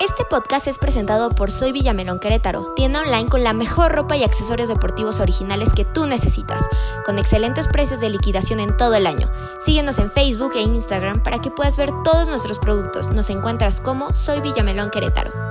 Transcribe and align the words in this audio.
Este 0.00 0.24
podcast 0.24 0.66
es 0.66 0.78
presentado 0.78 1.30
por 1.30 1.50
Soy 1.50 1.70
Villamelón 1.70 2.18
Querétaro, 2.18 2.72
tienda 2.74 3.00
online 3.00 3.28
con 3.28 3.44
la 3.44 3.52
mejor 3.52 3.92
ropa 3.92 4.16
y 4.16 4.24
accesorios 4.24 4.68
deportivos 4.68 5.20
originales 5.20 5.72
que 5.72 5.84
tú 5.84 6.06
necesitas, 6.06 6.68
con 7.06 7.18
excelentes 7.18 7.68
precios 7.68 8.00
de 8.00 8.10
liquidación 8.10 8.60
en 8.60 8.76
todo 8.76 8.94
el 8.94 9.06
año. 9.06 9.30
Síguenos 9.58 9.98
en 9.98 10.10
Facebook 10.10 10.52
e 10.56 10.62
Instagram 10.62 11.22
para 11.22 11.40
que 11.40 11.50
puedas 11.50 11.76
ver 11.76 11.90
todos 12.02 12.28
nuestros 12.28 12.58
productos. 12.58 13.10
Nos 13.10 13.30
encuentras 13.30 13.80
como 13.80 14.14
Soy 14.14 14.40
Villamelón 14.40 14.90
Querétaro. 14.90 15.43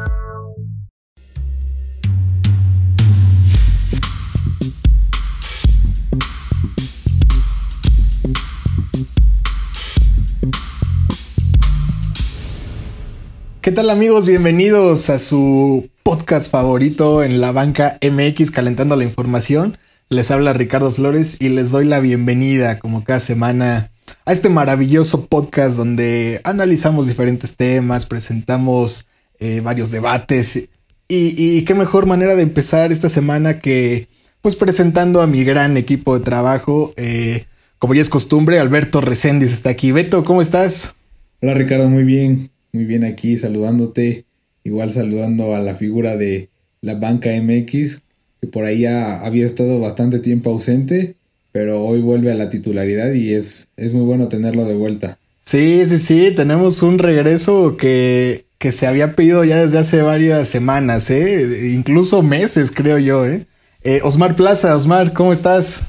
¿Qué 13.64 13.71
tal 13.71 13.89
amigos? 13.89 14.27
Bienvenidos 14.27 15.10
a 15.10 15.18
su 15.18 15.89
podcast 16.04 16.51
favorito 16.51 17.24
en 17.24 17.39
la 17.39 17.54
banca 17.54 17.97
MX 18.01 18.51
calentando 18.51 18.97
la 18.97 19.05
información. 19.05 19.78
Les 20.10 20.32
habla 20.32 20.51
Ricardo 20.51 20.92
Flores 20.92 21.38
y 21.39 21.47
les 21.47 21.71
doy 21.71 21.86
la 21.86 22.02
bienvenida 22.02 22.78
como 22.79 23.05
cada 23.05 23.21
semana 23.21 23.89
a 24.25 24.33
este 24.33 24.50
maravilloso 24.50 25.28
podcast 25.28 25.78
donde 25.78 26.41
analizamos 26.43 27.07
diferentes 27.07 27.55
temas, 27.55 28.05
presentamos 28.05 29.07
eh, 29.39 29.61
varios 29.61 29.91
debates 29.91 30.68
y, 31.07 31.61
qué 31.61 31.74
mejor 31.74 32.05
manera 32.05 32.36
de 32.36 32.44
empezar 32.44 32.91
esta 32.91 33.08
semana 33.08 33.61
que 33.61 34.09
pues 34.41 34.58
presentando 34.58 35.22
a 35.22 35.27
mi 35.27 35.45
gran 35.45 35.77
equipo 35.77 36.19
de 36.19 36.25
trabajo. 36.25 36.94
Eh, 36.97 37.45
como 37.80 37.94
ya 37.94 38.02
es 38.02 38.09
costumbre, 38.09 38.59
Alberto 38.59 39.00
Reséndiz 39.00 39.53
está 39.53 39.69
aquí. 39.69 39.94
Beto, 39.94 40.22
¿cómo 40.23 40.41
estás? 40.41 40.95
Hola 41.41 41.53
Ricardo, 41.53 41.88
muy 41.88 42.03
bien 42.03 42.53
muy 42.73 42.86
bien 42.86 43.03
aquí 43.03 43.38
saludándote, 43.38 44.25
igual 44.63 44.91
saludando 44.91 45.55
a 45.55 45.59
la 45.59 45.75
figura 45.75 46.17
de 46.17 46.50
la 46.81 46.95
banca 46.95 47.30
MX, 47.30 48.02
que 48.41 48.47
por 48.47 48.65
ahí 48.65 48.81
ya 48.81 49.23
había 49.23 49.45
estado 49.45 49.80
bastante 49.80 50.19
tiempo 50.19 50.49
ausente, 50.49 51.15
pero 51.52 51.83
hoy 51.83 52.02
vuelve 52.02 52.31
a 52.31 52.35
la 52.35 52.49
titularidad 52.49 53.13
y 53.13 53.33
es, 53.33 53.67
es 53.77 53.93
muy 53.93 54.03
bueno 54.03 54.27
tenerlo 54.27 54.65
de 54.65 54.73
vuelta. 54.73 55.19
Sí, 55.39 55.85
sí, 55.85 55.99
sí, 55.99 56.31
tenemos 56.35 56.81
un 56.81 56.97
regreso 56.97 57.77
que, 57.77 58.45
que 58.57 58.71
se 58.71 58.87
había 58.87 59.15
pedido 59.15 59.43
ya 59.43 59.58
desde 59.58 59.77
hace 59.77 60.02
varias 60.02 60.47
semanas, 60.47 61.11
¿eh? 61.11 61.71
incluso 61.73 62.23
meses 62.23 62.71
creo 62.71 62.97
yo. 62.97 63.27
¿eh? 63.27 63.45
eh 63.83 64.02
Osmar 64.03 64.35
Plaza, 64.35 64.75
Osmar, 64.75 65.13
¿cómo 65.13 65.31
estás? 65.31 65.83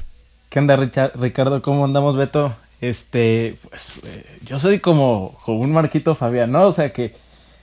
¿Qué 0.49 0.59
onda 0.59 0.75
Ricardo? 1.15 1.61
¿Cómo 1.63 1.83
andamos 1.83 2.15
Beto? 2.15 2.53
Este, 2.89 3.57
pues 3.69 3.85
eh, 4.05 4.25
yo 4.45 4.59
soy 4.59 4.79
como, 4.79 5.37
un 5.47 5.71
Marquito 5.71 6.15
Fabián, 6.15 6.51
¿no? 6.51 6.67
O 6.67 6.71
sea 6.71 6.91
que 6.93 7.13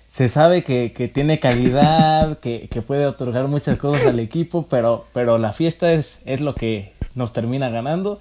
se 0.08 0.28
sabe 0.28 0.62
que, 0.62 0.92
que 0.92 1.08
tiene 1.08 1.38
calidad, 1.38 2.38
que, 2.40 2.68
que, 2.68 2.82
puede 2.82 3.06
otorgar 3.06 3.48
muchas 3.48 3.78
cosas 3.78 4.06
al 4.06 4.20
equipo, 4.20 4.66
pero, 4.68 5.06
pero 5.12 5.38
la 5.38 5.52
fiesta 5.52 5.92
es, 5.92 6.20
es 6.24 6.40
lo 6.40 6.54
que 6.54 6.92
nos 7.14 7.32
termina 7.32 7.68
ganando. 7.70 8.20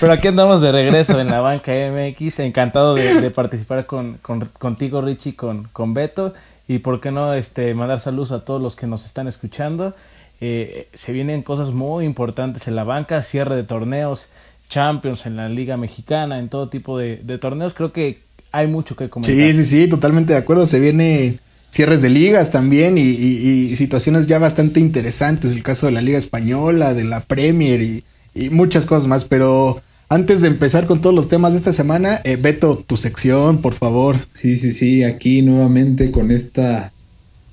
Pero 0.00 0.12
aquí 0.12 0.28
andamos 0.28 0.60
de 0.60 0.72
regreso 0.72 1.18
en 1.20 1.28
la 1.28 1.40
banca 1.40 1.72
MX, 1.72 2.40
encantado 2.40 2.94
de, 2.94 3.20
de 3.20 3.30
participar 3.30 3.86
con, 3.86 4.18
con, 4.20 4.40
contigo 4.58 5.00
Richie, 5.00 5.34
con, 5.34 5.64
con 5.72 5.94
Beto, 5.94 6.34
y 6.68 6.80
por 6.80 7.00
qué 7.00 7.10
no 7.10 7.32
este, 7.32 7.72
mandar 7.74 8.00
saludos 8.00 8.32
a 8.32 8.44
todos 8.44 8.60
los 8.60 8.76
que 8.76 8.86
nos 8.86 9.06
están 9.06 9.26
escuchando. 9.26 9.94
Eh, 10.40 10.88
se 10.92 11.12
vienen 11.12 11.42
cosas 11.42 11.70
muy 11.70 12.04
importantes 12.04 12.68
en 12.68 12.76
la 12.76 12.84
banca, 12.84 13.22
cierre 13.22 13.56
de 13.56 13.64
torneos, 13.64 14.28
Champions, 14.68 15.26
en 15.26 15.36
la 15.36 15.48
Liga 15.48 15.76
Mexicana, 15.76 16.38
en 16.38 16.48
todo 16.48 16.68
tipo 16.68 16.98
de, 16.98 17.16
torneos. 17.40 17.74
Creo 17.74 17.92
que 17.92 18.18
hay 18.52 18.66
mucho 18.66 18.96
que 18.96 19.08
comentar. 19.08 19.34
Sí, 19.34 19.52
sí, 19.54 19.64
sí, 19.64 19.88
totalmente 19.88 20.32
de 20.32 20.38
acuerdo. 20.38 20.66
Se 20.66 20.80
viene 20.80 21.38
cierres 21.68 22.02
de 22.02 22.10
ligas 22.10 22.50
también 22.50 22.96
y, 22.98 23.76
situaciones 23.76 24.26
ya 24.26 24.38
bastante 24.38 24.80
interesantes. 24.80 25.52
El 25.52 25.62
caso 25.62 25.86
de 25.86 25.92
la 25.92 26.02
Liga 26.02 26.18
Española, 26.18 26.94
de 26.94 27.04
la 27.04 27.20
Premier 27.20 27.82
y, 27.82 28.04
muchas 28.50 28.86
cosas 28.86 29.06
más. 29.06 29.24
Pero 29.24 29.80
antes 30.08 30.42
de 30.42 30.48
empezar 30.48 30.86
con 30.86 31.00
todos 31.00 31.14
los 31.14 31.28
temas 31.28 31.52
de 31.52 31.58
esta 31.58 31.72
semana, 31.72 32.20
eh, 32.24 32.36
Beto, 32.36 32.78
tu 32.78 32.96
sección, 32.96 33.62
por 33.62 33.74
favor. 33.74 34.16
Sí, 34.32 34.56
sí, 34.56 34.72
sí, 34.72 35.04
aquí 35.04 35.42
nuevamente 35.42 36.10
con 36.10 36.30
esta 36.30 36.92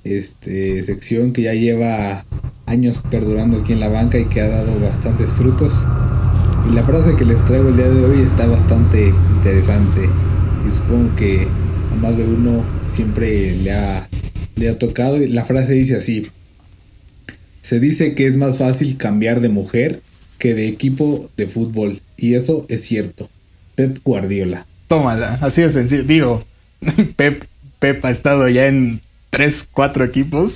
este, 0.04 0.82
sección 0.82 1.32
que 1.32 1.42
ya 1.42 1.54
lleva 1.54 2.24
años 2.66 3.00
perdurando 3.10 3.60
aquí 3.60 3.72
en 3.72 3.80
la 3.80 3.88
banca 3.88 4.18
y 4.18 4.26
que 4.26 4.40
ha 4.40 4.48
dado 4.48 4.78
bastantes 4.80 5.30
frutos. 5.32 5.84
Y 6.68 6.74
la 6.74 6.82
frase 6.82 7.14
que 7.16 7.24
les 7.24 7.44
traigo 7.44 7.68
el 7.68 7.76
día 7.76 7.88
de 7.88 8.04
hoy 8.04 8.20
está 8.20 8.46
bastante 8.46 9.08
interesante 9.08 10.08
y 10.66 10.70
supongo 10.70 11.14
que 11.16 11.46
a 11.92 11.94
más 11.96 12.16
de 12.16 12.24
uno 12.24 12.64
siempre 12.86 13.54
le 13.56 13.72
ha, 13.72 14.08
le 14.56 14.68
ha 14.68 14.78
tocado. 14.78 15.16
La 15.28 15.44
frase 15.44 15.74
dice 15.74 15.96
así, 15.96 16.26
se 17.62 17.80
dice 17.80 18.14
que 18.14 18.26
es 18.26 18.36
más 18.36 18.58
fácil 18.58 18.96
cambiar 18.96 19.40
de 19.40 19.48
mujer 19.48 20.00
que 20.38 20.54
de 20.54 20.68
equipo 20.68 21.30
de 21.36 21.46
fútbol 21.46 22.00
y 22.16 22.34
eso 22.34 22.66
es 22.68 22.84
cierto. 22.84 23.28
Pep 23.74 23.98
Guardiola. 24.04 24.66
Tómala, 24.88 25.38
así 25.40 25.62
de 25.62 25.70
sencillo. 25.70 26.04
Digo, 26.04 26.44
Pep, 27.16 27.44
Pep 27.78 28.04
ha 28.04 28.10
estado 28.10 28.48
ya 28.48 28.66
en 28.66 29.00
tres, 29.30 29.68
cuatro 29.70 30.04
equipos. 30.04 30.54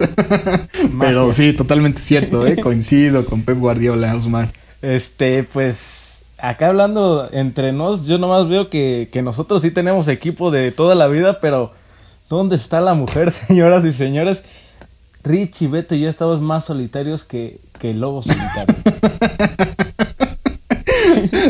Pero 1.00 1.32
sí, 1.32 1.52
totalmente 1.52 2.00
cierto, 2.00 2.46
¿eh? 2.46 2.56
coincido 2.62 3.26
con 3.26 3.42
Pep 3.42 3.58
Guardiola, 3.58 4.14
Osmar. 4.14 4.52
Este, 4.82 5.44
pues, 5.44 6.22
acá 6.38 6.68
hablando 6.68 7.28
entre 7.32 7.72
nos, 7.72 8.06
yo 8.06 8.18
nomás 8.18 8.48
veo 8.48 8.70
que, 8.70 9.08
que 9.12 9.22
nosotros 9.22 9.62
sí 9.62 9.70
tenemos 9.70 10.08
equipo 10.08 10.50
de 10.50 10.70
toda 10.72 10.94
la 10.94 11.08
vida, 11.08 11.40
pero 11.40 11.72
¿dónde 12.28 12.56
está 12.56 12.80
la 12.80 12.94
mujer, 12.94 13.32
señoras 13.32 13.84
y 13.84 13.92
señores? 13.92 14.44
Richie, 15.24 15.68
Beto 15.68 15.94
y 15.94 16.00
yo 16.00 16.08
estamos 16.08 16.40
más 16.40 16.64
solitarios 16.64 17.24
que, 17.24 17.58
que 17.78 17.92
lobo 17.94 18.22
solitario. 18.22 18.74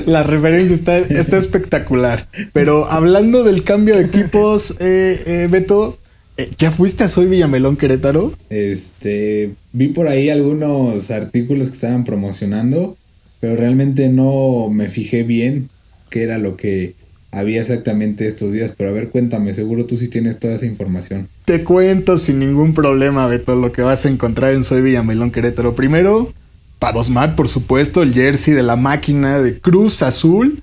La 0.06 0.22
referencia 0.22 0.74
está, 0.74 0.98
está, 0.98 1.36
espectacular. 1.36 2.26
Pero 2.52 2.86
hablando 2.86 3.44
del 3.44 3.62
cambio 3.64 3.96
de 3.96 4.04
equipos, 4.04 4.74
eh, 4.80 5.22
eh, 5.26 5.48
Beto, 5.50 5.98
eh, 6.38 6.50
¿ya 6.56 6.70
fuiste 6.70 7.04
a 7.04 7.08
Soy 7.08 7.26
Villamelón 7.26 7.76
Querétaro? 7.76 8.32
Este, 8.48 9.52
vi 9.72 9.88
por 9.88 10.08
ahí 10.08 10.30
algunos 10.30 11.10
artículos 11.10 11.68
que 11.68 11.74
estaban 11.74 12.04
promocionando 12.04 12.96
pero 13.40 13.56
realmente 13.56 14.08
no 14.08 14.68
me 14.70 14.88
fijé 14.88 15.22
bien 15.22 15.68
qué 16.10 16.22
era 16.22 16.38
lo 16.38 16.56
que 16.56 16.94
había 17.30 17.60
exactamente 17.60 18.26
estos 18.26 18.52
días. 18.52 18.72
Pero 18.76 18.90
a 18.90 18.92
ver, 18.92 19.10
cuéntame, 19.10 19.54
seguro 19.54 19.84
tú 19.86 19.96
sí 19.96 20.08
tienes 20.08 20.38
toda 20.38 20.54
esa 20.54 20.66
información. 20.66 21.28
Te 21.44 21.64
cuento 21.64 22.18
sin 22.18 22.38
ningún 22.38 22.74
problema, 22.74 23.26
Beto, 23.26 23.54
lo 23.54 23.72
que 23.72 23.82
vas 23.82 24.06
a 24.06 24.08
encontrar 24.08 24.54
en 24.54 24.64
Soy 24.64 24.82
Villamelón 24.82 25.30
Querétaro. 25.30 25.74
Primero, 25.74 26.32
para 26.78 26.98
Osmar, 26.98 27.36
por 27.36 27.48
supuesto, 27.48 28.02
el 28.02 28.14
jersey 28.14 28.54
de 28.54 28.62
la 28.62 28.76
máquina 28.76 29.40
de 29.40 29.58
Cruz 29.60 30.02
Azul. 30.02 30.62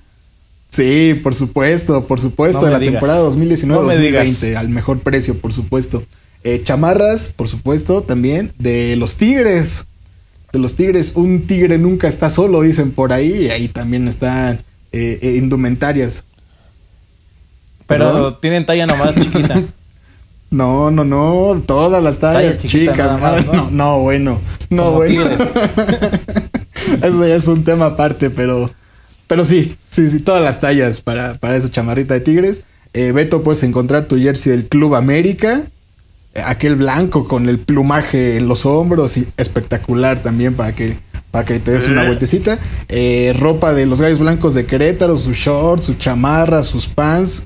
Sí, 0.68 1.18
por 1.22 1.34
supuesto, 1.34 2.06
por 2.06 2.20
supuesto, 2.20 2.64
de 2.64 2.72
la 2.72 2.80
temporada 2.80 3.22
2019-2020, 3.30 4.56
al 4.56 4.68
mejor 4.68 5.00
precio, 5.00 5.38
por 5.38 5.52
supuesto. 5.52 6.02
Eh, 6.42 6.60
chamarras, 6.62 7.32
por 7.34 7.48
supuesto, 7.48 8.02
también, 8.02 8.52
de 8.58 8.96
los 8.96 9.16
Tigres 9.16 9.86
de 10.56 10.62
los 10.62 10.74
tigres, 10.74 11.16
un 11.16 11.46
tigre 11.46 11.78
nunca 11.78 12.08
está 12.08 12.30
solo, 12.30 12.62
dicen 12.62 12.90
por 12.90 13.12
ahí, 13.12 13.44
y 13.44 13.50
ahí 13.50 13.68
también 13.68 14.08
están 14.08 14.60
eh, 14.92 15.18
eh, 15.20 15.36
indumentarias. 15.36 16.24
Pero 17.86 18.36
tienen 18.36 18.66
talla 18.66 18.86
nomás 18.86 19.14
chiquita. 19.14 19.62
No, 20.48 20.92
no, 20.92 21.02
no, 21.02 21.60
todas 21.66 22.00
las 22.00 22.18
tallas 22.18 22.58
chicas. 22.58 23.20
¿no? 23.52 23.68
¿no? 23.72 23.98
bueno, 23.98 24.40
no, 24.70 24.92
bueno. 24.92 25.24
Eso 27.02 27.26
ya 27.26 27.34
es 27.34 27.48
un 27.48 27.64
tema 27.64 27.86
aparte, 27.86 28.30
pero, 28.30 28.70
pero 29.26 29.44
sí, 29.44 29.76
sí, 29.88 30.08
sí, 30.08 30.20
todas 30.20 30.44
las 30.44 30.60
tallas 30.60 31.00
para, 31.00 31.34
para 31.34 31.56
esa 31.56 31.68
chamarrita 31.68 32.14
de 32.14 32.20
tigres. 32.20 32.62
Eh, 32.92 33.10
Beto, 33.10 33.42
puedes 33.42 33.64
encontrar 33.64 34.04
tu 34.04 34.18
jersey 34.18 34.52
del 34.52 34.68
Club 34.68 34.94
América 34.94 35.64
aquel 36.44 36.76
blanco 36.76 37.26
con 37.26 37.48
el 37.48 37.58
plumaje 37.58 38.36
en 38.36 38.48
los 38.48 38.66
hombros 38.66 39.16
y 39.16 39.26
espectacular 39.36 40.22
también 40.22 40.54
para 40.54 40.74
que 40.74 40.96
para 41.30 41.44
que 41.44 41.60
te 41.60 41.70
des 41.70 41.86
una 41.86 42.04
eh. 42.04 42.06
vueltecita. 42.06 42.58
Eh, 42.88 43.34
ropa 43.38 43.74
de 43.74 43.84
los 43.84 44.00
gallos 44.00 44.20
blancos 44.20 44.54
de 44.54 44.64
Querétaro, 44.64 45.18
sus 45.18 45.36
shorts, 45.36 45.84
su 45.84 45.94
chamarra, 45.94 46.62
sus 46.62 46.86
pants. 46.86 47.44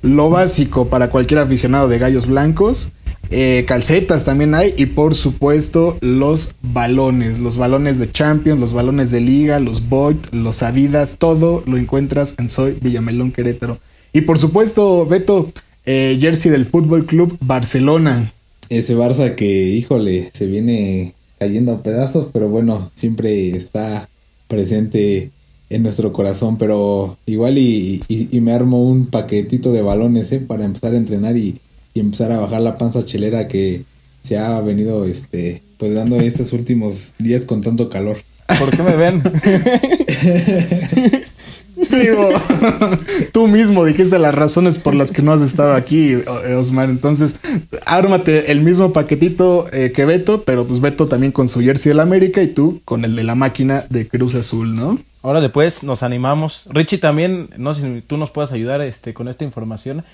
Lo 0.00 0.30
básico 0.30 0.88
para 0.88 1.10
cualquier 1.10 1.40
aficionado 1.40 1.88
de 1.88 1.98
gallos 1.98 2.26
blancos. 2.26 2.92
Eh, 3.30 3.66
calcetas 3.68 4.24
también 4.24 4.54
hay 4.54 4.72
y 4.78 4.86
por 4.86 5.14
supuesto 5.14 5.98
los 6.00 6.54
balones, 6.62 7.38
los 7.38 7.58
balones 7.58 7.98
de 7.98 8.10
Champions, 8.10 8.58
los 8.58 8.72
balones 8.72 9.10
de 9.10 9.20
liga, 9.20 9.60
los 9.60 9.90
Void, 9.90 10.16
los 10.32 10.62
Adidas, 10.62 11.16
todo 11.18 11.62
lo 11.66 11.76
encuentras 11.76 12.34
en 12.38 12.48
Soy 12.48 12.78
Villamelón 12.80 13.32
Querétaro. 13.32 13.78
Y 14.14 14.22
por 14.22 14.38
supuesto, 14.38 15.04
Beto, 15.04 15.52
eh, 15.90 16.18
jersey 16.20 16.50
del 16.50 16.66
Fútbol 16.66 17.06
Club 17.06 17.38
Barcelona. 17.40 18.30
Ese 18.68 18.94
Barça 18.94 19.34
que, 19.34 19.70
híjole, 19.70 20.30
se 20.34 20.44
viene 20.44 21.14
cayendo 21.38 21.72
a 21.72 21.82
pedazos, 21.82 22.28
pero 22.30 22.50
bueno, 22.50 22.90
siempre 22.94 23.56
está 23.56 24.06
presente 24.48 25.30
en 25.70 25.82
nuestro 25.82 26.12
corazón, 26.12 26.58
pero 26.58 27.16
igual 27.24 27.56
y, 27.56 28.02
me 28.32 28.52
armo 28.52 28.82
un 28.82 29.06
paquetito 29.06 29.72
de 29.72 29.80
balones 29.80 30.30
¿eh? 30.32 30.40
para 30.40 30.66
empezar 30.66 30.92
a 30.92 30.98
entrenar 30.98 31.38
y, 31.38 31.58
y 31.94 32.00
empezar 32.00 32.32
a 32.32 32.40
bajar 32.40 32.60
la 32.60 32.76
panza 32.76 33.06
chelera 33.06 33.48
que 33.48 33.84
se 34.20 34.36
ha 34.36 34.60
venido 34.60 35.06
este 35.06 35.62
pues 35.78 35.94
dando 35.94 36.16
estos 36.16 36.52
últimos 36.52 37.14
días 37.18 37.46
con 37.46 37.62
tanto 37.62 37.88
calor. 37.88 38.18
¿Por 38.58 38.76
qué 38.76 38.82
me 38.82 38.94
ven? 38.94 39.22
Digo, 42.00 42.28
tú 43.32 43.46
mismo 43.48 43.84
dijiste 43.84 44.18
las 44.18 44.34
razones 44.34 44.78
por 44.78 44.94
las 44.94 45.12
que 45.12 45.22
no 45.22 45.32
has 45.32 45.42
estado 45.42 45.74
aquí, 45.74 46.14
Osmar. 46.56 46.90
Entonces, 46.90 47.36
ármate 47.86 48.52
el 48.52 48.60
mismo 48.60 48.92
paquetito 48.92 49.66
eh, 49.72 49.92
que 49.92 50.04
Beto, 50.04 50.42
pero 50.42 50.66
pues 50.66 50.80
Beto 50.80 51.08
también 51.08 51.32
con 51.32 51.48
su 51.48 51.60
jersey 51.60 51.90
del 51.90 52.00
América 52.00 52.42
y 52.42 52.48
tú 52.48 52.80
con 52.84 53.04
el 53.04 53.16
de 53.16 53.24
la 53.24 53.34
máquina 53.34 53.84
de 53.90 54.06
Cruz 54.06 54.34
Azul, 54.34 54.74
¿no? 54.74 54.98
Ahora 55.22 55.40
después 55.40 55.82
nos 55.82 56.02
animamos. 56.02 56.64
Richie 56.70 56.98
también, 56.98 57.50
no 57.56 57.74
sé 57.74 57.82
si 57.82 58.00
tú 58.02 58.16
nos 58.16 58.30
puedas 58.30 58.52
ayudar 58.52 58.80
este, 58.80 59.14
con 59.14 59.28
esta 59.28 59.44
información. 59.44 60.04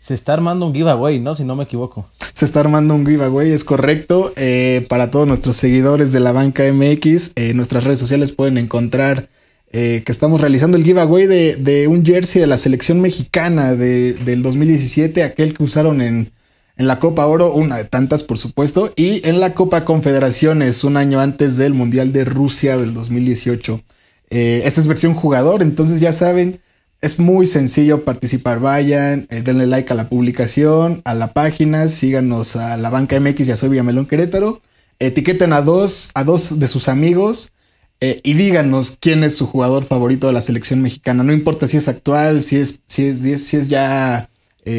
Se 0.00 0.14
está 0.14 0.34
armando 0.34 0.66
un 0.66 0.74
giveaway, 0.74 1.18
¿no? 1.18 1.34
Si 1.34 1.44
no 1.44 1.56
me 1.56 1.64
equivoco. 1.64 2.06
Se 2.32 2.44
está 2.44 2.60
armando 2.60 2.94
un 2.94 3.06
giveaway, 3.06 3.50
es 3.50 3.64
correcto. 3.64 4.32
Eh, 4.36 4.86
para 4.88 5.10
todos 5.10 5.26
nuestros 5.26 5.56
seguidores 5.56 6.12
de 6.12 6.20
la 6.20 6.32
banca 6.32 6.62
MX, 6.72 7.32
en 7.34 7.50
eh, 7.50 7.54
nuestras 7.54 7.84
redes 7.84 7.98
sociales 7.98 8.32
pueden 8.32 8.56
encontrar 8.58 9.28
eh, 9.72 10.02
que 10.06 10.12
estamos 10.12 10.40
realizando 10.40 10.76
el 10.76 10.84
giveaway 10.84 11.26
de, 11.26 11.86
un 11.88 12.04
jersey 12.04 12.40
de 12.40 12.46
la 12.46 12.56
selección 12.56 13.00
mexicana 13.00 13.74
de, 13.74 14.14
del 14.14 14.42
2017, 14.42 15.22
aquel 15.22 15.54
que 15.54 15.64
usaron 15.64 16.00
en, 16.00 16.32
en 16.76 16.86
la 16.86 17.00
Copa 17.00 17.26
Oro, 17.26 17.52
una 17.52 17.76
de 17.78 17.84
tantas 17.84 18.22
por 18.22 18.38
supuesto, 18.38 18.92
y 18.96 19.26
en 19.28 19.40
la 19.40 19.54
Copa 19.54 19.84
Confederaciones 19.84 20.84
un 20.84 20.96
año 20.96 21.20
antes 21.20 21.56
del 21.56 21.74
Mundial 21.74 22.12
de 22.12 22.24
Rusia 22.24 22.76
del 22.76 22.94
2018. 22.94 23.82
Eh, 24.30 24.62
esa 24.64 24.80
es 24.80 24.86
versión 24.86 25.14
jugador, 25.14 25.62
entonces 25.62 26.00
ya 26.00 26.12
saben, 26.12 26.60
es 27.00 27.18
muy 27.18 27.46
sencillo 27.46 28.04
participar. 28.04 28.60
Vayan, 28.60 29.26
eh, 29.30 29.42
denle 29.42 29.66
like 29.66 29.92
a 29.92 29.96
la 29.96 30.08
publicación, 30.08 31.02
a 31.04 31.14
la 31.14 31.32
página, 31.32 31.88
síganos 31.88 32.56
a 32.56 32.76
la 32.76 32.90
banca 32.90 33.18
MX 33.18 33.48
y 33.48 33.52
a 33.52 33.56
Soy 33.56 33.70
Villamelón 33.70 34.06
Querétaro. 34.06 34.62
Etiqueten 34.98 35.52
a 35.52 35.60
dos, 35.60 36.10
a 36.14 36.24
dos 36.24 36.58
de 36.58 36.68
sus 36.68 36.88
amigos 36.88 37.52
eh, 38.00 38.20
y 38.24 38.34
díganos 38.34 38.96
quién 39.00 39.24
es 39.24 39.36
su 39.36 39.46
jugador 39.46 39.84
favorito 39.84 40.26
de 40.26 40.32
la 40.32 40.42
selección 40.42 40.82
mexicana. 40.82 41.22
No 41.22 41.32
importa 41.32 41.66
si 41.66 41.76
es 41.76 41.88
actual, 41.88 42.42
si 42.42 42.56
es, 42.56 42.80
si 42.86 43.04
es, 43.04 43.46
si 43.46 43.56
es 43.56 43.68
ya 43.68 44.28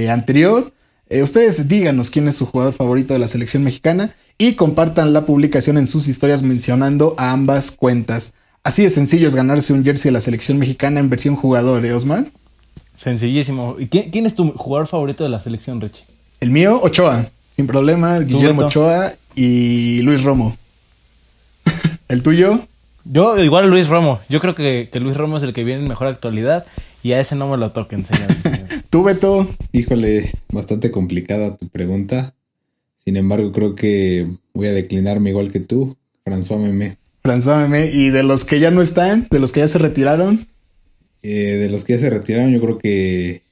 anterior. 0.10 0.74
ustedes 1.10 1.68
díganos 1.68 2.10
quién 2.10 2.28
es 2.28 2.36
su 2.36 2.46
jugador 2.46 2.74
favorito 2.74 3.14
de 3.14 3.20
la 3.20 3.28
selección 3.28 3.64
mexicana 3.64 4.14
y 4.38 4.54
compartan 4.54 5.14
la 5.14 5.26
publicación 5.26 5.78
en 5.78 5.88
sus 5.88 6.08
historias 6.08 6.44
mencionando 6.44 7.16
a 7.18 7.32
ambas 7.32 7.72
cuentas. 7.72 8.34
Así 8.64 8.84
de 8.84 8.90
sencillo 8.90 9.28
es 9.28 9.36
ganarse 9.36 9.74
un 9.74 9.84
jersey 9.84 10.10
de 10.10 10.14
la 10.14 10.22
selección 10.22 10.58
mexicana 10.58 11.00
en 11.00 11.10
versión 11.10 11.36
jugador, 11.36 11.86
¿eh, 11.86 11.94
Osman? 11.94 12.32
Sencillísimo. 12.96 13.78
¿Y 13.80 13.88
quién, 13.88 14.26
es 14.26 14.36
tu 14.36 14.52
jugador 14.52 14.88
favorito 14.88 15.24
de 15.24 15.30
la 15.30 15.40
selección, 15.40 15.80
Richie? 15.80 16.04
El 16.40 16.52
mío, 16.52 16.80
Ochoa. 16.82 17.28
Sin 17.56 17.66
problema, 17.66 18.20
Guillermo 18.20 18.66
Ochoa 18.66 19.14
y 19.36 20.02
Luis 20.02 20.24
Romo. 20.24 20.56
¿El 22.08 22.22
tuyo? 22.22 22.60
Yo, 23.10 23.42
igual 23.42 23.70
Luis 23.70 23.88
Romo. 23.88 24.20
Yo 24.30 24.40
creo 24.40 24.56
que, 24.56 24.90
Luis 24.94 25.16
Romo 25.16 25.38
es 25.38 25.44
el 25.44 25.54
que 25.54 25.64
viene 25.64 25.82
en 25.82 25.88
mejor 25.88 26.08
actualidad 26.08 26.66
y 27.04 27.14
a 27.14 27.20
ese 27.20 27.36
no 27.36 27.50
me 27.50 27.58
lo 27.58 27.72
toquen, 27.72 28.06
señores. 28.06 28.38
¿Tú, 28.90 29.04
Beto? 29.04 29.48
Híjole, 29.72 30.32
bastante 30.50 30.92
complicada 30.92 31.56
tu 31.56 31.70
pregunta. 31.70 32.34
Sin 33.04 33.16
embargo, 33.16 33.52
creo 33.52 33.76
que 33.76 34.28
voy 34.54 34.68
a 34.68 34.74
declinarme 34.74 35.30
igual 35.30 35.52
que 35.52 35.62
tú, 35.62 35.96
François 36.26 36.60
Memé. 36.60 36.98
François 37.24 37.68
Y 37.94 38.10
de 38.10 38.24
los 38.24 38.44
que 38.44 38.60
ya 38.60 38.72
no 38.72 38.82
están, 38.82 39.28
de 39.30 39.40
los 39.40 39.52
que 39.52 39.62
ya 39.62 39.68
se 39.68 39.78
retiraron. 39.78 40.48
Eh, 41.24 41.58
de 41.58 41.70
los 41.70 41.86
que 41.86 41.94
ya 41.94 42.00
se 42.00 42.10
retiraron, 42.10 42.52
yo 42.52 42.60
creo 42.60 42.78
que 42.78 43.44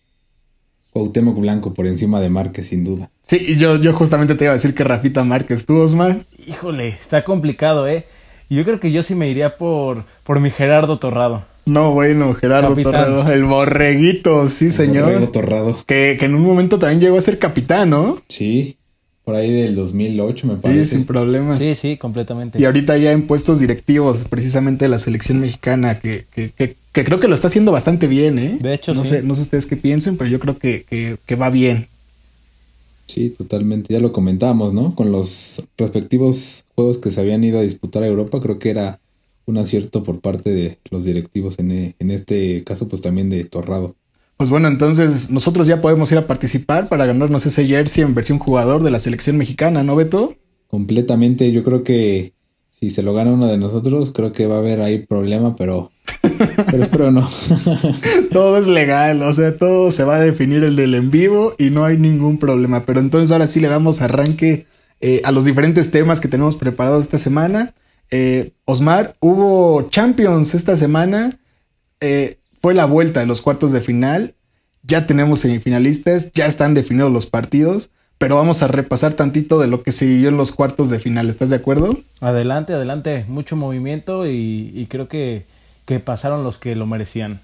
Cuauhtémoc 0.92 1.40
Blanco 1.40 1.74
por 1.74 1.88
encima 1.88 2.20
de 2.22 2.30
Márquez, 2.30 2.68
sin 2.68 2.84
duda. 2.84 3.12
Sí, 3.22 3.38
y 3.40 3.58
yo, 3.58 3.82
yo 3.82 3.94
justamente 3.94 4.36
te 4.36 4.46
iba 4.46 4.52
a 4.52 4.56
decir 4.56 4.74
que 4.74 4.84
Rafita 4.84 5.24
Márquez, 5.24 5.66
¿tú, 5.66 5.78
Osmar? 5.78 6.26
Híjole, 6.46 6.90
está 6.90 7.24
complicado, 7.24 7.88
¿eh? 7.88 8.06
Yo 8.50 8.64
creo 8.64 8.80
que 8.80 8.92
yo 8.92 9.04
sí 9.04 9.16
me 9.16 9.30
iría 9.30 9.58
por, 9.58 10.04
por 10.24 10.40
mi 10.40 10.52
Gerardo 10.52 11.00
Torrado. 11.00 11.44
No, 11.66 11.92
bueno, 11.92 12.34
Gerardo 12.36 12.76
Torrado, 12.76 13.32
el 13.32 13.44
borreguito, 13.44 14.50
sí, 14.50 14.72
señor. 14.72 15.06
Borrego 15.06 15.30
Torrado. 15.30 15.78
Que, 15.88 16.16
que 16.20 16.26
en 16.26 16.36
un 16.36 16.44
momento 16.44 16.78
también 16.78 17.02
llegó 17.02 17.18
a 17.18 17.22
ser 17.22 17.40
capitán, 17.40 17.90
¿no? 17.90 18.22
Sí 18.30 18.78
por 19.26 19.36
ahí 19.36 19.52
del 19.52 19.74
2008, 19.76 20.48
me 20.48 20.56
parece. 20.56 20.86
Sí, 20.86 20.92
sin 20.98 21.06
problema. 21.06 21.58
Sí, 21.58 21.74
sí, 21.74 21.98
completamente. 21.98 22.62
Y 22.62 22.66
ahorita 22.66 22.96
ya 22.98 23.12
en 23.12 23.26
puestos 23.26 23.60
directivos, 23.60 24.26
precisamente 24.30 24.86
de 24.86 24.90
la 24.90 25.00
selección 25.00 25.40
mexicana, 25.40 26.00
que, 26.00 26.26
que, 26.32 26.52
que, 26.52 27.04
creo 27.04 27.20
que 27.20 27.28
lo 27.28 27.34
está 27.34 27.48
haciendo 27.48 27.72
bastante 27.72 28.08
bien, 28.08 28.38
¿eh? 28.38 28.60
De 28.62 28.76
hecho, 28.76 28.94
no 28.94 29.04
sí. 29.04 29.10
Sé, 29.10 29.24
no 29.24 29.36
sé 29.36 29.42
ustedes 29.42 29.66
qué 29.66 29.78
piensen, 29.78 30.16
pero 30.16 30.30
yo 30.30 30.40
creo 30.40 30.60
que, 30.60 31.18
que 31.26 31.36
va 31.36 31.50
bien. 31.50 31.88
Sí, 33.08 33.30
totalmente. 33.30 33.94
Ya 33.94 34.00
lo 34.00 34.12
comentábamos, 34.12 34.74
¿no? 34.74 34.96
Con 34.96 35.12
los 35.12 35.62
respectivos 35.78 36.66
juegos 36.76 36.98
que 36.98 37.12
se 37.12 37.22
habían 37.22 37.44
ido 37.44 37.60
a 37.60 37.64
disputar 37.64 38.04
a 38.04 38.08
Europa, 38.08 38.40
creo 38.42 38.60
que 38.60 38.70
era 38.70 39.00
un 39.46 39.58
acierto 39.58 40.04
por 40.04 40.22
parte 40.22 40.52
de 40.52 40.80
los 40.90 41.06
directivos, 41.06 41.60
en, 41.60 41.96
en 41.98 42.12
este 42.12 42.64
caso, 42.64 42.88
pues 42.88 43.02
también 43.02 43.30
de 43.30 43.44
Torrado. 43.46 43.96
Pues 44.38 44.50
bueno, 44.50 44.68
entonces 44.68 45.32
nosotros 45.32 45.66
ya 45.68 45.82
podemos 45.82 46.12
ir 46.12 46.18
a 46.18 46.28
participar 46.28 46.90
para 46.90 47.06
ganarnos 47.06 47.46
ese 47.46 47.66
jersey 47.66 48.04
en 48.04 48.16
versión 48.16 48.38
jugador 48.38 48.84
de 48.84 48.92
la 48.92 49.00
selección 49.00 49.38
mexicana, 49.38 49.84
¿no, 49.84 49.96
Beto? 49.96 50.36
Completamente, 50.68 51.52
yo 51.52 51.64
creo 51.64 51.84
que 51.84 52.34
si 52.90 52.92
se 52.92 53.02
lo 53.02 53.14
gana 53.14 53.34
uno 53.34 53.48
de 53.48 53.58
nosotros, 53.58 54.12
creo 54.14 54.32
que 54.32 54.46
va 54.46 54.56
a 54.56 54.60
haber 54.60 54.80
ahí 54.80 55.00
problema, 55.00 55.56
pero, 55.56 55.92
pero 56.72 56.84
espero 56.84 57.12
no. 57.12 57.28
todo 58.32 58.58
es 58.60 58.68
legal, 58.68 59.24
o 59.24 59.34
sea, 59.34 59.58
todo 59.58 59.92
se 59.92 60.04
va 60.04 60.18
a 60.18 60.20
definir 60.20 60.64
el 60.64 60.76
del 60.76 60.94
en 60.94 61.10
vivo 61.10 61.56
y 61.58 61.72
no 61.72 61.84
hay 61.84 61.98
ningún 61.98 62.38
problema. 62.38 62.86
Pero 62.86 63.00
entonces 63.00 63.32
ahora 63.32 63.48
sí 63.48 63.60
le 63.60 63.70
damos 63.70 64.02
arranque 64.02 64.68
eh, 65.02 65.22
a 65.24 65.32
los 65.32 65.46
diferentes 65.46 65.90
temas 65.90 66.20
que 66.20 66.28
tenemos 66.28 66.58
preparados 66.58 67.06
esta 67.06 67.18
semana. 67.18 67.74
Eh, 68.12 68.54
Osmar, 68.66 69.16
hubo 69.20 69.90
Champions 69.90 70.54
esta 70.54 70.78
semana. 70.78 71.40
Eh, 72.02 72.38
fue 72.62 72.76
la 72.76 72.86
vuelta 72.86 73.20
de 73.20 73.26
los 73.26 73.42
cuartos 73.42 73.72
de 73.72 73.82
final. 73.82 74.36
Ya 74.84 75.08
tenemos 75.08 75.40
semifinalistas, 75.40 76.32
ya 76.34 76.46
están 76.46 76.76
definidos 76.76 77.12
los 77.12 77.26
partidos, 77.26 77.90
pero 78.18 78.36
vamos 78.36 78.64
a 78.64 78.68
repasar 78.68 79.14
tantito 79.14 79.60
de 79.60 79.68
lo 79.68 79.84
que 79.84 79.92
se 79.92 80.06
vivió 80.06 80.30
en 80.30 80.38
los 80.38 80.52
cuartos 80.52 80.90
de 80.90 81.00
final. 81.00 81.30
¿Estás 81.30 81.50
de 81.50 81.58
acuerdo? 81.58 81.98
Adelante, 82.22 82.74
adelante. 82.74 83.26
Mucho 83.28 83.56
movimiento 83.56 84.28
y, 84.28 84.88
creo 84.90 85.08
que, 85.08 85.46
pasaron 86.04 86.44
los 86.44 86.58
que 86.58 86.76
lo 86.76 86.86
merecían. 86.86 87.40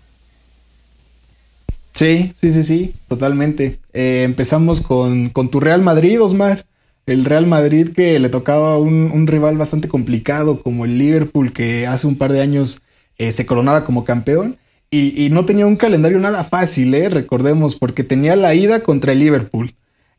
Sí, 1.93 2.31
sí, 2.35 2.51
sí, 2.51 2.63
sí, 2.63 2.93
totalmente. 3.07 3.79
Eh, 3.93 4.23
empezamos 4.23 4.81
con, 4.81 5.31
tu 5.31 5.59
Real 5.59 5.81
Madrid, 5.81 6.21
Osmar. 6.21 6.65
El 7.05 7.25
Real 7.25 7.47
Madrid 7.47 7.89
que 7.93 8.19
le 8.19 8.29
tocaba 8.29 8.77
un, 8.77 9.11
un 9.11 9.27
rival 9.27 9.57
bastante 9.57 9.87
complicado 9.87 10.61
como 10.61 10.85
el 10.85 10.97
Liverpool 10.99 11.51
que 11.51 11.87
hace 11.87 12.05
un 12.05 12.15
par 12.15 12.31
de 12.31 12.41
años 12.41 12.81
eh, 13.17 13.31
se 13.31 13.45
coronaba 13.45 13.85
como 13.85 14.05
campeón 14.05 14.57
y, 14.93 15.29
no 15.29 15.45
tenía 15.45 15.67
un 15.67 15.77
calendario 15.77 16.19
nada 16.19 16.43
fácil, 16.43 16.93
¿eh? 16.93 17.07
recordemos, 17.07 17.77
porque 17.77 18.03
tenía 18.03 18.35
la 18.35 18.53
ida 18.53 18.83
contra 18.83 19.13
el 19.13 19.19
Liverpool. 19.19 19.73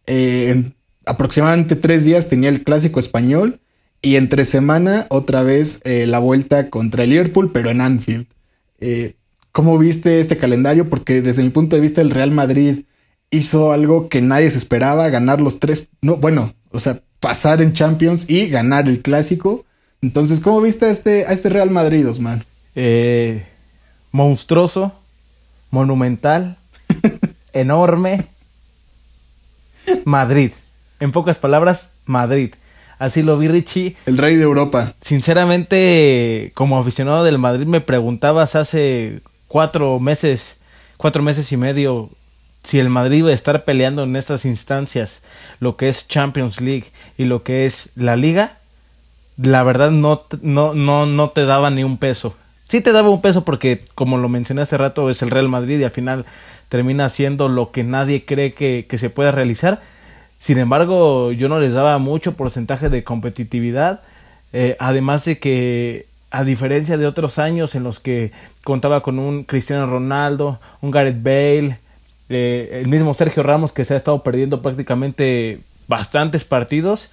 Eh, 0.07 0.51
en 0.51 0.75
aproximadamente 1.07 1.77
tres 1.77 2.05
días 2.05 2.29
tenía 2.29 2.49
el 2.49 2.65
clásico 2.65 3.01
español 3.01 3.61
y 4.01 4.17
entre 4.17 4.45
semana 4.45 5.07
otra 5.11 5.43
vez 5.43 5.81
eh, 5.85 6.07
la 6.07 6.19
vuelta 6.19 6.71
contra 6.71 7.05
el 7.05 7.11
Liverpool, 7.11 7.53
pero 7.53 7.71
en 7.71 7.81
Anfield. 7.81 8.27
Eh, 8.81 9.15
¿Cómo 9.53 9.79
viste 9.79 10.21
este 10.21 10.39
calendario? 10.39 10.89
Porque 10.89 11.23
desde 11.23 11.43
mi 11.43 11.51
punto 11.51 11.77
de 11.77 11.83
vista 11.83 12.01
el 12.01 12.11
Real 12.11 12.33
Madrid 12.33 12.85
hizo 13.31 13.73
algo 13.73 14.09
que 14.09 14.21
nadie 14.21 14.51
se 14.51 14.59
esperaba, 14.59 15.09
ganar 15.09 15.41
los 15.41 15.61
tres, 15.61 15.89
no, 16.01 16.17
bueno, 16.17 16.55
o 16.71 16.81
sea, 16.81 17.01
pasar 17.21 17.63
en 17.63 17.73
Champions 17.73 18.29
y 18.29 18.49
ganar 18.49 18.89
el 18.89 19.01
clásico. 19.01 19.65
Entonces, 20.01 20.41
¿cómo 20.41 20.61
viste 20.61 20.87
a 20.87 20.91
este, 20.91 21.27
a 21.27 21.33
este 21.33 21.49
Real 21.49 21.71
Madrid, 21.71 22.09
Osman? 22.09 22.45
Eh, 22.75 23.47
monstruoso, 24.11 24.93
monumental, 25.71 26.57
enorme. 27.53 28.27
Madrid. 30.05 30.53
En 31.01 31.13
pocas 31.13 31.39
palabras, 31.39 31.91
Madrid. 32.07 32.55
Así 32.99 33.23
lo 33.23 33.37
vi 33.37 33.49
Richie. 33.49 33.97
El 34.07 34.19
rey 34.19 34.37
de 34.37 34.45
Europa. 34.45 34.95
Sinceramente, 35.01 36.53
como 36.55 36.79
aficionado 36.79 37.25
del 37.25 37.39
Madrid, 37.39 37.67
me 37.67 37.81
preguntabas 37.81 38.55
hace 38.55 39.21
cuatro 39.49 39.99
meses, 39.99 40.57
cuatro 40.97 41.23
meses 41.23 41.51
y 41.51 41.57
medio, 41.57 42.11
si 42.63 42.79
el 42.79 42.91
Madrid 42.91 43.19
iba 43.19 43.31
a 43.31 43.35
estar 43.35 43.65
peleando 43.65 44.05
en 44.05 44.15
estas 44.15 44.45
instancias 44.45 45.23
lo 45.59 45.77
que 45.77 45.89
es 45.89 46.07
Champions 46.07 46.61
League 46.61 46.93
y 47.19 47.25
lo 47.25 47.43
que 47.43 47.67
es 47.67 47.91
la 47.97 48.15
Liga. 48.15 48.59
La 49.37 49.65
verdad 49.65 49.91
no, 49.91 50.23
no, 50.41 50.75
no, 50.75 51.07
no 51.07 51.31
te 51.31 51.45
daba 51.45 51.71
ni 51.71 51.83
un 51.83 51.99
peso 51.99 52.37
sí 52.73 52.81
te 52.81 52.93
daba 52.93 53.11
un 53.11 53.21
peso 53.21 53.45
porque, 53.45 53.83
como 53.95 54.17
lo 54.17 54.31
mencioné 54.31 54.63
hace 54.63 54.79
rato, 54.79 55.11
es 55.11 55.21
el 55.21 55.29
Real 55.29 55.47
Madrid 55.47 55.79
y 55.79 55.85
al 55.85 55.91
final 55.91 56.25
termina 56.73 57.05
haciendo 57.05 57.51
lo 57.51 57.71
que 57.71 57.85
nadie 57.85 58.25
cree 58.25 58.55
que, 58.55 58.87
se 58.97 59.11
pueda 59.11 59.31
realizar. 59.31 59.83
Sin 60.39 60.57
embargo, 60.57 61.31
yo 61.31 61.51
no 61.51 61.61
les 61.61 61.75
daba 61.75 61.99
mucho 61.99 62.33
porcentaje 62.33 62.89
de 62.89 63.05
competitividad, 63.05 64.01
eh, 64.55 64.75
además 64.81 65.27
de 65.27 65.39
que 65.39 66.07
a 66.31 66.45
diferencia 66.45 66.97
de 66.97 67.07
otros 67.07 67.39
años 67.39 67.75
en 67.75 67.85
los 67.85 68.01
que 68.01 68.33
contaba 68.65 69.03
con 69.03 69.19
un 69.19 69.45
Cristiano 69.45 69.87
Ronaldo, 69.87 70.61
un 70.81 70.91
Gareth 70.91 71.23
Bale, 71.23 71.79
eh, 72.31 72.81
el 72.81 72.89
mismo 72.89 73.13
Sergio 73.13 73.43
Ramos 73.43 73.73
que 73.73 73.85
se 73.85 73.93
ha 73.93 73.99
estado 73.99 74.23
perdiendo 74.23 74.63
prácticamente 74.63 75.59
bastantes 75.89 76.47
partidos. 76.47 77.11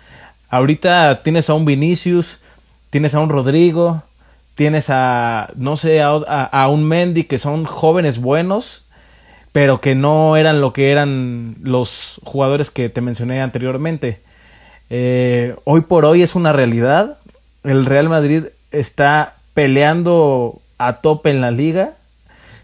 Ahorita 0.48 1.22
tienes 1.22 1.50
a 1.50 1.54
un 1.54 1.66
Vinicius, 1.66 2.40
tienes 2.92 3.14
a 3.14 3.20
un 3.20 3.28
Rodrigo, 3.28 4.04
tienes 4.56 4.90
a, 4.90 5.52
no 5.58 5.76
sé, 5.76 6.02
a, 6.02 6.68
un 6.70 6.86
Mendy 6.86 7.26
que 7.26 7.40
son 7.40 7.66
jóvenes 7.66 8.22
buenos, 8.22 8.86
pero 9.52 9.82
que 9.82 9.96
no 9.96 10.38
eran 10.38 10.62
lo 10.62 10.74
que 10.74 10.92
eran 10.92 11.56
los 11.62 12.20
jugadores 12.24 12.72
que 12.72 12.90
te 12.90 13.02
mencioné 13.02 13.42
anteriormente. 13.42 14.20
Eh, 14.90 15.56
hoy 15.66 15.82
por 15.82 16.06
hoy 16.06 16.22
es 16.22 16.36
una 16.36 16.54
realidad. 16.54 17.18
El 17.64 17.86
Real 17.86 18.10
Madrid 18.10 18.46
está 18.72 19.36
peleando 19.54 20.62
a 20.78 21.02
tope 21.02 21.30
en 21.30 21.42
la 21.42 21.52
liga. 21.52 21.92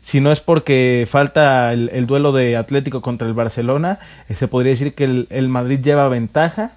Si 0.01 0.21
no 0.21 0.31
es 0.31 0.39
porque 0.39 1.07
falta 1.09 1.73
el, 1.73 2.05
duelo 2.05 2.31
de 2.31 2.57
Atlético 2.57 3.01
contra 3.01 3.27
el 3.27 3.33
Barcelona, 3.33 3.99
eh, 4.29 4.35
se 4.35 4.47
podría 4.47 4.71
decir 4.71 4.93
que 4.93 5.25
el, 5.29 5.49
Madrid 5.49 5.79
lleva 5.79 6.07
ventaja. 6.09 6.73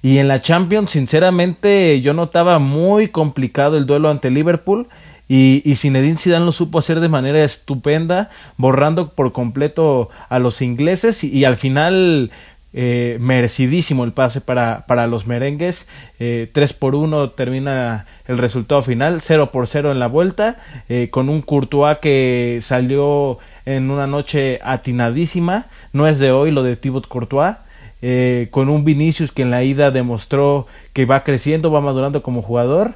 Y 0.00 0.18
en 0.18 0.28
la 0.28 0.42
Champions, 0.42 0.92
sinceramente, 0.92 2.00
yo 2.00 2.14
notaba 2.14 2.60
muy 2.60 3.08
complicado 3.08 3.76
el 3.76 3.86
duelo 3.86 4.10
ante 4.10 4.30
Liverpool. 4.30 4.86
Y, 5.28 5.62
y 5.64 5.76
Zinedine 5.76 6.16
Zidane 6.16 6.46
lo 6.46 6.52
supo 6.52 6.78
hacer 6.78 7.00
de 7.00 7.08
manera 7.08 7.44
estupenda, 7.44 8.30
borrando 8.56 9.10
por 9.10 9.32
completo 9.32 10.08
a 10.28 10.38
los 10.38 10.62
ingleses 10.62 11.22
y 11.22 11.44
al 11.44 11.56
final 11.56 12.30
eh, 12.74 13.16
merecidísimo 13.20 14.04
el 14.04 14.12
pase 14.12 14.40
para, 14.40 14.84
para 14.86 15.06
los 15.06 15.26
merengues. 15.26 15.88
Eh, 16.18 16.48
3 16.52 16.72
por 16.74 16.94
1 16.94 17.30
termina 17.30 18.06
el 18.26 18.38
resultado 18.38 18.82
final, 18.82 19.20
0 19.22 19.50
por 19.50 19.66
0 19.66 19.90
en 19.90 19.98
la 19.98 20.06
vuelta, 20.06 20.56
eh, 20.88 21.08
con 21.10 21.28
un 21.28 21.42
Courtois 21.42 21.98
que 21.98 22.58
salió 22.62 23.38
en 23.64 23.90
una 23.90 24.06
noche 24.06 24.60
atinadísima. 24.62 25.66
No 25.92 26.06
es 26.06 26.18
de 26.18 26.30
hoy 26.30 26.50
lo 26.50 26.62
de 26.62 26.76
Thibaut 26.76 27.06
Courtois. 27.06 27.56
Eh, 28.00 28.46
con 28.52 28.68
un 28.68 28.84
Vinicius 28.84 29.32
que 29.32 29.42
en 29.42 29.50
la 29.50 29.64
ida 29.64 29.90
demostró 29.90 30.68
que 30.92 31.04
va 31.04 31.24
creciendo, 31.24 31.72
va 31.72 31.80
madurando 31.80 32.22
como 32.22 32.42
jugador. 32.42 32.94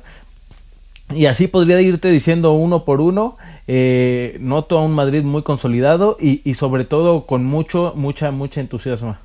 Y 1.17 1.27
así 1.27 1.47
podría 1.47 1.81
irte 1.81 2.09
diciendo 2.09 2.53
uno 2.53 2.85
por 2.85 3.01
uno. 3.01 3.37
noto 4.41 4.79
a 4.79 4.85
un 4.85 4.95
Madrid 4.95 5.23
muy 5.23 5.43
consolidado 5.43 6.17
y, 6.21 6.41
y 6.45 6.55
sobre 6.55 6.85
todo 6.85 7.27
con 7.27 7.45
mucho, 7.45 7.93
mucha, 7.97 8.31
mucha 8.31 8.61
entusiasmo 8.61 9.17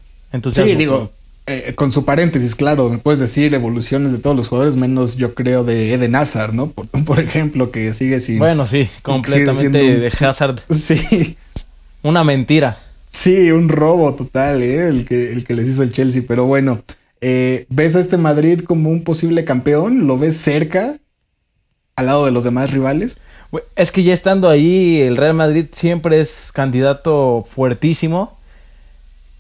sí, 0.54 0.76
digo, 0.76 1.12
eh, 1.46 1.74
con 1.76 1.92
su 1.92 2.06
paréntesis, 2.06 2.56
claro, 2.56 2.90
me 2.90 2.98
puedes 2.98 3.20
decir 3.20 3.54
evoluciones 3.54 4.12
de 4.12 4.20
todos 4.20 4.36
los 4.36 4.48
jugadores, 4.48 4.76
menos 4.76 5.18
yo 5.18 5.34
creo 5.34 5.64
de 5.64 5.94
Eden 5.94 6.16
Hazard, 6.16 6.54
¿no? 6.54 6.70
Por, 6.70 6.88
por 7.06 7.20
ejemplo, 7.20 7.72
que 7.72 7.94
sigue 7.94 8.20
sin. 8.20 8.40
Bueno, 8.40 8.68
sí, 8.68 8.90
completamente 9.02 10.00
de 10.00 10.08
Hazard. 10.20 10.60
Sí. 10.70 11.38
Una 12.04 12.24
mentira. 12.24 12.78
Sí, 13.08 13.52
un 13.52 13.70
robo 13.70 14.14
total, 14.14 14.62
¿eh? 14.62 14.88
El 14.88 15.06
que, 15.06 15.32
el 15.32 15.46
que 15.46 15.56
les 15.56 15.68
hizo 15.68 15.84
el 15.84 15.92
Chelsea. 15.92 16.24
Pero 16.28 16.46
bueno, 16.46 16.84
eh, 17.22 17.66
¿ves 17.70 17.96
a 17.96 18.00
este 18.00 18.18
Madrid 18.18 18.62
como 18.62 18.90
un 18.90 19.04
posible 19.04 19.44
campeón? 19.44 20.06
¿Lo 20.08 20.18
ves 20.18 20.38
cerca? 20.38 20.98
Al 21.98 22.06
lado 22.06 22.26
de 22.26 22.32
los 22.32 22.44
demás 22.44 22.70
rivales. 22.70 23.18
Es 23.76 23.92
que 23.92 24.04
ya 24.04 24.14
estando 24.14 24.50
ahí, 24.50 25.02
el 25.02 25.18
Real 25.18 25.34
Madrid 25.34 25.66
siempre 25.72 26.20
es 26.20 26.52
candidato 26.52 27.44
fuertísimo 27.44 28.38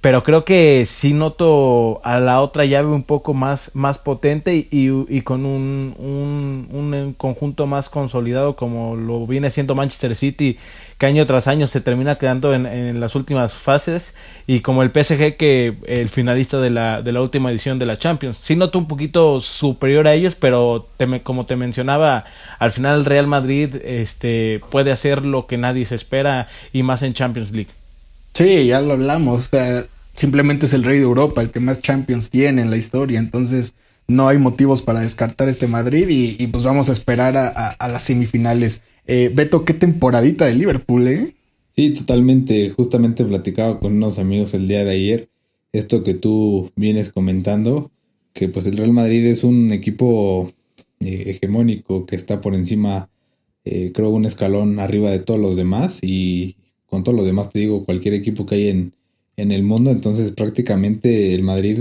pero 0.08 0.24
creo 0.24 0.46
que 0.46 0.86
sí 0.86 1.14
noto 1.14 2.00
a 2.04 2.20
la 2.20 2.40
otra 2.42 2.66
llave 2.66 2.90
un 2.94 3.04
poco 3.04 3.34
más, 3.34 3.72
más 3.74 3.98
potente 3.98 4.56
y, 4.56 4.68
y, 4.72 5.22
con 5.22 5.46
un, 5.46 5.96
un, 5.98 6.70
un, 6.72 7.14
conjunto 7.14 7.66
más 7.66 7.90
consolidado 7.90 8.56
como 8.56 8.96
lo 8.96 9.26
viene 9.26 9.50
siendo 9.50 9.74
Manchester 9.74 10.16
City, 10.16 10.60
que 10.98 11.06
año 11.06 11.25
tras 11.27 11.48
año 11.48 11.68
se 11.68 11.82
termina 11.82 12.18
quedando 12.18 12.54
en, 12.54 13.00
las 13.00 13.16
últimas 13.16 13.54
fases, 13.54 14.16
y 14.48 14.62
como 14.62 14.84
el 14.84 14.89
PSG 14.89 15.38
que 15.38 15.75
el 15.86 16.10
finalista 16.10 16.60
de 16.60 16.70
la, 16.70 17.01
de 17.01 17.12
la 17.12 17.22
última 17.22 17.51
edición 17.51 17.80
de 17.80 17.86
la 17.86 17.98
Champions. 17.98 18.38
Sí 18.42 18.56
noto 18.56 18.80
un 18.80 18.88
poquito 18.88 19.39
superior 19.42 20.08
a 20.08 20.13
ellos, 20.13 20.36
pero 20.39 20.88
como 21.24 21.46
te 21.46 21.56
mencionaba, 21.56 22.25
al 22.60 22.72
final 22.72 23.00
el 23.00 23.06
Real 23.06 23.27
Madrid 23.27 23.75
este, 23.84 24.62
puede 24.72 24.92
hacer 24.92 25.24
lo 25.24 25.46
que 25.46 25.58
nadie 25.58 25.86
se 25.86 25.96
espera 25.96 26.48
y 26.74 26.84
más 26.84 27.04
en 27.04 27.13
Champions 27.13 27.51
League. 27.51 27.70
Sí, 28.34 28.68
ya 28.68 28.82
lo 28.82 28.94
hablamos. 28.94 29.50
simplemente 30.13 30.66
es 30.68 30.74
el 30.74 30.84
rey 30.84 30.98
de 30.98 31.06
Europa, 31.06 31.42
el 31.42 31.51
que 31.51 31.60
más 31.60 31.82
Champions 31.82 32.30
tiene 32.30 32.62
en 32.62 32.70
la 32.70 32.77
historia. 32.77 33.20
Entonces, 33.20 33.74
no 34.08 34.27
hay 34.27 34.38
motivos 34.38 34.82
para 34.82 35.01
descartar 35.01 35.50
este 35.50 35.68
Madrid 35.68 36.08
y, 36.10 36.48
pues 36.48 36.63
vamos 36.63 36.89
a 36.89 36.94
esperar 36.94 37.36
a, 37.36 37.88
las 37.88 38.04
semifinales. 38.04 38.82
Eh, 39.08 39.32
Beto, 39.34 39.66
qué 39.66 39.74
temporadita 39.74 40.46
de 40.46 40.56
Liverpool, 40.56 41.08
¿eh? 41.08 41.34
Sí, 41.76 41.92
totalmente. 41.92 42.70
Justamente 42.72 43.24
platicaba 43.24 43.80
con 43.80 43.94
unos 43.94 44.20
amigos 44.20 44.54
el 44.54 44.68
día 44.68 44.84
de 44.84 44.92
ayer 44.92 45.30
esto 45.74 46.04
que 46.04 46.14
tú 46.14 46.72
vienes 46.76 47.12
comentando, 47.12 47.92
que 48.34 48.50
pues 48.50 48.66
el 48.66 48.78
Real 48.78 48.94
Madrid 48.94 49.26
es 49.26 49.44
un 49.44 49.72
equipo 49.72 50.52
eh, 51.00 51.24
hegemónico 51.28 52.06
que 52.06 52.16
está 52.16 52.42
por 52.42 52.56
encima, 52.56 53.10
eh, 53.66 53.92
creo, 53.94 54.10
un 54.10 54.26
escalón 54.26 54.80
arriba 54.80 55.12
de 55.12 55.20
todos 55.20 55.40
los 55.40 55.56
demás 55.56 56.00
y, 56.02 56.56
con 56.88 57.04
todo 57.04 57.16
lo 57.16 57.24
demás, 57.24 57.52
te 57.52 57.60
digo, 57.60 57.86
cualquier 57.86 58.14
equipo 58.14 58.46
que 58.46 58.56
hay 58.56 58.68
en, 58.70 58.94
en 59.36 59.52
el 59.52 59.64
mundo. 59.64 59.92
Entonces, 59.92 60.32
prácticamente 60.32 61.36
el 61.36 61.44
Madrid 61.44 61.78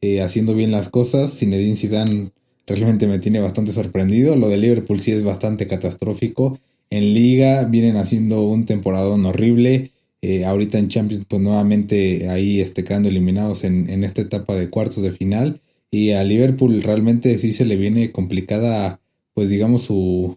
eh, 0.00 0.22
haciendo 0.22 0.54
bien 0.54 0.70
las 0.70 0.88
cosas. 0.88 1.38
Zinedine 1.38 1.76
Zidane 1.76 2.30
realmente 2.66 3.06
me 3.06 3.18
tiene 3.18 3.40
bastante 3.40 3.72
sorprendido. 3.72 4.36
Lo 4.36 4.48
de 4.48 4.56
Liverpool 4.56 5.00
sí 5.00 5.12
es 5.12 5.22
bastante 5.22 5.66
catastrófico. 5.66 6.58
En 6.90 7.14
Liga 7.14 7.64
vienen 7.64 7.96
haciendo 7.96 8.42
un 8.42 8.66
temporadón 8.66 9.24
horrible. 9.26 9.92
Eh, 10.22 10.44
ahorita 10.44 10.78
en 10.78 10.88
Champions, 10.88 11.24
pues 11.28 11.42
nuevamente 11.42 12.28
ahí 12.28 12.60
este, 12.60 12.84
quedando 12.84 13.08
eliminados 13.08 13.64
en, 13.64 13.88
en 13.88 14.02
esta 14.02 14.22
etapa 14.22 14.54
de 14.54 14.70
cuartos 14.70 15.02
de 15.02 15.12
final. 15.12 15.60
Y 15.90 16.10
a 16.10 16.24
Liverpool 16.24 16.82
realmente 16.82 17.36
sí 17.38 17.52
se 17.52 17.64
le 17.64 17.76
viene 17.76 18.12
complicada, 18.12 19.00
pues 19.34 19.48
digamos, 19.48 19.82
su, 19.82 20.36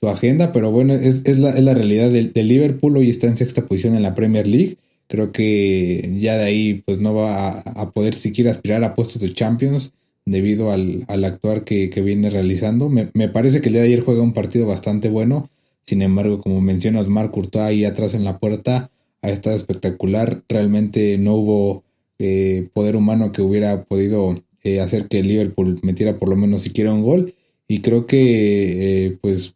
su 0.00 0.08
agenda, 0.08 0.52
pero 0.52 0.70
bueno, 0.70 0.94
es, 0.94 1.22
es, 1.24 1.38
la, 1.38 1.50
es 1.50 1.62
la, 1.62 1.74
realidad 1.74 2.10
del, 2.10 2.32
Liverpool, 2.34 2.96
hoy 2.96 3.10
está 3.10 3.26
en 3.26 3.36
sexta 3.36 3.66
posición 3.66 3.94
en 3.94 4.02
la 4.02 4.14
Premier 4.14 4.46
League, 4.46 4.76
creo 5.06 5.32
que 5.32 6.16
ya 6.20 6.36
de 6.36 6.44
ahí 6.44 6.74
pues 6.84 6.98
no 6.98 7.14
va 7.14 7.60
a, 7.60 7.90
poder 7.92 8.14
siquiera 8.14 8.50
aspirar 8.50 8.84
a 8.84 8.94
puestos 8.94 9.22
de 9.22 9.32
Champions 9.32 9.92
debido 10.26 10.70
al, 10.72 11.04
al 11.08 11.24
actuar 11.24 11.64
que, 11.64 11.88
que, 11.88 12.02
viene 12.02 12.30
realizando. 12.30 12.90
Me, 12.90 13.10
me, 13.14 13.28
parece 13.28 13.60
que 13.60 13.68
el 13.68 13.74
día 13.74 13.82
de 13.82 13.88
ayer 13.88 14.00
juega 14.00 14.22
un 14.22 14.34
partido 14.34 14.66
bastante 14.66 15.08
bueno, 15.08 15.48
sin 15.86 16.02
embargo, 16.02 16.40
como 16.40 16.60
mencionas, 16.60 17.06
Marc 17.06 17.32
Courtois 17.32 17.64
ahí 17.64 17.84
atrás 17.84 18.14
en 18.14 18.24
la 18.24 18.38
puerta 18.38 18.90
ha 19.22 19.30
estado 19.30 19.56
espectacular, 19.56 20.42
realmente 20.48 21.16
no 21.18 21.34
hubo 21.36 21.84
eh, 22.18 22.68
poder 22.74 22.96
humano 22.96 23.32
que 23.32 23.42
hubiera 23.42 23.84
podido 23.84 24.42
eh, 24.64 24.80
hacer 24.80 25.08
que 25.08 25.20
el 25.20 25.28
Liverpool 25.28 25.78
metiera 25.82 26.18
por 26.18 26.28
lo 26.28 26.36
menos 26.36 26.62
siquiera 26.62 26.92
un 26.92 27.02
gol 27.02 27.34
y 27.68 27.80
creo 27.80 28.06
que 28.06 29.06
eh, 29.06 29.18
pues 29.20 29.54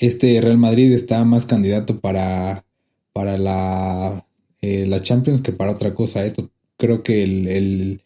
este 0.00 0.40
Real 0.40 0.58
Madrid 0.58 0.92
está 0.92 1.24
más 1.24 1.46
candidato 1.46 2.00
para, 2.00 2.64
para 3.12 3.38
la, 3.38 4.26
eh, 4.60 4.86
la 4.86 5.02
Champions 5.02 5.42
que 5.42 5.52
para 5.52 5.72
otra 5.72 5.94
cosa. 5.94 6.24
Esto 6.24 6.50
creo 6.76 7.02
que 7.02 7.22
el, 7.22 8.00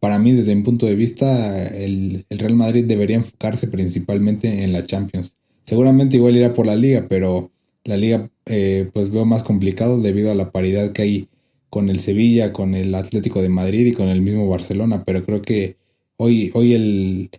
para 0.00 0.18
mí, 0.18 0.32
desde 0.32 0.54
mi 0.54 0.62
punto 0.62 0.86
de 0.86 0.94
vista, 0.94 1.68
el, 1.68 2.24
Real 2.30 2.54
Madrid 2.54 2.84
debería 2.84 3.16
enfocarse 3.16 3.68
principalmente 3.68 4.64
en 4.64 4.72
la 4.72 4.86
Champions. 4.86 5.36
Seguramente 5.64 6.16
igual 6.16 6.36
irá 6.36 6.54
por 6.54 6.66
la 6.66 6.76
liga, 6.76 7.06
pero 7.08 7.50
la 7.84 7.96
liga 7.96 8.30
eh, 8.46 8.90
pues 8.92 9.10
veo 9.10 9.24
más 9.24 9.42
complicado 9.42 10.00
debido 10.00 10.30
a 10.30 10.34
la 10.34 10.50
paridad 10.50 10.92
que 10.92 11.02
hay 11.02 11.28
con 11.70 11.88
el 11.88 12.00
Sevilla, 12.00 12.52
con 12.52 12.74
el 12.74 12.94
Atlético 12.94 13.40
de 13.40 13.48
Madrid 13.48 13.86
y 13.86 13.92
con 13.92 14.08
el 14.08 14.20
mismo 14.20 14.48
Barcelona. 14.48 15.04
Pero 15.06 15.24
creo 15.24 15.40
que 15.40 15.76
hoy, 16.16 16.50
hoy 16.54 16.74
el, 16.74 17.30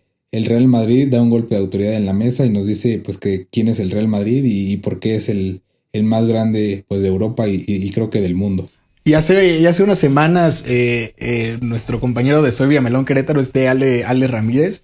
Real 0.45 0.67
Madrid 0.67 1.07
da 1.09 1.21
un 1.21 1.29
golpe 1.29 1.55
de 1.55 1.61
autoridad 1.61 1.93
en 1.93 2.07
la 2.07 2.13
mesa 2.13 2.45
y 2.45 2.49
nos 2.49 2.65
dice 2.65 2.99
pues 2.99 3.17
que 3.17 3.47
quién 3.51 3.67
es 3.67 3.79
el 3.79 3.91
Real 3.91 4.07
Madrid 4.07 4.43
y, 4.43 4.77
por 4.77 4.99
qué 4.99 5.15
es 5.15 5.29
el, 5.29 5.61
el, 5.91 6.03
más 6.03 6.25
grande 6.25 6.83
pues 6.87 7.01
de 7.01 7.09
Europa 7.09 7.47
y, 7.47 7.91
creo 7.91 8.09
que 8.09 8.21
del 8.21 8.33
mundo. 8.33 8.69
Y 9.05 9.15
hace, 9.15 9.67
hace 9.67 9.83
unas 9.83 9.99
semanas 9.99 10.63
eh, 10.65 11.13
eh, 11.17 11.57
nuestro 11.61 11.99
compañero 11.99 12.41
de 12.41 12.53
Soy 12.53 12.79
Melón 12.79 13.03
Querétaro, 13.05 13.41
este 13.41 13.67
Ale, 13.67 14.05
Ale 14.05 14.27
Ramírez, 14.27 14.83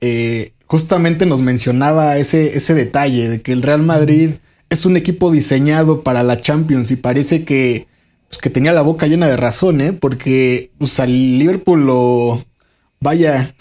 eh, 0.00 0.52
justamente 0.66 1.24
nos 1.24 1.40
mencionaba 1.40 2.16
ese, 2.16 2.56
ese 2.56 2.74
detalle 2.74 3.28
de 3.28 3.42
que 3.42 3.52
el 3.52 3.62
Real 3.62 3.82
Madrid 3.82 4.30
es 4.70 4.86
un 4.86 4.96
equipo 4.96 5.30
diseñado 5.30 6.02
para 6.02 6.24
la 6.24 6.40
Champions 6.40 6.90
y 6.90 6.96
parece 6.96 7.44
que, 7.44 7.86
pues, 8.28 8.38
que 8.38 8.50
tenía 8.50 8.72
la 8.72 8.82
boca 8.82 9.06
llena 9.06 9.28
de 9.28 9.36
razón, 9.36 9.80
¿eh? 9.80 9.92
Porque 9.92 10.72
pues, 10.78 10.98
al 10.98 11.12
Liverpool 11.12 11.86
lo... 11.86 12.44
Vaya, 13.00 13.54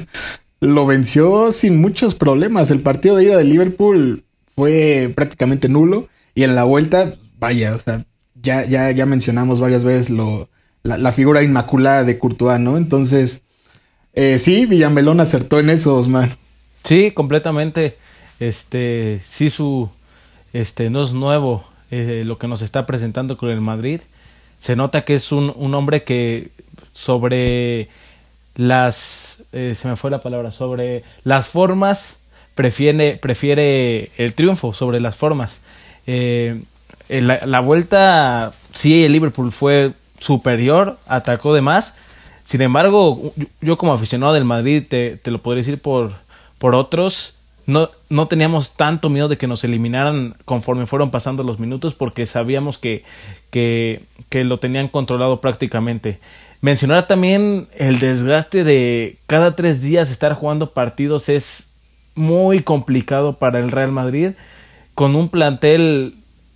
lo 0.60 0.86
venció 0.86 1.50
sin 1.52 1.80
muchos 1.80 2.14
problemas. 2.14 2.70
El 2.70 2.80
partido 2.80 3.16
de 3.16 3.24
ida 3.24 3.38
de 3.38 3.44
Liverpool 3.44 4.24
fue 4.54 5.12
prácticamente 5.14 5.68
nulo 5.68 6.08
y 6.34 6.42
en 6.42 6.54
la 6.54 6.64
vuelta, 6.64 7.14
vaya, 7.38 7.74
o 7.74 7.78
sea, 7.78 8.04
ya, 8.42 8.66
ya, 8.66 8.90
ya 8.90 9.06
mencionamos 9.06 9.60
varias 9.60 9.84
veces 9.84 10.10
lo, 10.10 10.48
la, 10.82 11.12
figura 11.12 11.42
inmaculada 11.42 12.04
de 12.04 12.18
Courtois, 12.18 12.60
¿no? 12.60 12.76
Entonces, 12.76 13.42
eh, 14.14 14.38
sí, 14.38 14.66
Villamelón 14.66 15.20
acertó 15.20 15.58
en 15.58 15.70
eso, 15.70 15.96
Osmar. 15.96 16.36
Sí, 16.84 17.12
completamente. 17.12 17.96
Este, 18.40 19.20
sí, 19.28 19.50
su, 19.50 19.88
este, 20.52 20.90
no 20.90 21.04
es 21.04 21.12
nuevo 21.12 21.64
eh, 21.90 22.24
lo 22.26 22.38
que 22.38 22.48
nos 22.48 22.62
está 22.62 22.86
presentando 22.86 23.36
con 23.36 23.50
el 23.50 23.60
Madrid. 23.60 24.00
se 24.58 24.76
nota 24.76 25.04
que 25.04 25.14
es 25.14 25.32
un, 25.32 25.52
un 25.56 25.74
hombre 25.74 26.02
que 26.02 26.50
sobre 26.92 27.88
las, 28.56 29.42
eh, 29.52 29.74
se 29.76 29.88
me 29.88 29.96
fue 29.96 30.10
la 30.10 30.20
palabra, 30.20 30.50
sobre 30.50 31.04
las 31.24 31.48
formas 31.48 32.18
prefiere, 32.54 33.16
prefiere 33.16 34.10
el 34.16 34.34
triunfo 34.34 34.72
sobre 34.72 35.00
las 35.00 35.16
formas. 35.16 35.60
Eh, 36.06 36.62
la, 37.20 37.44
la, 37.44 37.60
vuelta, 37.60 38.52
sí, 38.74 39.04
el 39.04 39.12
Liverpool 39.12 39.52
fue 39.52 39.92
superior, 40.18 40.98
atacó 41.06 41.54
de 41.54 41.60
más. 41.60 41.94
Sin 42.44 42.62
embargo, 42.62 43.32
yo 43.60 43.76
como 43.76 43.92
aficionado 43.92 44.32
del 44.32 44.44
Madrid, 44.44 44.84
te, 44.88 45.16
te 45.16 45.30
lo 45.30 45.42
podría 45.42 45.64
decir 45.64 45.80
por, 45.80 46.12
por 46.58 46.74
otros, 46.74 47.36
no, 47.66 47.88
no 48.10 48.26
teníamos 48.26 48.76
tanto 48.76 49.08
miedo 49.08 49.28
de 49.28 49.36
que 49.36 49.46
nos 49.46 49.64
eliminaran 49.64 50.34
conforme 50.44 50.86
fueron 50.86 51.10
pasando 51.10 51.42
los 51.42 51.58
minutos 51.58 51.94
porque 51.94 52.26
sabíamos 52.26 52.78
que, 52.78 53.04
que, 53.50 54.02
que 54.28 54.44
lo 54.44 54.58
tenían 54.58 54.88
controlado 54.88 55.40
prácticamente. 55.40 56.18
Mencionar 56.60 57.06
también 57.06 57.68
el 57.76 57.98
desgaste 57.98 58.64
de 58.64 59.16
cada 59.26 59.56
tres 59.56 59.80
días 59.80 60.10
estar 60.10 60.34
jugando 60.34 60.70
partidos 60.70 61.28
es 61.28 61.66
muy 62.14 62.62
complicado 62.62 63.34
para 63.34 63.58
el 63.58 63.70
Real 63.70 63.92
Madrid 63.92 64.32
con 64.94 65.16
un 65.16 65.28
plantel 65.28 66.14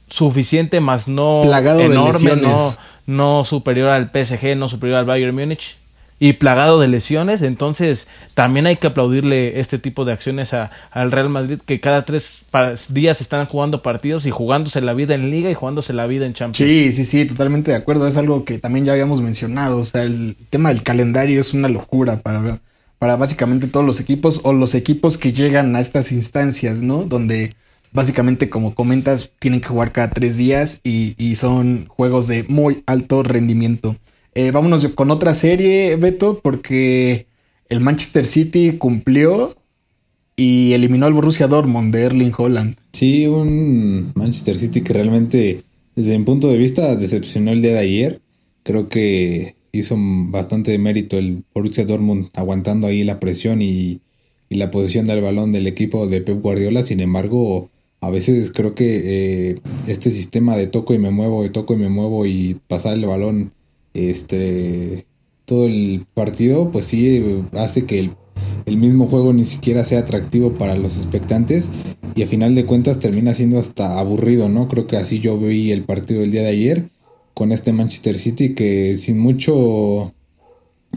suficiente 0.08 0.80
más 0.80 1.08
no 1.08 1.42
enorme, 1.44 2.36
no, 2.36 2.74
no 3.06 3.44
superior 3.44 3.90
al 3.90 4.10
PSG, 4.10 4.56
no 4.56 4.68
superior 4.68 4.98
al 4.98 5.04
Bayern 5.04 5.34
Múnich 5.34 5.76
y 6.18 6.34
plagado 6.34 6.80
de 6.80 6.88
lesiones, 6.88 7.42
entonces 7.42 8.08
también 8.34 8.66
hay 8.66 8.76
que 8.76 8.86
aplaudirle 8.86 9.60
este 9.60 9.78
tipo 9.78 10.06
de 10.06 10.12
acciones 10.12 10.54
a, 10.54 10.70
al 10.90 11.12
Real 11.12 11.28
Madrid 11.28 11.58
que 11.64 11.78
cada 11.78 12.02
tres 12.02 12.40
días 12.88 13.20
están 13.20 13.44
jugando 13.44 13.82
partidos 13.82 14.24
y 14.24 14.30
jugándose 14.30 14.80
la 14.80 14.94
vida 14.94 15.14
en 15.14 15.30
liga 15.30 15.50
y 15.50 15.54
jugándose 15.54 15.92
la 15.92 16.06
vida 16.06 16.24
en 16.24 16.32
Champions. 16.32 16.56
Sí, 16.56 16.92
sí, 16.92 17.04
sí, 17.04 17.26
totalmente 17.26 17.70
de 17.70 17.76
acuerdo, 17.76 18.06
es 18.06 18.16
algo 18.16 18.44
que 18.44 18.58
también 18.58 18.86
ya 18.86 18.92
habíamos 18.92 19.20
mencionado, 19.20 19.78
o 19.78 19.84
sea, 19.84 20.04
el 20.04 20.36
tema 20.48 20.70
del 20.70 20.82
calendario 20.82 21.38
es 21.38 21.52
una 21.52 21.68
locura 21.68 22.22
para, 22.22 22.60
para 22.98 23.16
básicamente 23.16 23.66
todos 23.66 23.84
los 23.84 24.00
equipos 24.00 24.40
o 24.44 24.54
los 24.54 24.74
equipos 24.74 25.18
que 25.18 25.34
llegan 25.34 25.76
a 25.76 25.80
estas 25.80 26.12
instancias, 26.12 26.78
¿no? 26.78 27.04
Donde 27.04 27.54
básicamente, 27.96 28.50
como 28.50 28.74
comentas, 28.74 29.32
tienen 29.38 29.62
que 29.62 29.68
jugar 29.68 29.90
cada 29.90 30.10
tres 30.10 30.36
días 30.36 30.82
y, 30.84 31.34
son 31.34 31.86
juegos 31.86 32.28
de 32.28 32.44
muy 32.44 32.84
alto 32.86 33.22
rendimiento. 33.22 33.96
Eh, 34.34 34.50
vámonos 34.50 34.86
con 34.88 35.10
otra 35.10 35.32
serie, 35.32 35.96
Beto, 35.96 36.40
porque 36.42 37.26
el 37.70 37.80
Manchester 37.80 38.26
City 38.26 38.76
cumplió 38.76 39.56
y 40.36 40.74
eliminó 40.74 41.06
al 41.06 41.14
Borussia 41.14 41.48
Dortmund 41.48 41.92
de 41.94 42.02
Erling 42.02 42.32
Holland. 42.36 42.76
Sí, 42.92 43.26
un 43.26 44.12
Manchester 44.14 44.56
City 44.56 44.82
que 44.82 44.92
realmente, 44.92 45.62
desde 45.94 46.18
mi 46.18 46.24
punto 46.24 46.48
de 46.48 46.58
vista, 46.58 46.94
decepcionó 46.96 47.50
el 47.50 47.62
día 47.62 47.72
de 47.72 47.78
ayer. 47.78 48.20
Creo 48.62 48.90
que 48.90 49.56
hizo 49.72 49.96
bastante 49.98 50.76
mérito 50.76 51.16
el 51.16 51.44
Borussia 51.54 51.86
Dortmund 51.86 52.28
aguantando 52.34 52.88
ahí 52.88 53.04
la 53.04 53.20
presión 53.20 53.62
y, 53.62 54.02
y 54.50 54.56
la 54.56 54.70
posición 54.70 55.06
del 55.06 55.22
balón 55.22 55.52
del 55.52 55.66
equipo 55.66 56.06
de 56.06 56.20
Pep 56.20 56.42
Guardiola. 56.42 56.82
Sin 56.82 57.00
embargo, 57.00 57.70
a 58.06 58.10
veces 58.10 58.52
creo 58.52 58.74
que 58.74 59.50
eh, 59.50 59.60
este 59.88 60.10
sistema 60.10 60.56
de 60.56 60.68
toco 60.68 60.94
y 60.94 60.98
me 60.98 61.10
muevo, 61.10 61.42
de 61.42 61.50
toco 61.50 61.74
y 61.74 61.76
me 61.76 61.88
muevo 61.88 62.24
y 62.24 62.60
pasar 62.68 62.94
el 62.94 63.04
balón 63.04 63.52
este 63.94 65.06
todo 65.44 65.66
el 65.66 66.06
partido, 66.14 66.70
pues 66.70 66.86
sí 66.86 67.44
hace 67.52 67.86
que 67.86 68.10
el, 68.66 68.76
mismo 68.76 69.06
juego 69.06 69.32
ni 69.32 69.44
siquiera 69.44 69.84
sea 69.84 70.00
atractivo 70.00 70.54
para 70.54 70.74
los 70.74 70.96
expectantes 70.96 71.70
y 72.16 72.22
a 72.22 72.26
final 72.26 72.54
de 72.56 72.66
cuentas 72.66 72.98
termina 72.98 73.32
siendo 73.32 73.60
hasta 73.60 73.98
aburrido, 73.98 74.48
¿no? 74.48 74.66
Creo 74.66 74.88
que 74.88 74.96
así 74.96 75.20
yo 75.20 75.38
vi 75.38 75.70
el 75.70 75.84
partido 75.84 76.20
del 76.20 76.32
día 76.32 76.42
de 76.42 76.48
ayer 76.48 76.90
con 77.32 77.52
este 77.52 77.72
Manchester 77.72 78.18
City 78.18 78.54
que 78.54 78.96
sin 78.96 79.18
mucho 79.18 80.12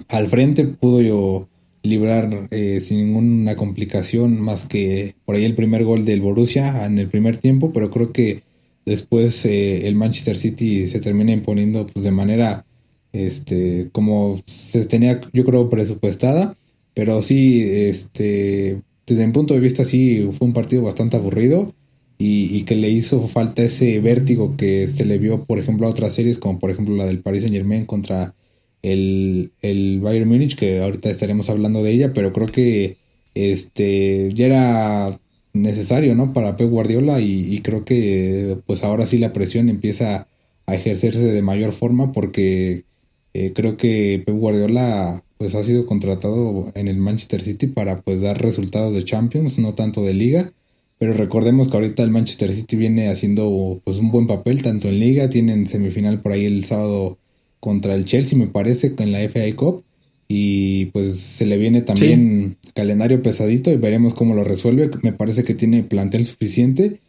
al 0.09 0.27
frente 0.27 0.65
pudo 0.65 1.01
yo 1.01 1.47
librar 1.83 2.47
eh, 2.51 2.79
sin 2.81 2.97
ninguna 2.97 3.55
complicación 3.55 4.41
más 4.41 4.65
que 4.65 5.15
por 5.25 5.35
ahí 5.35 5.45
el 5.45 5.55
primer 5.55 5.83
gol 5.83 6.05
del 6.05 6.21
Borussia 6.21 6.85
en 6.85 6.99
el 6.99 7.07
primer 7.07 7.37
tiempo, 7.37 7.71
pero 7.73 7.89
creo 7.89 8.11
que 8.11 8.43
después 8.85 9.45
eh, 9.45 9.87
el 9.87 9.95
Manchester 9.95 10.37
City 10.37 10.87
se 10.87 10.99
termina 10.99 11.31
imponiendo 11.31 11.87
pues 11.87 12.03
de 12.03 12.11
manera 12.11 12.65
este, 13.13 13.89
como 13.91 14.39
se 14.45 14.85
tenía, 14.85 15.19
yo 15.33 15.43
creo, 15.45 15.69
presupuestada, 15.69 16.55
pero 16.93 17.21
sí, 17.21 17.61
este, 17.61 18.81
desde 19.07 19.25
mi 19.25 19.33
punto 19.33 19.53
de 19.53 19.59
vista, 19.59 19.85
sí 19.85 20.29
fue 20.33 20.47
un 20.47 20.53
partido 20.53 20.83
bastante 20.83 21.17
aburrido 21.17 21.73
y, 22.17 22.63
que 22.63 22.75
le 22.75 22.89
hizo 22.89 23.27
falta 23.27 23.63
ese 23.63 23.99
vértigo 24.01 24.57
que 24.57 24.87
se 24.87 25.05
le 25.05 25.17
vio, 25.17 25.45
por 25.45 25.57
ejemplo, 25.59 25.87
a 25.87 25.89
otras 25.89 26.13
series, 26.13 26.37
como 26.37 26.59
por 26.59 26.69
ejemplo 26.69 26.95
la 26.95 27.05
del 27.05 27.21
Paris 27.21 27.43
Saint 27.43 27.55
Germain 27.55 27.85
contra 27.85 28.35
el, 28.81 29.51
el 29.61 29.99
Bayern 29.99 30.29
Múnich, 30.29 30.55
que 30.55 30.81
ahorita 30.81 31.09
estaremos 31.09 31.49
hablando 31.49 31.83
de 31.83 31.91
ella, 31.91 32.13
pero 32.13 32.33
creo 32.33 32.47
que 32.47 32.97
este 33.35 34.31
ya 34.33 34.45
era 34.45 35.19
necesario, 35.53 36.15
¿no? 36.15 36.33
Para 36.33 36.57
Pep 36.57 36.69
Guardiola 36.69 37.19
y, 37.19 37.53
y 37.53 37.61
creo 37.61 37.85
que 37.85 38.57
pues 38.65 38.83
ahora 38.83 39.07
sí 39.07 39.17
la 39.17 39.33
presión 39.33 39.69
empieza 39.69 40.27
a 40.65 40.75
ejercerse 40.75 41.25
de 41.25 41.41
mayor 41.41 41.73
forma 41.73 42.11
porque 42.11 42.85
eh, 43.33 43.53
creo 43.53 43.77
que 43.77 44.23
Pep 44.25 44.35
Guardiola 44.35 45.23
pues 45.37 45.55
ha 45.55 45.63
sido 45.63 45.85
contratado 45.85 46.71
en 46.75 46.87
el 46.87 46.97
Manchester 46.97 47.41
City 47.41 47.67
para 47.67 48.01
pues 48.01 48.21
dar 48.21 48.41
resultados 48.41 48.93
de 48.93 49.05
Champions, 49.05 49.57
no 49.59 49.73
tanto 49.73 50.03
de 50.03 50.13
liga. 50.13 50.51
Pero 50.97 51.13
recordemos 51.13 51.69
que 51.69 51.77
ahorita 51.77 52.03
el 52.03 52.11
Manchester 52.11 52.53
City 52.53 52.75
viene 52.75 53.09
haciendo 53.09 53.81
pues 53.85 53.97
un 53.99 54.11
buen 54.11 54.27
papel 54.27 54.61
tanto 54.61 54.89
en 54.89 54.99
liga, 54.99 55.29
tienen 55.29 55.65
semifinal 55.65 56.21
por 56.21 56.33
ahí 56.33 56.45
el 56.45 56.65
sábado 56.65 57.17
contra 57.59 57.95
el 57.95 58.05
Chelsea 58.05 58.37
me 58.37 58.47
parece 58.47 58.93
en 58.97 59.11
la 59.11 59.19
FA 59.27 59.55
Cup 59.55 59.83
y 60.27 60.85
pues 60.87 61.19
se 61.19 61.45
le 61.45 61.57
viene 61.57 61.81
también 61.81 62.57
calendario 62.75 63.21
pesadito 63.23 63.71
y 63.71 63.77
veremos 63.77 64.13
cómo 64.13 64.35
lo 64.35 64.43
resuelve. 64.43 64.89
Me 65.01 65.11
parece 65.11 65.43
que 65.43 65.55
tiene 65.55 65.83
plantel 65.83 66.25
suficiente 66.25 66.99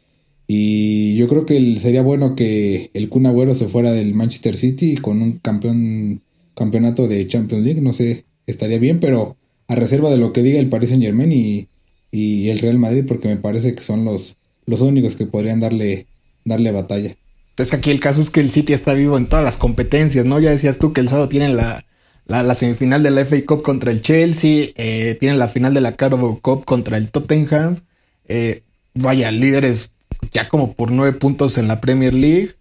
y 0.46 1.14
yo 1.16 1.28
creo 1.28 1.46
que 1.46 1.76
sería 1.76 2.02
bueno 2.02 2.34
que 2.34 2.90
el 2.94 3.08
Kun 3.08 3.26
Agüero 3.26 3.54
se 3.54 3.68
fuera 3.68 3.92
del 3.92 4.14
Manchester 4.14 4.56
City 4.56 4.96
con 4.96 5.22
un 5.22 5.38
campeón 5.38 6.22
campeonato 6.54 7.08
de 7.08 7.26
Champions 7.26 7.64
League, 7.64 7.80
no 7.80 7.92
sé, 7.92 8.24
estaría 8.46 8.78
bien, 8.78 9.00
pero 9.00 9.36
a 9.68 9.74
reserva 9.74 10.10
de 10.10 10.18
lo 10.18 10.32
que 10.32 10.42
diga 10.42 10.60
el 10.60 10.68
Paris 10.68 10.90
Saint 10.90 11.02
Germain 11.02 11.32
y, 11.32 11.68
y 12.10 12.48
el 12.50 12.58
Real 12.58 12.78
Madrid, 12.78 13.04
porque 13.06 13.28
me 13.28 13.36
parece 13.36 13.74
que 13.74 13.82
son 13.82 14.04
los, 14.04 14.36
los 14.66 14.80
únicos 14.80 15.16
que 15.16 15.26
podrían 15.26 15.60
darle, 15.60 16.06
darle 16.44 16.72
batalla. 16.72 17.16
Es 17.56 17.70
que 17.70 17.76
aquí 17.76 17.90
el 17.90 18.00
caso 18.00 18.20
es 18.20 18.30
que 18.30 18.40
el 18.40 18.50
City 18.50 18.72
está 18.72 18.94
vivo 18.94 19.18
en 19.18 19.26
todas 19.26 19.44
las 19.44 19.58
competencias, 19.58 20.24
¿no? 20.24 20.38
Ya 20.40 20.50
decías 20.50 20.78
tú 20.78 20.92
que 20.92 21.00
el 21.00 21.08
sábado 21.08 21.28
tienen 21.28 21.56
la, 21.56 21.84
la, 22.26 22.54
semifinal 22.54 23.02
de 23.02 23.10
la 23.10 23.24
FA 23.24 23.36
Cup 23.46 23.62
contra 23.62 23.90
el 23.90 24.02
Chelsea, 24.02 24.68
eh, 24.76 25.16
tienen 25.20 25.38
la 25.38 25.48
final 25.48 25.74
de 25.74 25.80
la 25.80 25.96
Carabao 25.96 26.40
Cup 26.40 26.64
contra 26.64 26.96
el 26.96 27.10
Tottenham, 27.10 27.80
eh, 28.28 28.62
vaya, 28.94 29.30
líderes 29.30 29.90
ya 30.32 30.48
como 30.48 30.74
por 30.74 30.90
nueve 30.90 31.18
puntos 31.18 31.58
en 31.58 31.66
la 31.66 31.80
Premier 31.80 32.14
League 32.14 32.54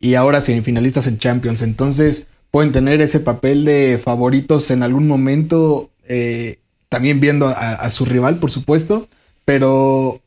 y 0.00 0.14
ahora 0.14 0.40
semifinalistas 0.40 1.06
en 1.06 1.18
Champions. 1.18 1.62
Entonces 1.62 2.26
pueden 2.50 2.72
tener 2.72 3.00
ese 3.00 3.20
papel 3.20 3.64
de 3.64 4.00
favoritos 4.02 4.70
en 4.70 4.82
algún 4.82 5.06
momento, 5.06 5.90
eh, 6.06 6.58
también 6.88 7.20
viendo 7.20 7.46
a, 7.48 7.88
su 7.90 8.04
rival, 8.04 8.38
por 8.38 8.50
supuesto. 8.50 9.08
Pero 9.44 10.20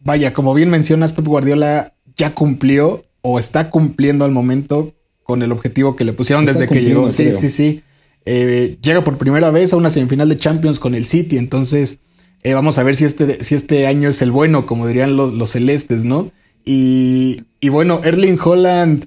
vaya, 0.00 0.32
como 0.32 0.54
bien 0.54 0.70
mencionas, 0.70 1.12
Pep 1.12 1.26
Guardiola 1.26 1.94
ya 2.16 2.34
cumplió 2.34 3.04
o 3.22 3.38
está 3.38 3.70
cumpliendo 3.70 4.24
al 4.24 4.30
momento 4.30 4.94
con 5.22 5.42
el 5.42 5.52
objetivo 5.52 5.96
que 5.96 6.04
le 6.04 6.12
pusieron 6.12 6.46
desde 6.46 6.68
que 6.68 6.82
llegó. 6.82 7.10
Sí, 7.10 7.32
sí, 7.32 7.50
sí. 7.50 7.82
Eh, 8.24 8.78
llega 8.82 9.04
por 9.04 9.18
primera 9.18 9.50
vez 9.50 9.72
a 9.72 9.76
una 9.76 9.90
semifinal 9.90 10.28
de 10.28 10.38
Champions 10.38 10.78
con 10.78 10.94
el 10.94 11.06
City, 11.06 11.38
entonces 11.38 12.00
eh, 12.42 12.54
vamos 12.54 12.78
a 12.78 12.82
ver 12.82 12.94
si 12.94 13.04
este, 13.04 13.42
si 13.42 13.54
este 13.54 13.86
año 13.86 14.08
es 14.08 14.22
el 14.22 14.30
bueno, 14.30 14.66
como 14.66 14.86
dirían 14.86 15.16
los, 15.16 15.50
celestes, 15.50 16.04
¿no? 16.04 16.30
Y, 16.64 17.44
y, 17.60 17.70
bueno, 17.70 18.00
Erling 18.04 18.38
Holland 18.42 19.06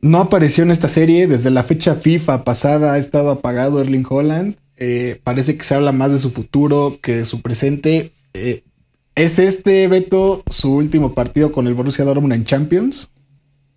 no 0.00 0.18
apareció 0.18 0.64
en 0.64 0.70
esta 0.70 0.88
serie. 0.88 1.26
Desde 1.26 1.50
la 1.50 1.64
fecha 1.64 1.96
FIFA 1.96 2.44
pasada 2.44 2.94
ha 2.94 2.98
estado 2.98 3.30
apagado 3.30 3.80
Erling 3.80 4.06
Holland. 4.08 4.56
Eh, 4.76 5.20
parece 5.24 5.56
que 5.56 5.64
se 5.64 5.74
habla 5.74 5.92
más 5.92 6.12
de 6.12 6.18
su 6.18 6.30
futuro 6.30 6.98
que 7.02 7.16
de 7.16 7.24
su 7.24 7.42
presente. 7.42 8.12
Eh, 8.34 8.62
¿Es 9.16 9.38
este, 9.38 9.88
Beto, 9.88 10.42
su 10.50 10.74
último 10.74 11.14
partido 11.14 11.50
con 11.50 11.66
el 11.66 11.72
Borussia 11.72 12.04
Dortmund 12.04 12.34
en 12.34 12.44
Champions? 12.44 13.10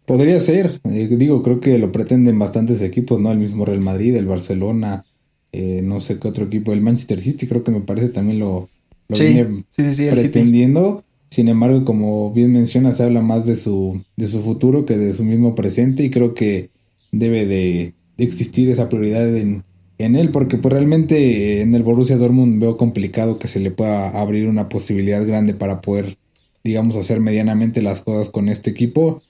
Podría 0.06 0.38
ser. 0.42 0.82
digo, 0.84 1.42
creo 1.44 1.62
que 1.62 1.80
lo 1.80 1.94
pretenden 1.94 2.38
bastantes 2.38 2.82
equipos, 2.82 3.22
¿no? 3.22 3.32
El 3.32 3.38
mismo 3.38 3.64
Real 3.64 3.80
Madrid, 3.80 4.18
el 4.18 4.26
Barcelona, 4.26 5.06
eh, 5.54 5.80
no 5.82 6.02
sé 6.02 6.20
qué 6.20 6.28
otro 6.28 6.46
equipo, 6.46 6.74
el 6.74 6.82
Manchester 6.82 7.22
City 7.22 7.48
creo 7.48 7.64
que 7.64 7.72
me 7.72 7.80
parece 7.80 8.10
también 8.10 8.40
lo, 8.40 8.68
viene 9.08 9.64
pretendiendo. 10.12 11.06
Sin 11.30 11.48
embargo, 11.48 11.86
como 11.86 12.34
bien 12.34 12.52
menciona, 12.52 12.92
se 12.92 13.04
habla 13.04 13.22
más 13.22 13.46
de 13.46 13.56
su, 13.56 14.02
de 14.18 14.28
su 14.28 14.42
futuro 14.42 14.86
que 14.86 14.98
de 14.98 15.14
su 15.14 15.24
mismo 15.24 15.56
presente 15.56 16.04
y 16.04 16.10
creo 16.10 16.34
que 16.34 16.70
debe 17.14 17.46
de, 17.46 17.94
existir 18.18 18.70
esa 18.70 18.90
prioridad 18.90 19.34
en, 19.34 19.64
en, 20.00 20.16
él 20.16 20.30
porque 20.32 20.58
pues 20.58 20.74
realmente 20.74 21.62
en 21.62 21.76
el 21.76 21.84
Borussia 21.84 22.18
Dortmund 22.18 22.60
veo 22.60 22.78
complicado 22.78 23.38
que 23.38 23.48
se 23.48 23.60
le 23.60 23.72
pueda 23.72 24.10
abrir 24.20 24.48
una 24.48 24.70
posibilidad 24.70 25.26
grande 25.26 25.54
para 25.54 25.82
poder, 25.82 26.18
digamos, 26.64 26.96
hacer 26.96 27.20
medianamente 27.20 27.82
las 27.82 28.02
cosas 28.02 28.30
con 28.30 28.50
este 28.50 28.72
equipo. 28.72 29.22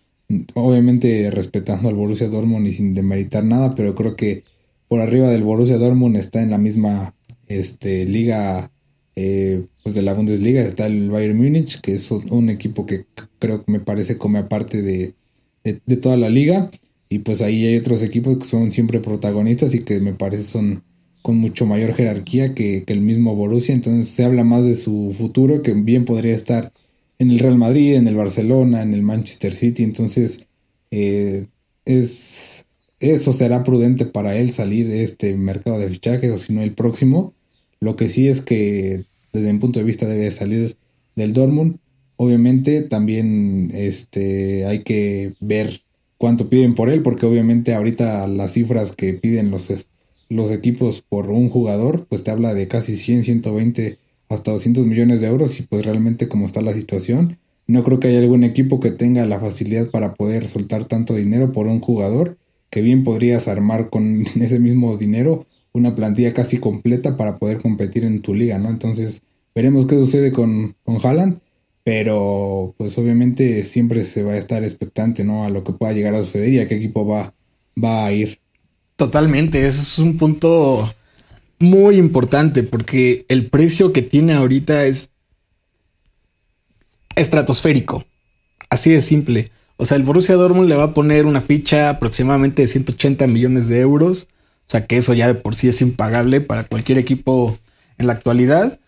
obviamente 0.54 1.30
respetando 1.32 1.90
al 1.90 1.96
Borussia 1.96 2.28
Dortmund 2.28 2.68
y 2.68 2.74
sin 2.74 2.94
demeritar 2.94 3.44
nada, 3.44 3.76
pero 3.76 3.96
creo 3.96 4.16
que 4.16 4.44
por 4.88 5.02
arriba 5.02 5.28
del 5.28 5.44
Borussia 5.44 5.78
Dortmund 5.78 6.16
está 6.16 6.42
en 6.42 6.52
la 6.52 6.58
misma 6.58 7.14
este, 7.48 8.06
liga 8.06 8.72
eh, 9.16 9.66
pues 9.84 9.96
de 9.96 10.02
la 10.02 10.14
Bundesliga, 10.14 10.62
está 10.62 10.88
el 10.88 11.10
Bayern 11.10 11.38
Múnich, 11.38 11.82
que 11.82 11.94
es 11.94 12.10
un 12.10 12.50
equipo 12.50 12.86
que 12.86 13.06
creo 13.38 13.66
que 13.66 13.72
me 13.72 13.82
parece 13.82 14.18
come 14.18 14.40
aparte 14.40 14.82
de, 14.82 15.14
de, 15.64 15.98
toda 15.98 16.16
la 16.16 16.30
liga. 16.30 16.70
Y 17.10 17.20
pues 17.20 17.42
ahí 17.42 17.66
hay 17.66 17.78
otros 17.78 18.04
equipos 18.04 18.38
que 18.38 18.46
son 18.46 18.72
siempre 18.72 19.00
protagonistas 19.00 19.74
y 19.74 19.84
que 19.84 20.00
me 20.00 20.14
parece 20.14 20.44
son 20.44 20.84
con 21.22 21.38
mucho 21.38 21.66
mayor 21.66 21.94
jerarquía 21.94 22.54
que, 22.54 22.84
que 22.86 22.94
el 22.94 23.02
mismo 23.02 23.36
Borussia. 23.36 23.74
Entonces 23.74 24.08
se 24.10 24.24
habla 24.24 24.44
más 24.44 24.64
de 24.64 24.76
su 24.76 25.14
futuro, 25.18 25.64
que 25.64 25.74
bien 25.74 26.06
podría 26.06 26.36
estar 26.36 26.72
en 27.20 27.32
el 27.32 27.40
Real 27.40 27.58
Madrid, 27.58 27.96
en 27.96 28.08
el 28.08 28.16
Barcelona, 28.16 28.82
en 28.82 28.94
el 28.94 29.04
Manchester 29.04 29.54
City. 29.54 29.84
Entonces, 29.84 30.48
eh, 30.92 31.48
es, 31.86 32.66
eso 33.00 33.34
será 33.34 33.64
prudente 33.64 34.06
para 34.06 34.36
él 34.36 34.52
salir 34.52 34.88
de 34.88 35.04
este 35.04 35.36
mercado 35.36 35.80
de 35.80 35.90
fichajes 35.90 36.32
o 36.32 36.40
si 36.40 36.54
no 36.54 36.62
el 36.64 36.74
próximo. 36.74 37.34
Lo 37.80 37.96
que 37.96 38.10
sí 38.10 38.28
es 38.28 38.42
que 38.42 39.06
desde 39.34 39.54
mi 39.54 39.60
punto 39.60 39.80
de 39.80 39.86
vista 39.86 40.08
debe 40.08 40.32
salir 40.32 40.78
del 41.16 41.34
Dortmund. 41.34 41.78
Obviamente 42.16 42.82
también 42.82 43.72
este, 43.74 44.66
hay 44.66 44.84
que 44.84 45.34
ver 45.40 45.82
cuánto 46.20 46.50
piden 46.50 46.76
por 46.76 46.90
él, 46.90 47.02
porque 47.02 47.26
obviamente 47.26 47.74
ahorita 47.74 48.28
las 48.28 48.52
cifras 48.52 48.96
que 48.96 49.14
piden 49.14 49.50
los, 49.50 49.74
los 50.30 50.52
equipos 50.52 51.02
por 51.08 51.32
un 51.32 51.50
jugador, 51.50 52.06
pues 52.08 52.24
te 52.24 52.30
habla 52.30 52.54
de 52.54 52.68
casi 52.68 52.96
100, 52.96 53.24
120 53.24 53.98
hasta 54.28 54.52
200 54.52 54.86
millones 54.86 55.22
de 55.22 55.28
euros 55.28 55.60
y 55.60 55.64
pues 55.64 55.84
realmente 55.86 56.28
como 56.28 56.46
está 56.46 56.62
la 56.62 56.74
situación, 56.74 57.40
no 57.66 57.84
creo 57.84 58.00
que 58.00 58.10
haya 58.10 58.20
algún 58.20 58.44
equipo 58.44 58.80
que 58.80 58.92
tenga 58.92 59.26
la 59.26 59.40
facilidad 59.40 59.90
para 59.90 60.14
poder 60.14 60.48
soltar 60.48 60.86
tanto 60.86 61.16
dinero 61.16 61.52
por 61.54 61.68
un 61.68 61.80
jugador, 61.80 62.38
que 62.70 62.82
bien 62.82 63.04
podrías 63.04 63.48
armar 63.48 63.90
con 63.90 64.22
ese 64.42 64.60
mismo 64.60 64.98
dinero 64.98 65.48
una 65.72 65.96
plantilla 65.96 66.34
casi 66.34 66.58
completa 66.58 67.16
para 67.16 67.38
poder 67.38 67.62
competir 67.62 68.04
en 68.04 68.22
tu 68.22 68.34
liga, 68.34 68.60
¿no? 68.60 68.70
Entonces, 68.70 69.22
veremos 69.56 69.86
qué 69.86 69.96
sucede 69.96 70.32
con, 70.32 70.76
con 70.84 70.98
Haaland, 71.02 71.40
pero 71.90 72.76
pues 72.78 72.96
obviamente 73.00 73.64
siempre 73.64 74.04
se 74.04 74.22
va 74.22 74.34
a 74.34 74.38
estar 74.38 74.64
expectante, 74.64 75.24
¿no? 75.24 75.44
A 75.44 75.50
lo 75.50 75.64
que 75.64 75.74
pueda 75.74 75.92
llegar 75.92 76.14
a 76.14 76.20
suceder 76.20 76.54
y 76.54 76.60
a 76.60 76.68
qué 76.68 76.76
equipo 76.76 77.04
va, 77.04 77.34
va 77.84 78.06
a 78.06 78.12
ir. 78.12 78.38
Totalmente, 78.96 79.66
ese 79.66 79.82
es 79.82 79.98
un 79.98 80.16
punto 80.16 80.94
muy 81.58 81.96
importante 81.96 82.62
porque 82.62 83.26
el 83.28 83.50
precio 83.50 83.92
que 83.92 84.04
tiene 84.04 84.34
ahorita 84.34 84.86
es 84.86 85.10
estratosférico. 87.16 88.06
Así 88.70 88.92
de 88.92 89.02
simple. 89.02 89.52
O 89.78 89.86
sea, 89.88 89.98
el 89.98 90.04
Borussia 90.04 90.36
Dortmund 90.36 90.70
le 90.70 90.76
va 90.76 90.84
a 90.84 90.94
poner 90.94 91.26
una 91.26 91.42
ficha 91.42 91.90
aproximadamente 91.90 92.62
de 92.62 92.68
180 92.68 93.26
millones 93.26 93.68
de 93.68 93.80
euros. 93.80 94.28
O 94.60 94.70
sea, 94.70 94.86
que 94.86 94.98
eso 94.98 95.16
ya 95.16 95.26
de 95.26 95.34
por 95.34 95.56
sí 95.56 95.68
es 95.68 95.82
impagable 95.82 96.40
para 96.40 96.66
cualquier 96.66 97.00
equipo 97.00 97.58
en 97.98 98.06
la 98.06 98.14
actualidad. 98.14 98.80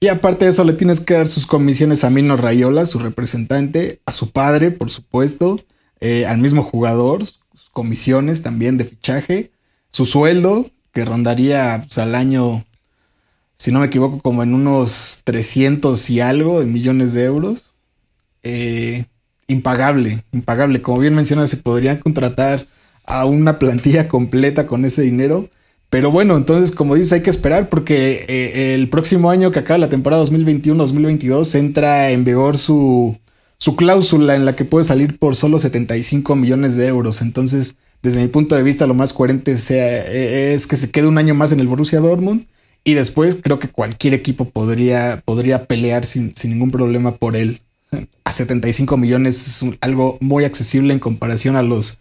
Y 0.00 0.08
aparte 0.08 0.44
de 0.44 0.52
eso, 0.52 0.62
le 0.62 0.74
tienes 0.74 1.00
que 1.00 1.14
dar 1.14 1.26
sus 1.26 1.46
comisiones 1.46 2.04
a 2.04 2.10
Mino 2.10 2.36
Rayola, 2.36 2.86
su 2.86 3.00
representante, 3.00 4.00
a 4.06 4.12
su 4.12 4.30
padre, 4.30 4.70
por 4.70 4.90
supuesto, 4.90 5.60
eh, 6.00 6.24
al 6.26 6.38
mismo 6.38 6.62
jugador, 6.62 7.24
sus 7.24 7.70
comisiones 7.72 8.42
también 8.42 8.76
de 8.78 8.84
fichaje, 8.84 9.50
su 9.88 10.06
sueldo, 10.06 10.70
que 10.92 11.04
rondaría 11.04 11.82
pues, 11.84 11.98
al 11.98 12.14
año, 12.14 12.64
si 13.54 13.72
no 13.72 13.80
me 13.80 13.86
equivoco, 13.86 14.20
como 14.20 14.44
en 14.44 14.54
unos 14.54 15.22
300 15.24 16.10
y 16.10 16.20
algo 16.20 16.60
de 16.60 16.66
millones 16.66 17.12
de 17.12 17.24
euros. 17.24 17.72
Eh, 18.44 19.06
impagable, 19.48 20.24
impagable. 20.32 20.80
Como 20.80 21.00
bien 21.00 21.16
mencionas, 21.16 21.50
se 21.50 21.56
podrían 21.56 21.98
contratar 21.98 22.66
a 23.04 23.24
una 23.24 23.58
plantilla 23.58 24.06
completa 24.08 24.68
con 24.68 24.84
ese 24.84 25.02
dinero. 25.02 25.48
Pero 25.90 26.10
bueno, 26.10 26.36
entonces, 26.36 26.70
como 26.70 26.94
dices, 26.94 27.12
hay 27.14 27.22
que 27.22 27.30
esperar 27.30 27.68
porque 27.70 28.26
eh, 28.28 28.74
el 28.74 28.90
próximo 28.90 29.30
año 29.30 29.50
que 29.50 29.60
acaba 29.60 29.78
la 29.78 29.88
temporada 29.88 30.22
2021-2022 30.24 31.54
entra 31.54 32.10
en 32.10 32.24
vigor 32.24 32.58
su, 32.58 33.16
su 33.56 33.74
cláusula 33.74 34.36
en 34.36 34.44
la 34.44 34.54
que 34.54 34.64
puede 34.64 34.84
salir 34.84 35.18
por 35.18 35.34
solo 35.34 35.58
75 35.58 36.36
millones 36.36 36.76
de 36.76 36.88
euros. 36.88 37.22
Entonces, 37.22 37.76
desde 38.02 38.22
mi 38.22 38.28
punto 38.28 38.54
de 38.54 38.62
vista, 38.62 38.86
lo 38.86 38.94
más 38.94 39.12
coherente 39.12 39.56
sea, 39.56 40.06
e, 40.06 40.54
es 40.54 40.66
que 40.66 40.76
se 40.76 40.90
quede 40.90 41.08
un 41.08 41.18
año 41.18 41.34
más 41.34 41.52
en 41.52 41.60
el 41.60 41.68
Borussia 41.68 42.00
Dortmund. 42.00 42.46
Y 42.84 42.94
después 42.94 43.36
creo 43.42 43.58
que 43.58 43.68
cualquier 43.68 44.14
equipo 44.14 44.46
podría, 44.46 45.22
podría 45.24 45.66
pelear 45.66 46.06
sin, 46.06 46.32
ningún 46.44 46.70
problema 46.70 47.16
por 47.16 47.36
él. 47.36 47.60
A 48.24 48.32
75 48.32 48.96
millones 48.96 49.46
es 49.46 49.70
algo 49.80 50.16
muy 50.20 50.44
accesible 50.44 50.92
en 50.92 51.00
comparación 51.00 51.56
a 51.56 51.62
los 51.62 51.98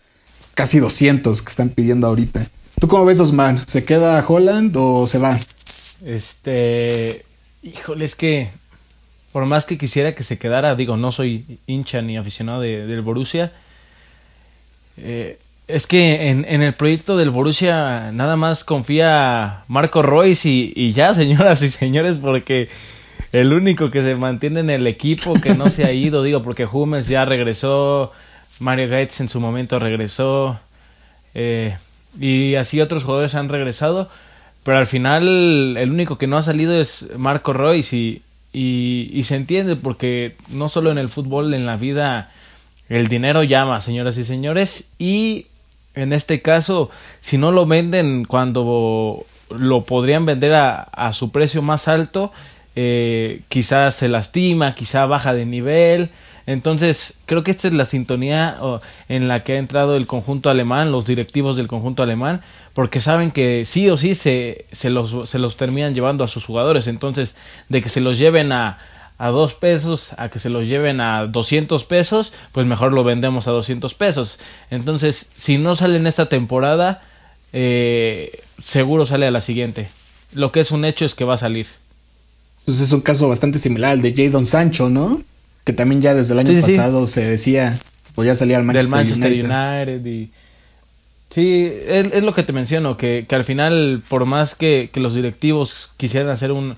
casi 0.53 0.79
200 0.79 1.41
que 1.41 1.49
están 1.49 1.69
pidiendo 1.69 2.07
ahorita. 2.07 2.49
¿Tú 2.79 2.87
cómo 2.87 3.05
ves, 3.05 3.19
Osman? 3.19 3.65
¿Se 3.65 3.83
queda 3.83 4.23
Holland 4.27 4.75
o 4.77 5.07
se 5.07 5.17
va? 5.17 5.39
Este. 6.05 7.23
Híjole, 7.63 8.05
es 8.05 8.15
que. 8.15 8.49
Por 9.31 9.45
más 9.45 9.65
que 9.65 9.77
quisiera 9.77 10.15
que 10.15 10.23
se 10.23 10.37
quedara, 10.37 10.75
digo, 10.75 10.95
no 10.95 11.11
soy 11.11 11.59
hincha 11.67 12.01
ni 12.01 12.17
aficionado 12.17 12.61
del 12.61 13.01
Borussia. 13.01 13.51
Eh, 14.97 15.39
es 15.67 15.85
que 15.85 16.29
en, 16.29 16.45
en, 16.47 16.61
el 16.61 16.73
proyecto 16.73 17.17
del 17.17 17.29
Borussia 17.29 18.11
nada 18.13 18.35
más 18.35 18.63
confía 18.63 19.63
Marco 19.67 20.01
Royce 20.01 20.47
y, 20.47 20.73
y, 20.75 20.93
ya, 20.93 21.13
señoras 21.15 21.61
y 21.61 21.69
señores, 21.69 22.17
porque 22.21 22.69
el 23.31 23.53
único 23.53 23.91
que 23.91 24.01
se 24.01 24.15
mantiene 24.15 24.61
en 24.61 24.69
el 24.69 24.87
equipo 24.87 25.33
que 25.33 25.55
no 25.55 25.67
se 25.67 25.83
ha 25.83 25.91
ido, 25.91 26.23
digo, 26.23 26.41
porque 26.41 26.65
Hummels 26.65 27.07
ya 27.07 27.25
regresó, 27.25 28.11
Mario 28.59 28.87
Gates 28.87 29.19
en 29.19 29.29
su 29.29 29.39
momento 29.39 29.77
regresó, 29.77 30.59
eh, 31.33 31.75
y 32.19 32.55
así 32.55 32.81
otros 32.81 33.03
jugadores 33.03 33.35
han 33.35 33.49
regresado, 33.49 34.09
pero 34.63 34.77
al 34.77 34.87
final 34.87 35.77
el 35.77 35.91
único 35.91 36.17
que 36.17 36.27
no 36.27 36.37
ha 36.37 36.41
salido 36.41 36.79
es 36.79 37.09
Marco 37.17 37.53
Royce 37.53 37.95
y, 37.95 38.21
y, 38.53 39.23
se 39.23 39.35
entiende 39.35 39.75
porque 39.75 40.35
no 40.49 40.69
solo 40.69 40.91
en 40.91 40.97
el 40.97 41.09
fútbol, 41.09 41.53
en 41.53 41.65
la 41.65 41.77
vida 41.77 42.31
el 42.89 43.07
dinero 43.07 43.43
llama, 43.43 43.81
señoras 43.81 44.17
y 44.17 44.23
señores, 44.23 44.85
y 44.97 45.47
en 45.93 46.13
este 46.13 46.41
caso, 46.41 46.89
si 47.19 47.37
no 47.37 47.51
lo 47.51 47.65
venden 47.65 48.25
cuando 48.25 49.25
lo 49.49 49.83
podrían 49.83 50.25
vender 50.25 50.53
a, 50.53 50.81
a 50.81 51.13
su 51.13 51.31
precio 51.31 51.61
más 51.61 51.87
alto, 51.87 52.31
eh, 52.79 53.41
quizás 53.49 53.95
se 53.95 54.07
lastima, 54.07 54.75
quizá 54.75 55.07
baja 55.07 55.33
de 55.33 55.47
nivel. 55.47 56.11
Entonces, 56.47 57.15
creo 57.25 57.43
que 57.43 57.51
esta 57.51 57.67
es 57.67 57.73
la 57.73 57.85
sintonía 57.85 58.57
en 59.09 59.27
la 59.27 59.43
que 59.43 59.53
ha 59.53 59.57
entrado 59.57 59.97
el 59.97 60.07
conjunto 60.07 60.49
alemán, 60.49 60.91
los 60.91 61.05
directivos 61.05 61.57
del 61.57 61.67
conjunto 61.67 62.03
alemán, 62.03 62.41
porque 62.73 63.01
saben 63.01 63.31
que 63.31 63.65
sí 63.65 63.89
o 63.89 63.97
sí 63.97 64.15
se, 64.15 64.65
se, 64.71 64.89
los, 64.89 65.29
se 65.29 65.39
los 65.39 65.57
terminan 65.57 65.93
llevando 65.93 66.23
a 66.23 66.29
sus 66.29 66.45
jugadores. 66.45 66.87
Entonces, 66.87 67.35
de 67.67 67.81
que 67.81 67.89
se 67.89 67.99
los 67.99 68.17
lleven 68.17 68.53
a, 68.53 68.79
a 69.17 69.29
dos 69.29 69.55
pesos 69.55 70.13
a 70.17 70.29
que 70.29 70.39
se 70.39 70.49
los 70.49 70.65
lleven 70.65 71.01
a 71.01 71.27
200 71.27 71.83
pesos, 71.85 72.33
pues 72.53 72.65
mejor 72.65 72.93
lo 72.93 73.03
vendemos 73.03 73.47
a 73.47 73.51
200 73.51 73.93
pesos. 73.95 74.39
Entonces, 74.69 75.29
si 75.35 75.57
no 75.57 75.75
sale 75.75 75.97
en 75.97 76.07
esta 76.07 76.27
temporada, 76.29 77.01
eh, 77.51 78.39
seguro 78.63 79.05
sale 79.05 79.27
a 79.27 79.31
la 79.31 79.41
siguiente. 79.41 79.89
Lo 80.33 80.51
que 80.51 80.59
es 80.61 80.71
un 80.71 80.85
hecho 80.85 81.03
es 81.03 81.13
que 81.13 81.25
va 81.25 81.33
a 81.33 81.37
salir. 81.37 81.67
Pues 82.65 82.79
es 82.79 82.91
un 82.91 83.01
caso 83.01 83.27
bastante 83.27 83.59
similar 83.59 83.91
al 83.91 84.01
de 84.01 84.13
Jadon 84.13 84.45
Sancho, 84.45 84.89
¿no? 84.89 85.21
Que 85.67 85.73
también 85.73 86.01
ya 86.01 86.13
desde 86.13 86.31
el 86.31 86.39
año 86.39 86.61
pasado 86.61 87.07
se 87.07 87.25
decía 87.25 87.77
podía 88.15 88.35
salir 88.35 88.55
al 88.55 88.63
Manchester, 88.63 89.05
Del 89.05 89.45
Manchester 89.45 89.97
United. 89.97 90.05
y... 90.05 90.31
Sí, 91.29 91.69
es, 91.85 92.23
lo 92.23 92.33
que 92.33 92.43
te 92.43 92.53
menciono, 92.53 92.95
que, 92.95 93.25
que 93.27 93.35
al 93.35 93.43
final, 93.43 94.01
por 94.07 94.23
más 94.23 94.55
que, 94.55 94.89
que 94.93 95.01
los 95.01 95.13
directivos 95.13 95.91
quisieran 95.97 96.29
hacer 96.29 96.53
un, 96.53 96.77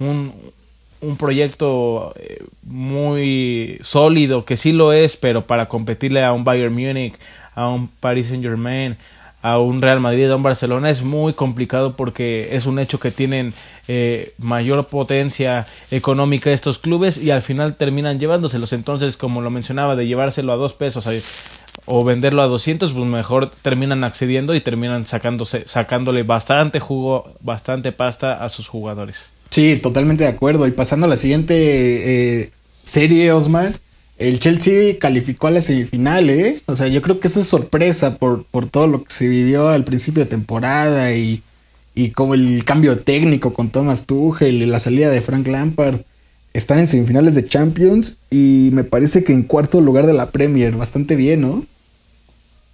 un, 0.00 0.34
un 1.00 1.16
proyecto 1.16 2.12
eh, 2.16 2.44
muy 2.62 3.78
sólido, 3.80 4.44
que 4.44 4.58
sí 4.58 4.72
lo 4.72 4.92
es, 4.92 5.16
pero 5.16 5.46
para 5.46 5.66
competirle 5.66 6.22
a 6.22 6.34
un 6.34 6.44
Bayern 6.44 6.74
Múnich, 6.74 7.14
a 7.54 7.68
un 7.68 7.88
Paris 7.88 8.28
Saint 8.28 8.44
Germain, 8.44 8.98
a 9.42 9.58
un 9.58 9.80
Real 9.82 10.00
Madrid, 10.00 10.30
a 10.30 10.36
un 10.36 10.42
Barcelona, 10.42 10.90
es 10.90 11.02
muy 11.02 11.32
complicado 11.32 11.94
porque 11.94 12.56
es 12.56 12.66
un 12.66 12.78
hecho 12.78 12.98
que 12.98 13.10
tienen 13.10 13.52
eh, 13.88 14.32
mayor 14.38 14.86
potencia 14.86 15.66
económica 15.90 16.50
estos 16.50 16.78
clubes 16.78 17.16
y 17.18 17.30
al 17.30 17.42
final 17.42 17.76
terminan 17.76 18.18
llevándoselos. 18.18 18.72
Entonces, 18.72 19.16
como 19.16 19.42
lo 19.42 19.50
mencionaba, 19.50 19.94
de 19.94 20.06
llevárselo 20.06 20.52
a 20.52 20.56
dos 20.56 20.72
pesos 20.72 21.08
o 21.84 22.04
venderlo 22.04 22.42
a 22.42 22.46
200, 22.46 22.92
pues 22.92 23.06
mejor 23.06 23.50
terminan 23.62 24.02
accediendo 24.04 24.54
y 24.54 24.60
terminan 24.60 25.06
sacándose, 25.06 25.62
sacándole 25.66 26.22
bastante 26.22 26.80
jugo, 26.80 27.34
bastante 27.40 27.92
pasta 27.92 28.42
a 28.42 28.48
sus 28.48 28.68
jugadores. 28.68 29.30
Sí, 29.50 29.76
totalmente 29.76 30.24
de 30.24 30.30
acuerdo. 30.30 30.66
Y 30.66 30.72
pasando 30.72 31.06
a 31.06 31.08
la 31.08 31.16
siguiente 31.16 32.40
eh, 32.40 32.50
serie, 32.82 33.32
Osmar, 33.32 33.72
el 34.18 34.40
Chelsea 34.40 34.98
calificó 34.98 35.46
a 35.46 35.50
la 35.50 35.60
semifinal, 35.60 36.30
¿eh? 36.30 36.60
O 36.66 36.76
sea, 36.76 36.88
yo 36.88 37.02
creo 37.02 37.20
que 37.20 37.28
eso 37.28 37.40
es 37.40 37.48
sorpresa 37.48 38.16
por, 38.18 38.44
por 38.44 38.66
todo 38.66 38.86
lo 38.86 39.04
que 39.04 39.12
se 39.12 39.28
vivió 39.28 39.68
al 39.68 39.84
principio 39.84 40.24
de 40.24 40.30
temporada 40.30 41.12
y, 41.12 41.42
y 41.94 42.10
como 42.10 42.34
el 42.34 42.64
cambio 42.64 42.98
técnico 42.98 43.52
con 43.52 43.70
Thomas 43.70 44.06
Tuchel 44.06 44.62
y 44.62 44.66
la 44.66 44.78
salida 44.78 45.10
de 45.10 45.22
Frank 45.22 45.46
Lampard. 45.48 46.00
están 46.52 46.78
en 46.78 46.86
semifinales 46.86 47.34
de 47.34 47.46
Champions 47.46 48.18
y 48.30 48.70
me 48.72 48.84
parece 48.84 49.24
que 49.24 49.32
en 49.32 49.42
cuarto 49.42 49.80
lugar 49.80 50.06
de 50.06 50.14
la 50.14 50.30
Premier, 50.30 50.74
bastante 50.76 51.16
bien, 51.16 51.42
¿no? 51.42 51.64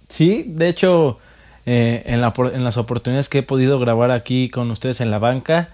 Sí, 0.09 0.45
de 0.47 0.69
hecho, 0.69 1.17
eh, 1.65 2.03
en, 2.05 2.21
la, 2.21 2.33
en, 2.53 2.63
las 2.63 2.77
oportunidades 2.77 3.29
que 3.29 3.39
he 3.39 3.43
podido 3.43 3.79
grabar 3.79 4.11
aquí 4.11 4.49
con 4.49 4.69
ustedes 4.71 5.01
en 5.01 5.09
la 5.09 5.19
banca, 5.19 5.69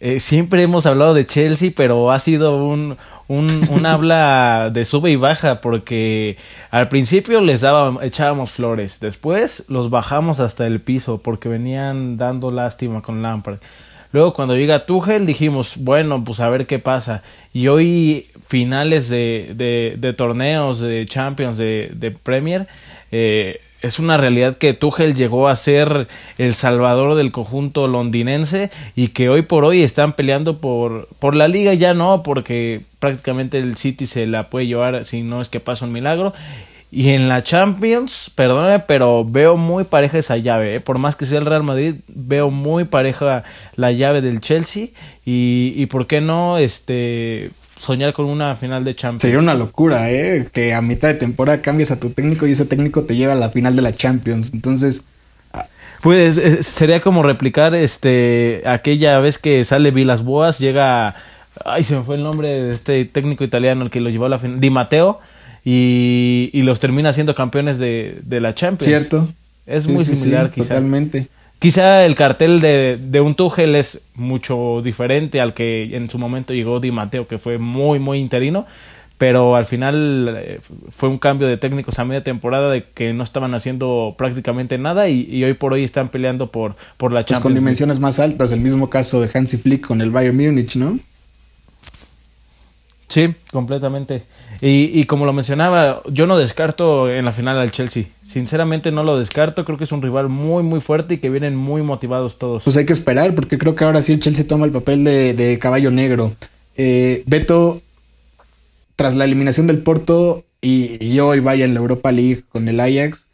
eh, 0.00 0.20
siempre 0.20 0.62
hemos 0.62 0.86
hablado 0.86 1.14
de 1.14 1.26
Chelsea, 1.26 1.70
pero 1.74 2.10
ha 2.10 2.18
sido 2.18 2.64
un, 2.64 2.96
un, 3.28 3.66
un 3.70 3.86
habla 3.86 4.70
de 4.70 4.84
sube 4.84 5.10
y 5.10 5.16
baja, 5.16 5.56
porque 5.56 6.36
al 6.70 6.88
principio 6.88 7.40
les 7.40 7.60
daba, 7.62 8.04
echábamos 8.04 8.52
flores, 8.52 9.00
después 9.00 9.64
los 9.68 9.90
bajamos 9.90 10.40
hasta 10.40 10.66
el 10.66 10.80
piso, 10.80 11.18
porque 11.18 11.48
venían 11.48 12.16
dando 12.16 12.50
lástima 12.50 13.02
con 13.02 13.22
Lampard. 13.22 13.58
Luego 14.12 14.32
cuando 14.32 14.56
llega 14.56 14.86
Tuchel 14.86 15.26
dijimos, 15.26 15.74
bueno, 15.76 16.24
pues 16.24 16.40
a 16.40 16.48
ver 16.48 16.66
qué 16.66 16.78
pasa. 16.78 17.22
Y 17.52 17.68
hoy 17.68 18.28
finales 18.46 19.08
de, 19.08 19.52
de, 19.54 19.96
de 19.98 20.12
torneos, 20.12 20.80
de 20.80 21.04
Champions, 21.06 21.58
de, 21.58 21.90
de 21.92 22.12
Premier, 22.12 22.66
eh, 23.10 23.60
es 23.82 23.98
una 23.98 24.16
realidad 24.16 24.56
que 24.56 24.74
Tuchel 24.74 25.14
llegó 25.14 25.48
a 25.48 25.56
ser 25.56 26.08
el 26.38 26.54
salvador 26.54 27.14
del 27.14 27.32
conjunto 27.32 27.88
londinense 27.88 28.70
y 28.94 29.08
que 29.08 29.28
hoy 29.28 29.42
por 29.42 29.64
hoy 29.64 29.82
están 29.82 30.14
peleando 30.14 30.58
por, 30.58 31.08
por 31.20 31.36
la 31.36 31.48
liga 31.48 31.74
ya 31.74 31.94
no, 31.94 32.22
porque 32.22 32.80
prácticamente 32.98 33.58
el 33.58 33.76
City 33.76 34.06
se 34.06 34.26
la 34.26 34.50
puede 34.50 34.66
llevar 34.66 35.04
si 35.04 35.22
no 35.22 35.40
es 35.40 35.48
que 35.48 35.60
pasa 35.60 35.84
un 35.84 35.92
milagro 35.92 36.32
y 36.90 37.10
en 37.10 37.28
la 37.28 37.42
Champions, 37.42 38.30
perdóname, 38.34 38.78
pero 38.80 39.24
veo 39.24 39.56
muy 39.56 39.84
pareja 39.84 40.18
esa 40.18 40.36
llave. 40.36 40.76
¿eh? 40.76 40.80
Por 40.80 40.98
más 40.98 41.16
que 41.16 41.26
sea 41.26 41.38
el 41.38 41.46
Real 41.46 41.64
Madrid, 41.64 41.96
veo 42.06 42.50
muy 42.50 42.84
pareja 42.84 43.42
la 43.74 43.92
llave 43.92 44.20
del 44.20 44.40
Chelsea. 44.40 44.88
Y, 45.24 45.74
y 45.76 45.86
por 45.86 46.06
qué 46.06 46.20
no 46.20 46.58
este 46.58 47.50
soñar 47.78 48.12
con 48.12 48.26
una 48.26 48.56
final 48.56 48.84
de 48.84 48.94
Champions. 48.94 49.22
Sería 49.22 49.38
una 49.38 49.54
locura, 49.54 50.10
¿eh? 50.10 50.48
Que 50.52 50.74
a 50.74 50.82
mitad 50.82 51.08
de 51.08 51.14
temporada 51.14 51.60
cambias 51.60 51.90
a 51.90 52.00
tu 52.00 52.10
técnico 52.10 52.46
y 52.46 52.52
ese 52.52 52.64
técnico 52.64 53.04
te 53.04 53.16
lleva 53.16 53.32
a 53.32 53.36
la 53.36 53.50
final 53.50 53.76
de 53.76 53.82
la 53.82 53.92
Champions. 53.92 54.52
Entonces... 54.54 55.02
Ah, 55.52 55.66
pues 56.02 56.36
eh, 56.36 56.62
sería 56.62 57.00
como 57.00 57.22
replicar 57.22 57.74
este 57.74 58.62
aquella 58.66 59.18
vez 59.18 59.38
que 59.38 59.64
sale 59.64 59.90
Vilas 59.90 60.24
Boas, 60.24 60.58
llega... 60.58 61.14
Ay, 61.64 61.84
se 61.84 61.96
me 61.96 62.02
fue 62.02 62.16
el 62.16 62.22
nombre 62.22 62.48
de 62.48 62.72
este 62.72 63.04
técnico 63.06 63.42
italiano 63.42 63.84
el 63.84 63.90
que 63.90 64.00
lo 64.00 64.10
llevó 64.10 64.26
a 64.26 64.28
la 64.28 64.38
final. 64.38 64.60
Di 64.60 64.68
Matteo 64.68 65.20
y, 65.64 66.50
y 66.52 66.62
los 66.62 66.80
termina 66.80 67.12
siendo 67.12 67.34
campeones 67.34 67.78
de, 67.78 68.18
de 68.22 68.40
la 68.40 68.54
Champions. 68.54 68.84
Cierto. 68.84 69.28
Es 69.66 69.86
muy 69.86 70.04
similar, 70.04 70.50
quizá. 70.50 70.74
Totalmente. 70.74 71.28
Quizá 71.58 72.04
el 72.04 72.14
cartel 72.14 72.60
de, 72.60 72.98
de, 73.00 73.20
un 73.20 73.34
Tuchel 73.34 73.76
es 73.76 74.02
mucho 74.14 74.82
diferente 74.84 75.40
al 75.40 75.54
que 75.54 75.96
en 75.96 76.10
su 76.10 76.18
momento 76.18 76.52
llegó 76.52 76.80
Di 76.80 76.90
Matteo, 76.90 77.24
que 77.24 77.38
fue 77.38 77.56
muy, 77.56 77.98
muy 77.98 78.18
interino, 78.18 78.66
pero 79.16 79.56
al 79.56 79.64
final 79.64 80.36
eh, 80.38 80.60
fue 80.90 81.08
un 81.08 81.18
cambio 81.18 81.48
de 81.48 81.56
técnicos 81.56 81.98
a 81.98 82.04
media 82.04 82.22
temporada 82.22 82.70
de 82.70 82.84
que 82.84 83.14
no 83.14 83.24
estaban 83.24 83.54
haciendo 83.54 84.14
prácticamente 84.18 84.76
nada 84.76 85.08
y, 85.08 85.26
y 85.30 85.44
hoy 85.44 85.54
por 85.54 85.72
hoy 85.72 85.84
están 85.84 86.10
peleando 86.10 86.50
por, 86.50 86.76
por 86.98 87.12
la 87.12 87.20
Champions. 87.20 87.42
Pues 87.42 87.42
con 87.42 87.54
dimensiones 87.54 88.00
más 88.00 88.18
altas, 88.18 88.52
el 88.52 88.60
mismo 88.60 88.90
caso 88.90 89.22
de 89.22 89.30
Hansi 89.32 89.56
Flick 89.56 89.86
con 89.86 90.02
el 90.02 90.10
Bayern 90.10 90.36
Múnich, 90.36 90.76
¿no? 90.76 90.98
Sí, 93.08 93.32
completamente. 93.50 94.24
Y, 94.60 94.98
y, 94.98 95.04
como 95.04 95.26
lo 95.26 95.32
mencionaba, 95.32 96.00
yo 96.08 96.26
no 96.26 96.38
descarto 96.38 97.10
en 97.10 97.24
la 97.24 97.32
final 97.32 97.58
al 97.58 97.72
Chelsea. 97.72 98.04
Sinceramente 98.26 98.90
no 98.90 99.04
lo 99.04 99.18
descarto. 99.18 99.64
Creo 99.64 99.78
que 99.78 99.84
es 99.84 99.92
un 99.92 100.02
rival 100.02 100.28
muy, 100.28 100.62
muy 100.62 100.80
fuerte 100.80 101.14
y 101.14 101.18
que 101.18 101.30
vienen 101.30 101.56
muy 101.56 101.82
motivados 101.82 102.38
todos. 102.38 102.64
Pues 102.64 102.76
hay 102.76 102.86
que 102.86 102.92
esperar 102.92 103.34
porque 103.34 103.58
creo 103.58 103.74
que 103.74 103.84
ahora 103.84 104.02
sí 104.02 104.12
el 104.12 104.20
Chelsea 104.20 104.46
toma 104.46 104.66
el 104.66 104.72
papel 104.72 105.04
de, 105.04 105.34
de 105.34 105.58
caballo 105.58 105.90
negro. 105.90 106.34
Eh, 106.76 107.22
Beto, 107.26 107.80
tras 108.96 109.14
la 109.14 109.24
eliminación 109.24 109.66
del 109.66 109.78
Porto 109.78 110.44
y, 110.60 111.02
y 111.04 111.20
hoy 111.20 111.40
vaya 111.40 111.64
en 111.64 111.74
la 111.74 111.80
Europa 111.80 112.12
League 112.12 112.44
con 112.48 112.68
el 112.68 112.80
Ajax, 112.80 113.26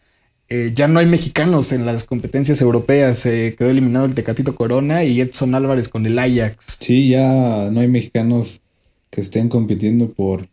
eh, 0.48 0.72
ya 0.74 0.86
no 0.86 1.00
hay 1.00 1.06
mexicanos 1.06 1.72
en 1.72 1.86
las 1.86 2.04
competencias 2.04 2.60
europeas. 2.60 3.24
Eh, 3.24 3.54
quedó 3.58 3.70
eliminado 3.70 4.04
el 4.04 4.14
Tecatito 4.14 4.54
Corona 4.54 5.02
y 5.02 5.20
Edson 5.20 5.54
Álvarez 5.54 5.88
con 5.88 6.04
el 6.04 6.18
Ajax. 6.18 6.76
Sí, 6.78 7.08
ya 7.08 7.70
no 7.70 7.80
hay 7.80 7.88
mexicanos 7.88 8.60
que 9.10 9.22
estén 9.22 9.48
compitiendo 9.48 10.10
por 10.10 10.48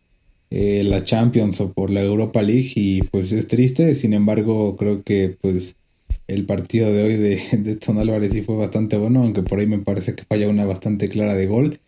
eh, 0.50 0.82
la 0.84 1.04
Champions 1.04 1.60
o 1.60 1.72
por 1.72 1.90
la 1.90 2.02
Europa 2.02 2.42
League 2.42 2.72
y 2.74 3.02
pues 3.02 3.32
es 3.32 3.46
triste, 3.46 3.94
sin 3.94 4.12
embargo 4.14 4.76
creo 4.76 5.02
que 5.04 5.36
pues 5.40 5.76
el 6.26 6.46
partido 6.46 6.92
de 6.92 7.02
hoy 7.02 7.16
de, 7.16 7.40
de 7.58 7.72
Edson 7.72 7.98
Álvarez 7.98 8.32
sí 8.32 8.42
fue 8.42 8.56
bastante 8.56 8.96
bueno, 8.96 9.22
aunque 9.22 9.42
por 9.42 9.60
ahí 9.60 9.66
me 9.66 9.78
parece 9.78 10.14
que 10.14 10.24
falla 10.24 10.48
una 10.48 10.64
bastante 10.64 11.08
clara 11.08 11.34
de 11.34 11.46
gol. 11.46 11.80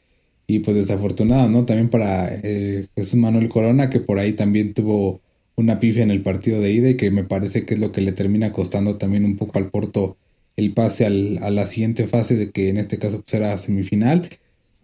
Y 0.49 0.59
pues 0.59 0.77
desafortunado, 0.77 1.49
¿no? 1.49 1.65
También 1.65 1.89
para 1.89 2.29
eh, 2.43 2.89
Jesús 2.97 3.15
Manuel 3.15 3.49
Corona 3.49 3.89
que 3.89 4.01
por 4.01 4.19
ahí 4.19 4.35
también 4.35 4.75
tuvo 4.75 5.21
una 5.57 5.79
pifia 5.81 6.03
en 6.03 6.11
el 6.11 6.23
partido 6.23 6.61
de 6.61 6.73
ida 6.73 6.91
y 6.91 6.97
que 6.97 7.11
me 7.11 7.25
parece 7.25 7.65
que 7.65 7.75
es 7.75 7.81
lo 7.81 7.93
que 7.93 8.01
le 8.01 8.13
termina 8.13 8.53
costando 8.53 8.97
también 8.97 9.25
un 9.25 9.37
poco 9.37 9.59
al 9.59 9.71
Porto 9.71 10.17
el 10.57 10.73
pase 10.75 11.07
al, 11.07 11.39
a 11.43 11.51
la 11.51 11.67
siguiente 11.67 12.07
fase 12.07 12.37
de 12.37 12.51
que 12.51 12.69
en 12.69 12.77
este 12.77 12.99
caso 12.99 13.23
pues 13.23 13.35
era 13.35 13.57
semifinal 13.59 14.29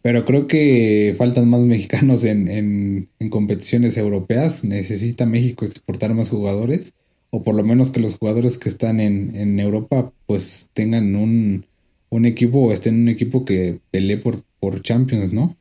pero 0.03 0.25
creo 0.25 0.47
que 0.47 1.15
faltan 1.19 1.49
más 1.49 1.61
mexicanos 1.61 2.25
en, 2.25 2.49
en, 2.49 3.09
en, 3.19 3.31
competiciones 3.31 3.97
europeas. 3.97 4.65
Necesita 4.65 5.27
México 5.27 5.65
exportar 5.65 6.15
más 6.15 6.29
jugadores. 6.29 6.95
O 7.31 7.43
por 7.43 7.55
lo 7.55 7.63
menos 7.63 7.91
que 7.91 8.01
los 8.01 8.15
jugadores 8.17 8.57
que 8.57 8.69
están 8.69 9.01
en, 9.01 9.37
en 9.37 9.61
Europa 9.61 10.13
pues 10.27 10.71
tengan 10.73 11.15
un, 11.15 11.67
un 12.09 12.25
equipo 12.25 12.59
o 12.59 12.73
estén 12.73 12.95
en 12.95 13.03
un 13.03 13.09
equipo 13.09 13.45
que 13.45 13.81
pelee 13.91 14.17
por, 14.17 14.43
por 14.61 14.81
Champions, 14.83 15.33
¿no? 15.33 15.57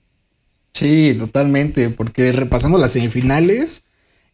Sí, 0.73 1.15
totalmente. 1.17 1.89
Porque 1.89 2.31
repasamos 2.31 2.79
las 2.79 2.91
semifinales 2.91 3.83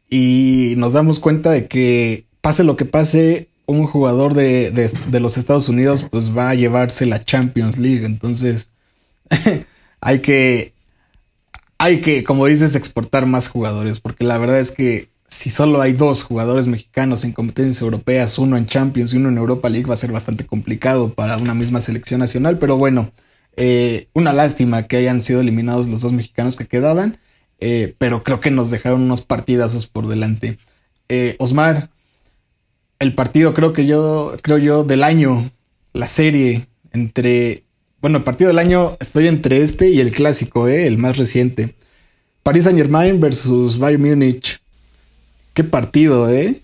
y 0.09 0.75
nos 0.77 0.93
damos 0.93 1.19
cuenta 1.19 1.49
de 1.51 1.67
que 1.67 2.25
pase 2.41 2.63
lo 2.63 2.75
que 2.75 2.85
pase, 2.85 3.47
un 3.65 3.87
jugador 3.87 4.33
de, 4.33 4.69
de, 4.69 4.91
de 5.09 5.19
los 5.21 5.37
Estados 5.37 5.69
Unidos 5.69 6.05
pues 6.11 6.37
va 6.37 6.49
a 6.49 6.55
llevarse 6.55 7.05
la 7.05 7.23
Champions 7.23 7.77
League. 7.77 8.05
Entonces... 8.05 8.69
hay 10.03 10.19
que, 10.19 10.73
hay 11.77 12.01
que, 12.01 12.23
como 12.23 12.45
dices, 12.45 12.75
exportar 12.75 13.25
más 13.25 13.47
jugadores, 13.47 13.99
porque 13.99 14.25
la 14.25 14.37
verdad 14.37 14.59
es 14.59 14.71
que 14.71 15.09
si 15.25 15.49
solo 15.49 15.81
hay 15.81 15.93
dos 15.93 16.23
jugadores 16.23 16.67
mexicanos 16.67 17.23
en 17.23 17.31
competencias 17.31 17.81
europeas, 17.81 18.37
uno 18.37 18.57
en 18.57 18.65
Champions 18.65 19.13
y 19.13 19.17
uno 19.17 19.29
en 19.29 19.37
Europa 19.37 19.69
League, 19.69 19.87
va 19.87 19.93
a 19.93 19.97
ser 19.97 20.11
bastante 20.11 20.45
complicado 20.45 21.13
para 21.13 21.37
una 21.37 21.53
misma 21.53 21.81
selección 21.81 22.19
nacional, 22.19 22.59
pero 22.59 22.77
bueno, 22.77 23.11
eh, 23.55 24.09
una 24.13 24.33
lástima 24.33 24.87
que 24.87 24.97
hayan 24.97 25.21
sido 25.21 25.39
eliminados 25.39 25.87
los 25.87 26.01
dos 26.01 26.11
mexicanos 26.11 26.57
que 26.57 26.67
quedaban, 26.67 27.17
eh, 27.59 27.95
pero 27.97 28.23
creo 28.23 28.41
que 28.41 28.51
nos 28.51 28.71
dejaron 28.71 29.03
unos 29.03 29.21
partidazos 29.21 29.87
por 29.87 30.07
delante. 30.07 30.59
Eh, 31.07 31.37
Osmar, 31.39 31.89
el 32.99 33.15
partido 33.15 33.53
creo 33.53 33.71
que 33.71 33.85
yo, 33.85 34.35
creo 34.41 34.57
yo, 34.57 34.83
del 34.83 35.03
año, 35.03 35.49
la 35.93 36.07
serie 36.07 36.67
entre 36.91 37.63
bueno, 38.03 38.25
partido 38.25 38.49
del 38.49 38.59
año 38.59 38.97
estoy 38.99 39.29
entre 39.29 39.61
este 39.61 39.89
y 39.89 40.01
el 40.01 40.11
clásico, 40.11 40.67
¿eh? 40.67 40.87
el 40.87 40.97
más 40.97 41.15
reciente. 41.15 41.73
Paris 42.43 42.65
Saint 42.65 42.77
Germain 42.77 43.21
versus 43.21 43.79
Bayern 43.79 44.03
Múnich. 44.03 44.59
Qué 45.53 45.63
partido, 45.63 46.29
¿eh? 46.29 46.59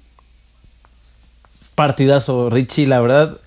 Partidazo, 1.75 2.49
Richie, 2.49 2.87
la 2.87 2.99
verdad. 2.99 3.37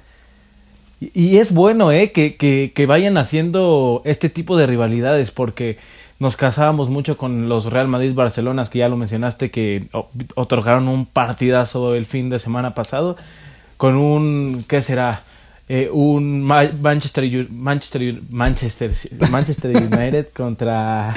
Y 1.00 1.36
es 1.36 1.52
bueno, 1.52 1.92
¿eh? 1.92 2.12
Que, 2.12 2.36
que, 2.36 2.72
que 2.74 2.86
vayan 2.86 3.18
haciendo 3.18 4.00
este 4.06 4.30
tipo 4.30 4.56
de 4.56 4.66
rivalidades 4.66 5.30
porque 5.30 5.76
nos 6.18 6.38
casábamos 6.38 6.88
mucho 6.88 7.18
con 7.18 7.50
los 7.50 7.66
Real 7.66 7.88
Madrid 7.88 8.14
Barcelona, 8.14 8.64
que 8.64 8.78
ya 8.78 8.88
lo 8.88 8.96
mencionaste, 8.96 9.50
que 9.50 9.88
otorgaron 10.34 10.88
un 10.88 11.04
partidazo 11.04 11.94
el 11.94 12.06
fin 12.06 12.30
de 12.30 12.38
semana 12.38 12.72
pasado, 12.72 13.18
con 13.76 13.96
un, 13.96 14.64
¿qué 14.66 14.80
será? 14.80 15.24
Eh, 15.74 15.88
un 15.90 16.42
Manchester, 16.42 17.48
Manchester, 17.50 18.20
Manchester, 18.28 18.92
Manchester 19.30 19.74
United 19.74 20.26
contra, 20.34 21.14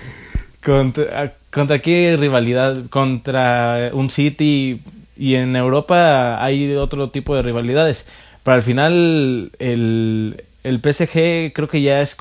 contra, 0.64 1.34
contra 1.50 1.82
qué 1.82 2.16
rivalidad, 2.18 2.86
contra 2.88 3.90
un 3.92 4.08
City 4.08 4.80
y 5.18 5.34
en 5.34 5.54
Europa 5.54 6.42
hay 6.42 6.74
otro 6.76 7.10
tipo 7.10 7.36
de 7.36 7.42
rivalidades. 7.42 8.06
Pero 8.42 8.54
al 8.54 8.62
final 8.62 9.52
el, 9.58 10.44
el 10.64 10.78
PSG 10.78 11.52
creo 11.52 11.68
que 11.68 11.82
ya 11.82 12.00
es 12.00 12.16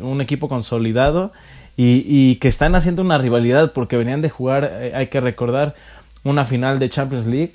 un 0.00 0.20
equipo 0.20 0.48
consolidado 0.48 1.32
y, 1.76 2.04
y, 2.08 2.36
que 2.40 2.48
están 2.48 2.74
haciendo 2.74 3.02
una 3.02 3.18
rivalidad 3.18 3.72
porque 3.72 3.96
venían 3.96 4.20
de 4.20 4.30
jugar, 4.30 4.68
eh, 4.80 4.92
hay 4.96 5.06
que 5.06 5.20
recordar, 5.20 5.76
una 6.24 6.44
final 6.44 6.80
de 6.80 6.90
Champions 6.90 7.26
League 7.26 7.52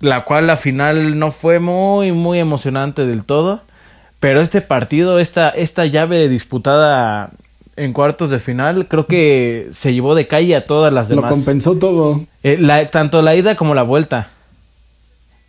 la 0.00 0.24
cual 0.24 0.46
la 0.46 0.56
final 0.56 1.18
no 1.18 1.30
fue 1.32 1.58
muy, 1.60 2.12
muy 2.12 2.38
emocionante 2.38 3.06
del 3.06 3.24
todo. 3.24 3.62
Pero 4.20 4.40
este 4.40 4.60
partido, 4.60 5.18
esta, 5.18 5.50
esta 5.50 5.84
llave 5.86 6.28
disputada 6.28 7.30
en 7.76 7.92
cuartos 7.92 8.30
de 8.30 8.38
final, 8.40 8.86
creo 8.88 9.06
que 9.06 9.68
se 9.74 9.92
llevó 9.92 10.14
de 10.14 10.26
calle 10.28 10.56
a 10.56 10.64
todas 10.64 10.92
las 10.92 11.08
demás. 11.08 11.24
Lo 11.24 11.30
compensó 11.30 11.76
todo. 11.76 12.22
Eh, 12.42 12.56
la, 12.58 12.88
tanto 12.90 13.20
la 13.20 13.34
ida 13.34 13.54
como 13.56 13.74
la 13.74 13.82
vuelta. 13.82 14.30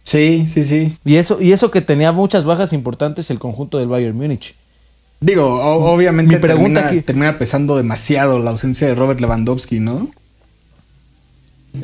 Sí, 0.03 0.45
sí, 0.47 0.63
sí. 0.63 0.97
Y 1.05 1.15
eso, 1.15 1.41
y 1.41 1.51
eso 1.51 1.71
que 1.71 1.81
tenía 1.81 2.12
muchas 2.12 2.45
bajas 2.45 2.73
importantes 2.73 3.29
el 3.31 3.39
conjunto 3.39 3.77
del 3.79 3.88
Bayern 3.88 4.15
Múnich. 4.15 4.55
Digo, 5.19 5.45
o- 5.47 5.91
obviamente 5.93 6.36
mi 6.36 6.39
pregunta 6.41 6.81
termina, 6.81 6.88
aquí- 6.89 7.01
termina 7.01 7.38
pesando 7.39 7.75
demasiado 7.77 8.39
la 8.39 8.51
ausencia 8.51 8.88
de 8.88 8.95
Robert 8.95 9.19
Lewandowski, 9.21 9.79
¿no? 9.79 10.10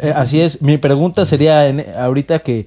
Eh, 0.02 0.14
así 0.16 0.42
es. 0.42 0.62
Mi 0.62 0.78
pregunta 0.78 1.26
sería 1.26 1.68
en- 1.68 1.86
ahorita 1.98 2.40
que 2.40 2.66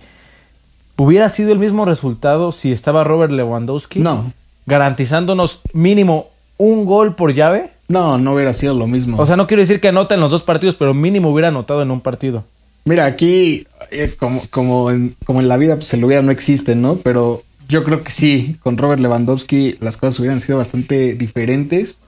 hubiera 0.97 1.29
sido 1.29 1.53
el 1.53 1.59
mismo 1.59 1.85
resultado 1.85 2.53
si 2.53 2.73
estaba 2.73 3.05
Robert 3.05 3.33
Lewandowski. 3.33 4.01
No. 4.01 4.33
Garantizándonos 4.67 5.61
mínimo 5.73 6.29
un 6.57 6.85
gol 6.87 7.15
por 7.15 7.33
llave. 7.35 7.71
No, 7.89 8.17
no 8.19 8.35
hubiera 8.35 8.53
sido 8.53 8.75
lo 8.75 8.87
mismo. 8.87 9.19
O 9.21 9.27
sea, 9.27 9.37
no 9.37 9.47
quiero 9.47 9.61
decir 9.61 9.81
que 9.81 9.89
anota 9.89 10.15
en 10.15 10.21
los 10.21 10.31
dos 10.31 10.43
partidos, 10.43 10.75
pero 10.79 10.95
mínimo 10.95 11.31
hubiera 11.31 11.49
anotado 11.49 11.83
en 11.83 11.91
un 11.91 12.01
partido. 12.01 12.45
Mira, 12.87 13.05
aquí, 13.07 13.67
eh, 13.91 14.15
como, 14.19 14.43
como, 14.51 14.91
en, 14.91 15.17
como 15.25 15.41
en 15.41 15.49
la 15.49 15.57
vida, 15.57 15.77
pues 15.77 15.93
el 15.95 16.05
hubiera 16.05 16.23
no 16.23 16.31
existe, 16.31 16.75
¿no? 16.77 16.97
Pero 16.97 17.43
yo 17.69 17.83
creo 17.85 18.03
que 18.03 18.11
sí, 18.11 18.57
con 18.63 18.77
Robert 18.79 19.01
Lewandowski 19.01 19.77
las 19.81 19.97
cosas 19.97 20.19
hubieran 20.21 20.41
sido 20.41 20.59
bastante 20.59 21.15
diferentes. 21.15 21.99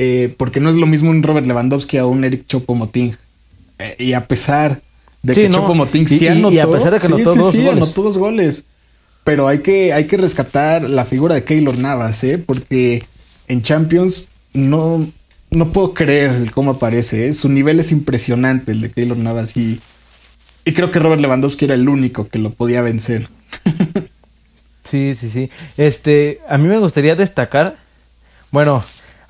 eh, 0.00 0.34
porque 0.38 0.58
no 0.58 0.68
es 0.68 0.74
lo 0.74 0.86
mismo 0.86 1.10
un 1.10 1.22
Robert 1.22 1.46
Lewandowski 1.46 1.98
a 1.98 2.06
un 2.06 2.24
Eric 2.24 2.46
Chopo-Moting. 2.48 3.16
Eh, 3.78 3.96
y 3.98 4.12
a 4.12 4.26
pesar 4.26 4.80
de 5.22 5.34
Sí, 5.34 5.42
que 5.42 5.48
no. 5.48 5.58
Chopo-Moting 5.58 6.02
Y- 6.04 6.06
sí 6.18 6.24
y- 6.24 6.28
anotó. 6.28 6.54
y 6.54 6.58
a 6.58 6.66
pesar 6.70 6.92
de 6.92 6.98
que 7.00 7.06
sí, 7.06 7.12
anotó 7.12 7.32
sí, 7.32 7.38
dos 7.38 7.52
sí, 7.52 7.58
goles. 7.64 7.82
anotó 7.82 8.02
dos 8.02 8.18
goles. 8.18 8.64
Pero 9.24 9.48
hay 9.48 9.60
que, 9.60 9.92
hay 9.92 10.04
que 10.06 10.16
rescatar 10.18 10.88
la 10.88 11.04
figura 11.06 11.34
de 11.34 11.44
Keylor 11.44 11.78
Navas, 11.78 12.22
¿eh? 12.24 12.36
Porque 12.38 13.04
en 13.48 13.62
Champions 13.62 14.28
no, 14.52 15.06
no 15.50 15.68
puedo 15.68 15.94
creer 15.94 16.50
cómo 16.52 16.72
aparece. 16.72 17.28
¿eh? 17.28 17.32
Su 17.32 17.48
nivel 17.48 17.80
es 17.80 17.90
impresionante, 17.90 18.72
el 18.72 18.82
de 18.82 18.90
Keylor 18.90 19.16
Navas. 19.16 19.56
Y, 19.56 19.80
y 20.66 20.72
creo 20.74 20.90
que 20.90 20.98
Robert 20.98 21.22
Lewandowski 21.22 21.64
era 21.64 21.74
el 21.74 21.88
único 21.88 22.28
que 22.28 22.38
lo 22.38 22.50
podía 22.50 22.82
vencer. 22.82 23.28
Sí, 24.82 25.14
sí, 25.14 25.30
sí. 25.30 25.50
Este, 25.78 26.40
a 26.48 26.58
mí 26.58 26.68
me 26.68 26.78
gustaría 26.78 27.16
destacar, 27.16 27.76
bueno, 28.50 28.84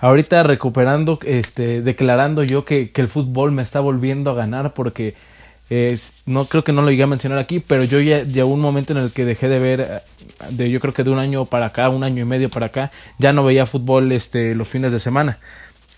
ahorita 0.07 0.43
recuperando, 0.43 1.19
este, 1.25 1.83
declarando 1.83 2.43
yo 2.43 2.65
que, 2.65 2.91
que 2.91 3.01
el 3.01 3.09
fútbol 3.09 3.53
me 3.53 3.63
está 3.63 3.81
volviendo 3.81 4.31
a 4.31 4.35
ganar 4.35 4.75
porque 4.75 5.15
no 6.27 6.45
creo 6.45 6.63
que 6.63 6.73
no 6.73 6.83
lo 6.83 6.91
llegué 6.91 7.05
a 7.05 7.07
mencionar 7.07 7.39
aquí, 7.39 7.59
pero 7.61 7.85
yo 7.85 8.01
ya 8.01 8.23
llegó 8.23 8.49
un 8.49 8.61
momento 8.61 8.93
en 8.93 8.99
el 8.99 9.13
que 9.13 9.25
dejé 9.25 9.49
de 9.49 9.59
ver, 9.59 9.81
eh, 9.81 9.87
de 10.51 10.71
yo 10.71 10.79
creo 10.79 10.93
que 10.93 11.05
de 11.05 11.11
un 11.11 11.19
año 11.19 11.47
para 11.47 11.67
acá, 11.67 11.89
un 11.89 12.05
año 12.05 12.23
y 12.23 12.27
medio 12.27 12.51
para 12.51 12.67
acá, 12.67 12.91
ya 13.19 13.33
no 13.33 13.45
veía 13.45 13.67
fútbol, 13.67 14.13
este, 14.13 14.55
los 14.55 14.69
fines 14.69 14.93
de 14.93 14.99
semana, 14.99 15.39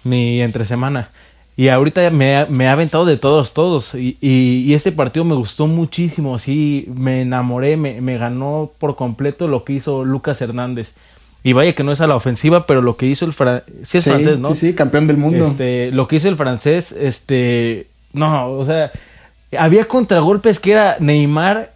ni 0.05 0.41
entre 0.41 0.65
semana. 0.65 1.09
Y 1.57 1.69
ahorita 1.69 2.11
me, 2.11 2.47
me 2.47 2.69
ha 2.69 2.73
aventado 2.73 3.07
de 3.07 3.17
todos, 3.17 3.55
todos. 3.55 3.95
Y, 3.95 4.19
y, 4.21 4.65
y 4.67 4.75
este 4.75 4.93
partido 4.93 5.25
me 5.25 5.35
gustó 5.35 5.67
muchísimo. 5.67 6.35
Así 6.37 6.87
me 6.95 7.23
enamoré, 7.23 7.79
me, 7.79 8.03
me 8.03 8.19
ganó 8.19 8.71
por 8.79 8.95
completo 8.95 9.49
lo 9.49 9.65
que 9.65 9.73
hizo 9.73 10.05
Lucas 10.05 10.43
Hernández. 10.43 10.95
Y 11.49 11.53
vaya 11.53 11.75
que 11.75 11.85
no 11.85 11.93
es 11.93 12.01
a 12.01 12.07
la 12.09 12.17
ofensiva, 12.17 12.67
pero 12.67 12.83
lo 12.83 12.97
que 12.97 13.07
hizo 13.07 13.25
el 13.25 13.33
francés. 13.33 13.65
Sí, 13.85 13.99
es 13.99 14.05
sí, 14.05 14.11
francés, 14.11 14.39
¿no? 14.41 14.49
sí, 14.49 14.55
sí, 14.69 14.75
campeón 14.75 15.07
del 15.07 15.17
mundo. 15.17 15.47
Este, 15.47 15.91
lo 15.93 16.09
que 16.09 16.17
hizo 16.17 16.29
el 16.29 16.37
francés, 16.37 16.91
este. 16.93 17.87
No, 18.13 18.51
o 18.51 18.65
sea. 18.65 18.91
Había 19.57 19.85
contragolpes 19.87 20.59
que 20.59 20.73
era 20.73 20.97
Neymar 20.99 21.71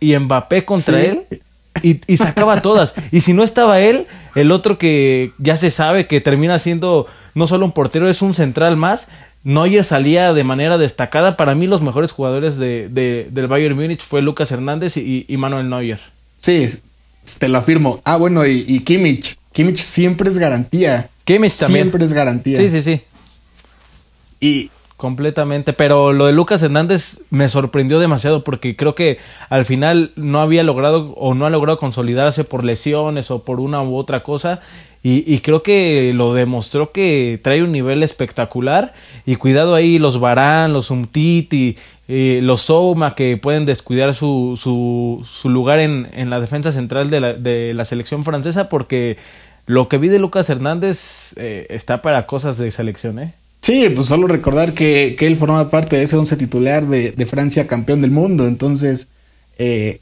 y 0.00 0.16
Mbappé 0.16 0.64
contra 0.64 1.00
Sí. 1.00 1.06
él. 1.06 1.22
Y, 1.82 2.00
y 2.12 2.16
sacaba 2.16 2.60
todas. 2.62 2.92
Y 3.12 3.20
si 3.20 3.34
no 3.34 3.44
estaba 3.44 3.78
él, 3.80 4.06
el 4.34 4.50
otro 4.50 4.78
que 4.78 5.30
ya 5.38 5.56
se 5.56 5.70
sabe 5.70 6.06
que 6.08 6.20
termina 6.20 6.58
siendo 6.58 7.06
no 7.34 7.46
solo 7.46 7.66
un 7.66 7.72
portero, 7.72 8.10
es 8.10 8.20
un 8.20 8.34
central 8.34 8.76
más. 8.76 9.06
Neuer 9.44 9.84
salía 9.84 10.32
de 10.32 10.42
manera 10.42 10.76
destacada. 10.76 11.36
Para 11.36 11.54
mí, 11.54 11.68
los 11.68 11.82
mejores 11.82 12.10
jugadores 12.10 12.56
de, 12.56 12.88
de- 12.88 13.28
del 13.30 13.46
Bayern 13.46 13.76
Múnich 13.76 14.02
fue 14.02 14.22
Lucas 14.22 14.50
Hernández 14.50 14.96
y, 14.96 15.24
y 15.28 15.36
Manuel 15.36 15.70
Neuer. 15.70 16.00
Sí, 16.40 16.66
te 17.38 17.48
lo 17.48 17.58
afirmo. 17.58 18.00
Ah, 18.04 18.16
bueno, 18.16 18.46
y, 18.46 18.64
y 18.66 18.80
Kimmich. 18.80 19.36
Kimmich 19.52 19.80
siempre 19.80 20.30
es 20.30 20.38
garantía. 20.38 21.10
Kimmich 21.24 21.54
también. 21.54 21.86
Siempre 21.86 22.04
es 22.04 22.12
garantía. 22.12 22.60
Sí, 22.60 22.70
sí, 22.70 22.82
sí. 22.82 23.00
Y 24.40 24.70
Completamente, 24.98 25.72
pero 25.74 26.12
lo 26.12 26.26
de 26.26 26.32
Lucas 26.32 26.60
Hernández 26.60 27.20
me 27.30 27.48
sorprendió 27.48 28.00
demasiado 28.00 28.42
porque 28.42 28.74
creo 28.74 28.96
que 28.96 29.18
al 29.48 29.64
final 29.64 30.10
no 30.16 30.40
había 30.40 30.64
logrado 30.64 31.12
o 31.12 31.34
no 31.34 31.46
ha 31.46 31.50
logrado 31.50 31.78
consolidarse 31.78 32.42
por 32.42 32.64
lesiones 32.64 33.30
o 33.30 33.44
por 33.44 33.60
una 33.60 33.80
u 33.80 33.94
otra 33.94 34.24
cosa 34.24 34.60
y, 35.02 35.38
creo 35.38 35.62
que 35.62 36.12
lo 36.12 36.34
demostró 36.34 36.90
que 36.90 37.38
trae 37.42 37.62
un 37.62 37.72
nivel 37.72 38.02
espectacular 38.02 38.94
y 39.24 39.36
cuidado 39.36 39.74
ahí 39.74 39.98
los 39.98 40.18
Barán, 40.20 40.72
los 40.72 40.90
Umtiti, 40.90 41.76
eh, 42.08 42.40
los 42.42 42.62
Souma 42.62 43.14
que 43.14 43.36
pueden 43.36 43.64
descuidar 43.64 44.14
su, 44.14 44.58
su, 44.60 45.24
su 45.26 45.48
lugar 45.50 45.78
en, 45.78 46.08
en 46.12 46.30
la 46.30 46.40
defensa 46.40 46.72
central 46.72 47.10
de 47.10 47.20
la, 47.20 47.32
de 47.34 47.74
la 47.74 47.84
selección 47.84 48.24
francesa 48.24 48.68
porque 48.68 49.16
lo 49.66 49.88
que 49.88 49.98
vi 49.98 50.08
de 50.08 50.18
Lucas 50.18 50.48
Hernández 50.50 51.34
eh, 51.36 51.66
está 51.70 52.02
para 52.02 52.26
cosas 52.26 52.58
de 52.58 52.70
selección, 52.70 53.18
¿eh? 53.18 53.34
Sí, 53.60 53.88
pues 53.94 54.06
solo 54.06 54.26
recordar 54.26 54.72
que, 54.72 55.14
que 55.18 55.26
él 55.26 55.36
forma 55.36 55.68
parte 55.70 55.96
de 55.96 56.04
ese 56.04 56.16
once 56.16 56.36
titular 56.36 56.86
de, 56.86 57.12
de 57.12 57.26
Francia 57.26 57.66
campeón 57.66 58.00
del 58.00 58.10
mundo. 58.10 58.46
Entonces, 58.46 59.08
eh, 59.58 60.00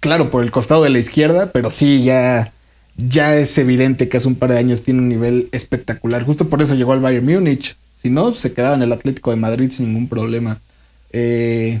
claro, 0.00 0.30
por 0.30 0.42
el 0.42 0.50
costado 0.50 0.82
de 0.82 0.90
la 0.90 0.98
izquierda, 0.98 1.50
pero 1.52 1.70
sí, 1.70 2.02
ya, 2.02 2.52
ya 2.96 3.36
es 3.36 3.56
evidente 3.58 4.08
que 4.08 4.16
hace 4.16 4.28
un 4.28 4.36
par 4.36 4.52
de 4.52 4.58
años 4.58 4.82
tiene 4.82 5.00
un 5.00 5.08
nivel 5.08 5.48
espectacular. 5.52 6.24
Justo 6.24 6.48
por 6.48 6.62
eso 6.62 6.74
llegó 6.74 6.92
al 6.92 7.00
Bayern 7.00 7.26
Múnich. 7.26 7.76
Si 8.00 8.10
no, 8.10 8.32
se 8.34 8.52
quedaba 8.52 8.76
en 8.76 8.82
el 8.82 8.92
Atlético 8.92 9.30
de 9.30 9.36
Madrid 9.36 9.70
sin 9.70 9.86
ningún 9.86 10.08
problema. 10.08 10.60
Eh, 11.12 11.80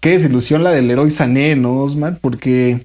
qué 0.00 0.10
desilusión 0.10 0.62
la 0.62 0.70
del 0.70 0.88
Leroy 0.88 1.10
Sané, 1.10 1.56
¿no, 1.56 1.82
Osmar? 1.82 2.18
Porque 2.20 2.80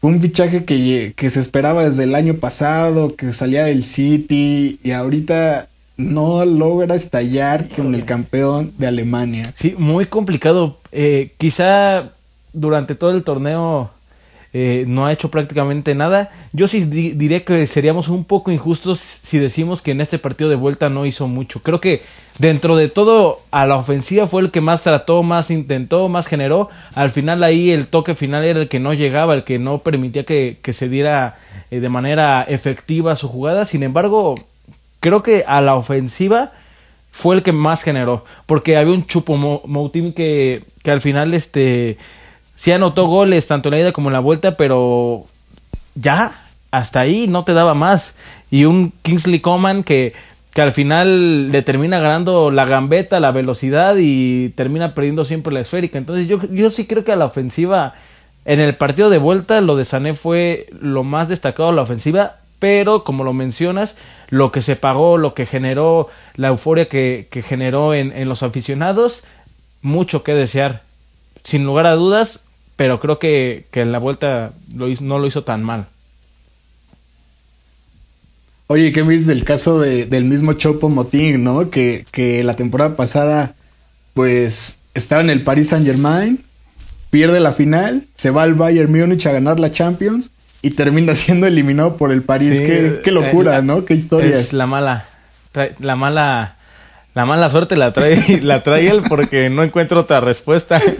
fue 0.00 0.10
un 0.10 0.20
fichaje 0.20 0.64
que, 0.64 1.14
que 1.16 1.30
se 1.30 1.40
esperaba 1.40 1.84
desde 1.84 2.04
el 2.04 2.14
año 2.14 2.34
pasado, 2.34 3.16
que 3.16 3.32
salía 3.32 3.64
del 3.64 3.84
City 3.84 4.78
y 4.82 4.90
ahorita 4.92 5.68
no 5.96 6.44
logra 6.44 6.94
estallar 6.94 7.68
con 7.68 7.94
el 7.94 8.04
campeón 8.04 8.72
de 8.78 8.86
Alemania. 8.86 9.52
Sí, 9.56 9.74
muy 9.76 10.06
complicado. 10.06 10.78
Eh, 10.92 11.32
quizá 11.38 12.04
durante 12.52 12.94
todo 12.94 13.10
el 13.12 13.22
torneo 13.22 13.90
eh, 14.52 14.84
no 14.88 15.06
ha 15.06 15.12
hecho 15.12 15.30
prácticamente 15.30 15.94
nada. 15.94 16.30
Yo 16.52 16.66
sí 16.68 16.84
di- 16.84 17.12
diré 17.12 17.44
que 17.44 17.66
seríamos 17.66 18.08
un 18.08 18.24
poco 18.24 18.50
injustos 18.50 18.98
si 18.98 19.38
decimos 19.38 19.80
que 19.82 19.92
en 19.92 20.00
este 20.00 20.18
partido 20.18 20.50
de 20.50 20.56
vuelta 20.56 20.88
no 20.90 21.06
hizo 21.06 21.28
mucho. 21.28 21.60
Creo 21.62 21.80
que 21.80 22.02
dentro 22.38 22.74
de 22.76 22.88
todo 22.88 23.38
a 23.52 23.66
la 23.66 23.76
ofensiva 23.76 24.26
fue 24.26 24.42
el 24.42 24.50
que 24.50 24.60
más 24.60 24.82
trató, 24.82 25.22
más 25.22 25.50
intentó, 25.50 26.08
más 26.08 26.26
generó. 26.26 26.68
Al 26.96 27.10
final 27.10 27.44
ahí 27.44 27.70
el 27.70 27.86
toque 27.86 28.14
final 28.14 28.44
era 28.44 28.60
el 28.60 28.68
que 28.68 28.80
no 28.80 28.92
llegaba, 28.94 29.34
el 29.34 29.44
que 29.44 29.58
no 29.58 29.78
permitía 29.78 30.24
que, 30.24 30.56
que 30.62 30.72
se 30.72 30.88
diera 30.88 31.36
eh, 31.70 31.80
de 31.80 31.88
manera 31.88 32.42
efectiva 32.42 33.14
su 33.16 33.28
jugada. 33.28 33.66
Sin 33.66 33.82
embargo, 33.84 34.34
creo 34.98 35.22
que 35.22 35.44
a 35.46 35.60
la 35.60 35.76
ofensiva 35.76 36.52
fue 37.12 37.36
el 37.36 37.42
que 37.42 37.52
más 37.52 37.82
generó. 37.82 38.24
Porque 38.46 38.76
había 38.76 38.94
un 38.94 39.06
Chupo 39.06 39.36
Mo- 39.36 39.62
Moutinho 39.66 40.14
que, 40.14 40.62
que 40.82 40.90
al 40.90 41.00
final 41.00 41.34
este 41.34 41.96
sí 42.60 42.72
anotó 42.72 43.06
goles 43.06 43.46
tanto 43.46 43.70
en 43.70 43.74
la 43.74 43.80
ida 43.80 43.92
como 43.92 44.10
en 44.10 44.12
la 44.12 44.20
vuelta, 44.20 44.58
pero 44.58 45.24
ya, 45.94 46.30
hasta 46.70 47.00
ahí 47.00 47.26
no 47.26 47.42
te 47.42 47.54
daba 47.54 47.72
más. 47.72 48.14
Y 48.50 48.66
un 48.66 48.92
Kingsley 49.00 49.40
Coman 49.40 49.82
que, 49.82 50.12
al 50.56 50.74
final 50.74 51.50
le 51.50 51.62
termina 51.62 52.00
ganando 52.00 52.50
la 52.50 52.66
gambeta, 52.66 53.18
la 53.18 53.30
velocidad 53.30 53.96
y 53.98 54.50
termina 54.50 54.94
perdiendo 54.94 55.24
siempre 55.24 55.54
la 55.54 55.60
esférica. 55.60 55.96
Entonces 55.96 56.28
yo, 56.28 56.38
yo 56.52 56.68
sí 56.68 56.86
creo 56.86 57.02
que 57.02 57.12
a 57.12 57.16
la 57.16 57.24
ofensiva, 57.24 57.94
en 58.44 58.60
el 58.60 58.74
partido 58.74 59.08
de 59.08 59.16
vuelta, 59.16 59.62
lo 59.62 59.74
de 59.74 59.86
Sané 59.86 60.12
fue 60.12 60.66
lo 60.82 61.02
más 61.02 61.30
destacado 61.30 61.70
a 61.70 61.72
la 61.72 61.80
ofensiva, 61.80 62.36
pero 62.58 63.04
como 63.04 63.24
lo 63.24 63.32
mencionas, 63.32 63.96
lo 64.28 64.52
que 64.52 64.60
se 64.60 64.76
pagó, 64.76 65.16
lo 65.16 65.32
que 65.32 65.46
generó, 65.46 66.08
la 66.34 66.48
euforia 66.48 66.88
que, 66.88 67.26
generó 67.48 67.94
en, 67.94 68.12
en 68.14 68.28
los 68.28 68.42
aficionados, 68.42 69.24
mucho 69.80 70.22
que 70.22 70.34
desear, 70.34 70.82
sin 71.42 71.64
lugar 71.64 71.86
a 71.86 71.94
dudas, 71.94 72.44
pero 72.80 72.98
creo 72.98 73.18
que, 73.18 73.66
que 73.70 73.82
en 73.82 73.92
la 73.92 73.98
vuelta 73.98 74.48
lo 74.74 74.88
hizo- 74.88 75.04
no 75.04 75.18
lo 75.18 75.26
hizo 75.26 75.44
tan 75.44 75.62
mal. 75.62 75.84
Oye, 78.68 78.90
¿qué 78.90 79.04
me 79.04 79.12
dices 79.12 79.26
del 79.26 79.44
caso 79.44 79.78
de- 79.78 80.06
del 80.06 80.24
mismo 80.24 80.54
Chopo 80.54 80.88
Moting, 80.88 81.44
no? 81.44 81.68
Que, 81.68 82.06
que 82.10 82.42
la 82.42 82.56
temporada 82.56 82.96
pasada, 82.96 83.54
pues, 84.14 84.78
estaba 84.94 85.20
en 85.20 85.28
el 85.28 85.42
Paris 85.42 85.68
Saint 85.68 85.84
Germain, 85.84 86.42
pierde 87.10 87.38
la 87.40 87.52
final, 87.52 88.06
se 88.14 88.30
va 88.30 88.44
al 88.44 88.54
Bayern 88.54 88.90
Múnich 88.90 89.26
a 89.26 89.32
ganar 89.32 89.60
la 89.60 89.72
Champions 89.72 90.30
y 90.62 90.70
termina 90.70 91.14
siendo 91.16 91.46
eliminado 91.46 91.98
por 91.98 92.10
el 92.12 92.22
París. 92.22 92.60
Sí, 92.60 92.64
qué, 92.64 93.00
qué 93.04 93.10
locura, 93.10 93.58
eh, 93.58 93.62
¿no? 93.62 93.84
Qué 93.84 93.92
historia. 93.92 94.38
Es 94.38 94.54
la 94.54 94.66
mala, 94.66 95.04
trae- 95.52 95.74
la 95.80 95.96
mala, 95.96 96.56
la 97.14 97.26
mala 97.26 97.50
suerte 97.50 97.76
la 97.76 97.92
trae, 97.92 98.40
la 98.42 98.62
trae 98.62 98.88
él 98.88 99.02
porque 99.06 99.50
no 99.50 99.62
encuentro 99.64 100.00
otra 100.00 100.20
respuesta. 100.22 100.80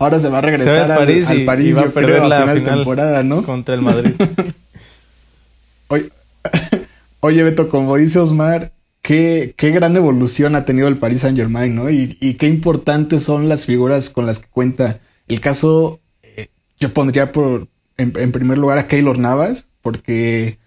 Ahora 0.00 0.18
se 0.18 0.28
va 0.30 0.38
a 0.38 0.40
va 0.40 0.46
regresar 0.46 0.90
al 0.90 0.92
al, 0.92 0.98
París 0.98 1.26
al 1.28 1.38
y, 1.40 1.44
París, 1.44 1.68
y 1.68 1.72
va 1.72 1.82
a 1.82 1.90
perder 1.90 2.10
creo, 2.10 2.24
a 2.24 2.28
la 2.28 2.40
final 2.40 2.64
temporada, 2.64 3.22
¿no? 3.22 3.42
contra 3.42 3.74
el 3.74 3.82
Madrid. 3.82 4.12
Oye, 5.88 6.08
oye, 7.20 7.42
Beto, 7.42 7.68
como 7.68 7.96
dice 7.96 8.18
Osmar, 8.18 8.72
qué, 9.02 9.54
qué 9.56 9.70
gran 9.72 9.94
evolución 9.96 10.54
ha 10.56 10.64
tenido 10.64 10.88
el 10.88 10.96
Paris 10.96 11.20
Saint 11.20 11.36
Germain, 11.36 11.74
¿no? 11.74 11.90
Y, 11.90 12.16
y 12.20 12.34
qué 12.34 12.46
importantes 12.46 13.24
son 13.24 13.48
las 13.48 13.66
figuras 13.66 14.08
con 14.08 14.24
las 14.24 14.38
que 14.38 14.48
cuenta. 14.48 15.00
El 15.28 15.40
caso, 15.40 16.00
eh, 16.22 16.48
yo 16.78 16.94
pondría 16.94 17.32
por 17.32 17.68
en, 17.98 18.12
en 18.16 18.32
primer 18.32 18.56
lugar 18.56 18.78
a 18.78 18.88
Keylor 18.88 19.18
Navas, 19.18 19.68
porque 19.82 20.58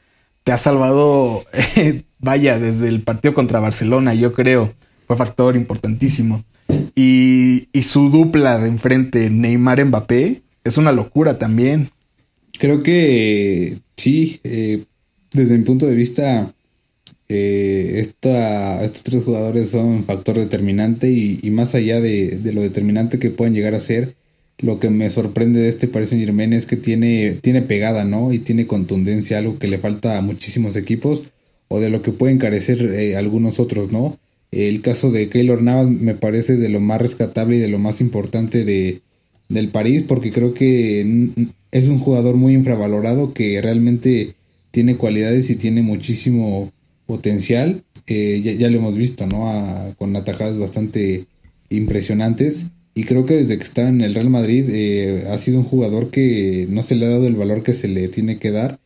te 0.44 0.52
ha 0.52 0.58
salvado, 0.58 1.44
eh, 1.78 2.04
vaya, 2.20 2.60
desde 2.60 2.88
el 2.88 3.02
partido 3.02 3.34
contra 3.34 3.60
Barcelona, 3.60 4.14
yo 4.14 4.34
creo. 4.34 4.74
Fue 5.08 5.18
factor 5.18 5.56
importantísimo. 5.56 6.44
Y, 6.96 7.68
su 7.82 8.10
dupla 8.10 8.58
de 8.60 8.70
enfrente, 8.70 9.30
Neymar-Mbappé, 9.30 10.42
es 10.64 10.78
una 10.78 10.92
locura 10.92 11.38
también. 11.38 11.90
Creo 12.58 12.82
que 12.82 13.80
sí, 13.98 14.40
eh, 14.44 14.84
desde 15.34 15.58
mi 15.58 15.64
punto 15.64 15.86
de 15.86 15.96
vista, 15.96 16.54
eh, 17.30 18.00
esta, 18.00 18.84
estos 18.84 19.04
tres 19.04 19.24
jugadores 19.24 19.70
son 19.70 20.04
factor 20.04 20.38
determinante 20.38 21.10
y, 21.10 21.50
más 21.52 21.74
allá 21.76 22.00
de, 22.00 22.40
lo 22.54 22.62
determinante 22.62 23.20
que 23.20 23.32
pueden 23.32 23.54
llegar 23.54 23.74
a 23.74 23.80
ser, 23.80 24.16
lo 24.60 24.80
que 24.80 24.90
me 24.90 25.10
sorprende 25.10 25.60
de 25.60 25.70
este 25.70 25.88
Paris 25.88 26.10
Saint 26.10 26.24
Germain 26.24 26.54
es 26.54 26.66
que 26.66 26.78
tiene, 26.78 27.38
tiene 27.42 27.64
pegada, 27.64 28.06
¿no? 28.06 28.32
Y 28.32 28.40
tiene 28.40 28.68
contundencia, 28.68 29.40
algo 29.40 29.58
que 29.58 29.68
le 29.68 29.80
falta 29.80 30.18
a 30.18 30.22
muchísimos 30.22 30.76
equipos 30.76 31.32
o 31.70 31.80
de 31.80 31.90
lo 31.90 32.02
que 32.02 32.12
pueden 32.12 32.38
carecer 32.38 32.82
eh, 32.94 33.16
algunos 33.16 33.60
otros, 33.60 33.92
¿no? 33.92 34.20
El 34.54 34.82
caso 34.82 35.12
de 35.12 35.30
Keylor 35.30 35.62
Navas 35.62 35.90
me 35.90 36.16
parece 36.16 36.58
de 36.58 36.70
lo 36.70 36.80
más 36.80 37.02
rescatable 37.02 37.58
y 37.58 37.60
de 37.60 37.70
lo 37.70 37.80
más 37.80 38.02
importante 38.02 38.64
de, 38.64 39.02
del 39.50 39.70
París 39.70 40.04
porque 40.08 40.32
creo 40.32 40.54
que 40.54 41.30
es 41.72 41.88
un 41.88 42.00
jugador 42.00 42.36
muy 42.36 42.54
infravalorado 42.54 43.34
que 43.34 43.62
realmente 43.62 44.36
tiene 44.72 44.98
cualidades 44.98 45.50
y 45.50 45.56
tiene 45.56 45.82
muchísimo 45.82 46.72
potencial. 47.06 47.84
Eh, 48.08 48.58
ya, 48.60 48.70
lo 48.70 48.78
hemos 48.78 48.96
visto, 48.96 49.28
¿no? 49.28 49.94
Con 49.98 50.16
atajadas 50.16 50.58
bastante 50.58 51.26
impresionantes. 51.70 52.68
Y 52.96 53.06
creo 53.06 53.26
que 53.26 53.36
desde 53.36 53.58
que 53.58 53.64
está 53.64 53.88
en 53.88 54.02
el 54.02 54.14
Real 54.14 54.30
Madrid 54.30 54.66
eh, 54.70 55.26
ha 55.32 55.38
sido 55.38 55.60
un 55.60 55.66
jugador 55.66 56.12
que 56.12 56.68
no 56.70 56.84
se 56.84 56.96
le 56.96 57.06
ha 57.06 57.10
dado 57.10 57.28
el 57.28 57.36
valor 57.36 57.64
que 57.64 57.74
se 57.74 57.88
le 57.88 58.08
tiene 58.08 58.38
que 58.38 58.52
dar. 58.52 58.80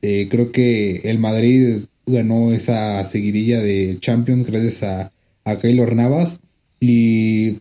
Eh, 0.00 0.26
creo 0.30 0.50
que 0.50 1.02
el 1.04 1.18
Madrid 1.18 1.84
ganó 2.06 2.52
esa 2.52 3.04
seguidilla 3.06 3.60
de 3.60 3.98
Champions 4.00 4.46
gracias 4.46 4.82
a, 4.82 5.12
a 5.44 5.56
Keylor 5.56 5.94
Navas 5.94 6.40
y, 6.80 7.60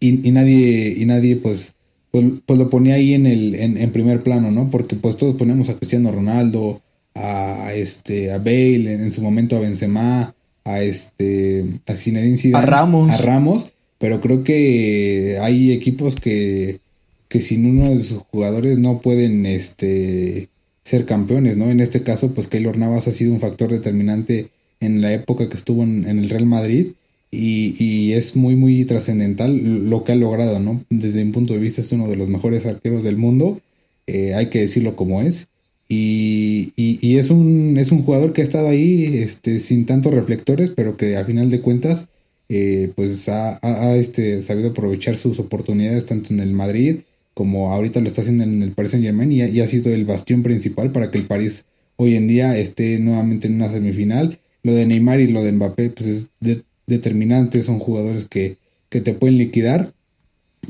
y, 0.00 0.28
y, 0.28 0.30
nadie, 0.32 0.94
y 0.96 1.04
nadie 1.04 1.36
pues, 1.36 1.74
pues, 2.10 2.24
pues, 2.44 2.58
lo 2.58 2.70
ponía 2.70 2.94
ahí 2.94 3.14
en, 3.14 3.26
el, 3.26 3.54
en, 3.54 3.76
en, 3.76 3.92
primer 3.92 4.22
plano, 4.22 4.50
¿no? 4.50 4.70
Porque 4.70 4.96
pues 4.96 5.16
todos 5.16 5.36
ponemos 5.36 5.68
a 5.68 5.76
Cristiano 5.76 6.10
Ronaldo, 6.10 6.82
a, 7.14 7.72
este, 7.74 8.32
a 8.32 8.38
Bale, 8.38 8.92
en, 8.94 9.12
su 9.12 9.22
momento 9.22 9.56
a 9.56 9.60
Benzema, 9.60 10.34
a, 10.64 10.80
este, 10.82 11.64
a 11.86 11.94
Zinedine 11.94 12.38
Zidane, 12.38 12.64
a 12.64 12.66
Ramos. 12.66 13.10
A 13.10 13.22
Ramos 13.22 13.72
pero 13.98 14.20
creo 14.20 14.44
que 14.44 15.38
hay 15.42 15.72
equipos 15.72 16.14
que, 16.14 16.80
que 17.28 17.40
sin 17.40 17.66
uno 17.66 17.90
de 17.90 18.02
sus 18.02 18.22
jugadores 18.30 18.78
no 18.78 19.00
pueden 19.00 19.44
este, 19.44 20.48
ser 20.88 21.04
campeones, 21.04 21.58
¿no? 21.58 21.70
En 21.70 21.80
este 21.80 22.02
caso, 22.02 22.32
pues 22.32 22.48
Keylor 22.48 22.78
Navas 22.78 23.08
ha 23.08 23.12
sido 23.12 23.34
un 23.34 23.40
factor 23.40 23.70
determinante 23.70 24.48
en 24.80 25.02
la 25.02 25.12
época 25.12 25.50
que 25.50 25.56
estuvo 25.56 25.82
en, 25.82 26.06
el 26.06 26.30
Real 26.30 26.46
Madrid 26.46 26.92
y, 27.30 27.74
y 27.78 28.14
es 28.14 28.36
muy, 28.36 28.56
muy 28.56 28.86
trascendental 28.86 29.90
lo 29.90 30.02
que 30.02 30.12
ha 30.12 30.14
logrado, 30.14 30.60
¿no? 30.60 30.82
Desde 30.88 31.22
mi 31.22 31.30
punto 31.32 31.52
de 31.52 31.60
vista 31.60 31.82
es 31.82 31.92
uno 31.92 32.08
de 32.08 32.16
los 32.16 32.28
mejores 32.28 32.64
arqueros 32.64 33.02
del 33.02 33.18
mundo, 33.18 33.60
eh, 34.06 34.32
hay 34.34 34.46
que 34.46 34.60
decirlo 34.60 34.96
como 34.96 35.20
es. 35.20 35.48
Y, 35.90 36.72
y, 36.76 37.16
es, 37.16 37.30
un, 37.30 37.76
es 37.78 37.92
un 37.92 38.02
jugador 38.02 38.32
que 38.32 38.40
ha 38.42 38.44
estado 38.44 38.68
ahí 38.68 39.04
este, 39.18 39.60
sin 39.60 39.84
tantos 39.84 40.14
reflectores, 40.14 40.70
pero 40.70 40.96
que 40.96 41.16
a 41.16 41.24
final 41.24 41.50
de 41.50 41.60
cuentas 41.60 42.08
eh, 42.48 42.92
pues 42.94 43.28
ha, 43.28 43.58
ha, 43.62 43.96
este, 43.96 44.40
sabido 44.42 44.70
aprovechar 44.70 45.18
sus 45.18 45.38
oportunidades 45.38 46.06
tanto 46.06 46.32
en 46.32 46.40
el 46.40 46.52
Madrid 46.52 47.00
como 47.38 47.72
ahorita 47.72 48.00
lo 48.00 48.08
está 48.08 48.22
haciendo 48.22 48.42
en 48.42 48.64
el 48.64 48.72
Paris 48.72 48.90
Saint 48.90 49.06
Germain 49.06 49.30
y, 49.30 49.60
ha 49.60 49.66
sido 49.68 49.94
el 49.94 50.04
bastión 50.04 50.42
principal 50.42 50.90
para 50.90 51.12
que 51.12 51.18
el 51.18 51.26
París 51.26 51.66
hoy 51.94 52.16
en 52.16 52.26
día 52.26 52.58
esté 52.58 52.98
nuevamente 52.98 53.46
en 53.46 53.54
una 53.54 53.70
semifinal. 53.70 54.40
Lo 54.64 54.74
de 54.74 54.86
Neymar 54.86 55.20
y 55.20 55.28
lo 55.28 55.44
de 55.44 55.52
Mbappé 55.52 55.90
pues 55.90 56.08
es 56.08 56.30
de, 56.40 56.64
determinante, 56.88 57.62
son 57.62 57.78
jugadores 57.78 58.26
que, 58.28 58.58
que 58.88 59.00
te 59.00 59.14
pueden 59.14 59.38
liquidar 59.38 59.94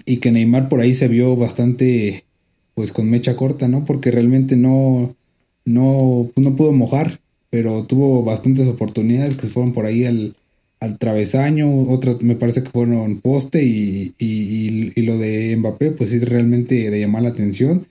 y 0.04 0.18
que 0.18 0.30
Neymar 0.30 0.68
por 0.68 0.82
ahí 0.82 0.92
se 0.92 1.08
vio 1.08 1.36
bastante 1.36 2.26
pues 2.74 2.92
con 2.92 3.08
mecha 3.08 3.34
corta, 3.34 3.66
¿no? 3.66 3.86
Porque 3.86 4.10
realmente 4.10 4.54
no, 4.54 5.16
no, 5.64 6.30
no 6.36 6.54
pudo 6.54 6.72
mojar, 6.72 7.22
pero 7.48 7.84
tuvo 7.84 8.22
bastantes 8.24 8.68
oportunidades 8.68 9.36
que 9.36 9.46
se 9.46 9.52
fueron 9.52 9.72
por 9.72 9.86
ahí 9.86 10.04
al, 10.04 10.36
al 10.80 10.98
travesaño, 10.98 11.82
otras 11.82 12.22
me 12.22 12.36
parece 12.36 12.62
que 12.62 12.70
fueron 12.70 13.20
poste 13.20 13.64
y, 13.64 14.14
y, 14.18 14.92
y, 14.94 15.02
lo 15.02 15.18
de 15.18 15.56
Mbappé 15.56 15.92
pues 15.92 16.12
es 16.12 16.28
realmente 16.28 16.90
de 16.90 17.00
llamar 17.00 17.22
la 17.22 17.30
atención. 17.30 17.86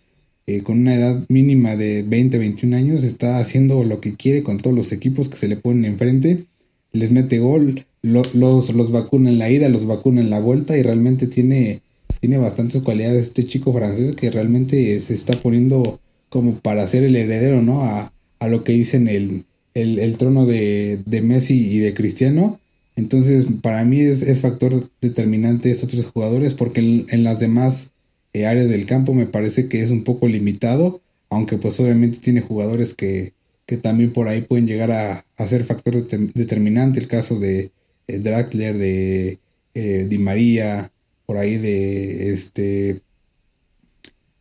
Eh, 0.46 0.64
con 0.64 0.80
una 0.80 0.96
edad 0.96 1.26
mínima 1.28 1.76
de 1.76 2.04
20, 2.04 2.38
21 2.38 2.78
años 2.78 3.04
está 3.04 3.40
haciendo 3.40 3.84
lo 3.84 4.00
que 4.00 4.16
quiere 4.16 4.44
con 4.44 4.58
todos 4.58 4.74
los 4.74 4.94
equipos 4.94 5.28
que 5.28 5.36
se 5.36 5.50
le 5.50 5.58
ponen 5.58 5.84
enfrente, 5.84 6.46
les 6.94 7.12
mete 7.12 7.40
gol, 7.40 7.86
lo, 8.02 8.22
los, 8.34 8.74
los 8.74 8.92
vacuna 8.92 9.30
en 9.30 9.40
la 9.40 9.50
ida, 9.52 9.68
los 9.68 9.86
vacuna 9.86 10.22
en 10.22 10.30
la 10.30 10.40
vuelta 10.40 10.78
y 10.78 10.84
realmente 10.84 11.28
tiene, 11.28 11.82
tiene 12.22 12.38
bastantes 12.38 12.82
cualidades 12.82 13.26
este 13.26 13.46
chico 13.46 13.74
francés 13.74 14.16
que 14.16 14.32
realmente 14.32 14.98
se 15.02 15.14
está 15.14 15.38
poniendo 15.42 16.00
como 16.30 16.60
para 16.60 16.88
ser 16.88 17.04
el 17.04 17.18
heredero, 17.18 17.62
¿no? 17.62 17.84
A, 17.84 18.14
a 18.40 18.48
lo 18.48 18.64
que 18.64 18.72
dicen 18.72 19.10
el, 19.10 19.44
el, 19.74 20.00
el 20.00 20.18
trono 20.18 20.46
de, 20.46 21.02
de 21.06 21.22
Messi 21.22 21.56
y 21.56 21.80
de 21.80 21.94
Cristiano 21.94 22.60
entonces, 22.98 23.46
para 23.62 23.86
mí 23.86 24.02
es, 24.02 24.24
es 24.24 24.42
factor 24.42 24.90
determinante 25.02 25.70
estos 25.70 25.90
tres 25.90 26.08
jugadores 26.08 26.56
porque 26.56 27.06
en, 27.08 27.24
las 27.24 27.40
demás 27.40 27.92
eh, 28.34 28.48
áreas 28.48 28.70
del 28.70 28.88
campo 28.88 29.14
me 29.14 29.28
parece 29.28 29.70
que 29.70 29.84
es 29.84 29.92
un 29.92 30.04
poco 30.04 30.28
limitado, 30.28 31.00
aunque 31.30 31.60
pues 31.60 31.80
obviamente 31.80 32.18
tiene 32.18 32.42
jugadores 32.42 32.96
que, 32.96 33.34
que 33.68 33.78
también 33.78 34.14
por 34.14 34.28
ahí 34.28 34.42
pueden 34.42 34.66
llegar 34.66 34.90
a, 34.90 35.24
a 35.38 35.48
ser 35.48 35.64
factor 35.64 36.08
de, 36.08 36.18
determinante. 36.34 37.00
El 37.00 37.08
caso 37.08 37.40
de 37.40 37.72
eh, 38.08 38.18
Draxler, 38.18 38.76
de 38.80 39.38
eh, 39.76 40.08
Di 40.10 40.18
María, 40.18 40.92
por 41.28 41.38
ahí 41.38 41.58
de 41.58 42.34
este 42.34 43.02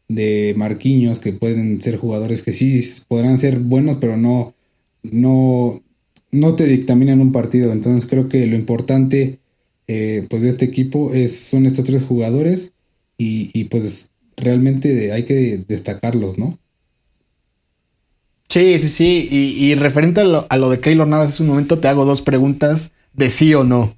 de 0.08 0.54
Marquinhos, 0.56 1.18
que 1.18 1.34
pueden 1.34 1.82
ser 1.82 1.98
jugadores 1.98 2.40
que 2.40 2.54
sí 2.54 2.82
podrán 3.06 3.38
ser 3.38 3.58
buenos, 3.58 3.98
pero 4.00 4.16
no, 4.16 4.54
no, 5.02 5.82
no 6.30 6.54
te 6.54 6.66
dictaminan 6.66 7.20
un 7.20 7.32
partido. 7.32 7.72
Entonces 7.72 8.08
creo 8.08 8.28
que 8.28 8.46
lo 8.46 8.56
importante 8.56 9.38
eh, 9.88 10.26
pues 10.28 10.42
de 10.42 10.48
este 10.48 10.64
equipo 10.64 11.12
es, 11.12 11.38
son 11.38 11.64
estos 11.66 11.84
tres 11.84 12.02
jugadores 12.02 12.72
y, 13.16 13.50
y, 13.58 13.64
pues 13.64 14.10
realmente 14.36 15.12
hay 15.12 15.24
que 15.24 15.64
destacarlos, 15.66 16.38
¿no? 16.38 16.58
Sí, 18.48 18.78
sí, 18.78 18.88
sí. 18.88 19.28
Y, 19.30 19.64
y 19.64 19.74
referente 19.74 20.20
a 20.20 20.24
lo, 20.24 20.46
a 20.48 20.56
lo, 20.56 20.70
de 20.70 20.80
Keylor 20.80 21.06
Navas, 21.06 21.30
hace 21.30 21.42
un 21.42 21.50
momento 21.50 21.78
te 21.78 21.88
hago 21.88 22.04
dos 22.04 22.20
preguntas 22.20 22.92
de 23.12 23.30
sí 23.30 23.54
o 23.54 23.64
no. 23.64 23.96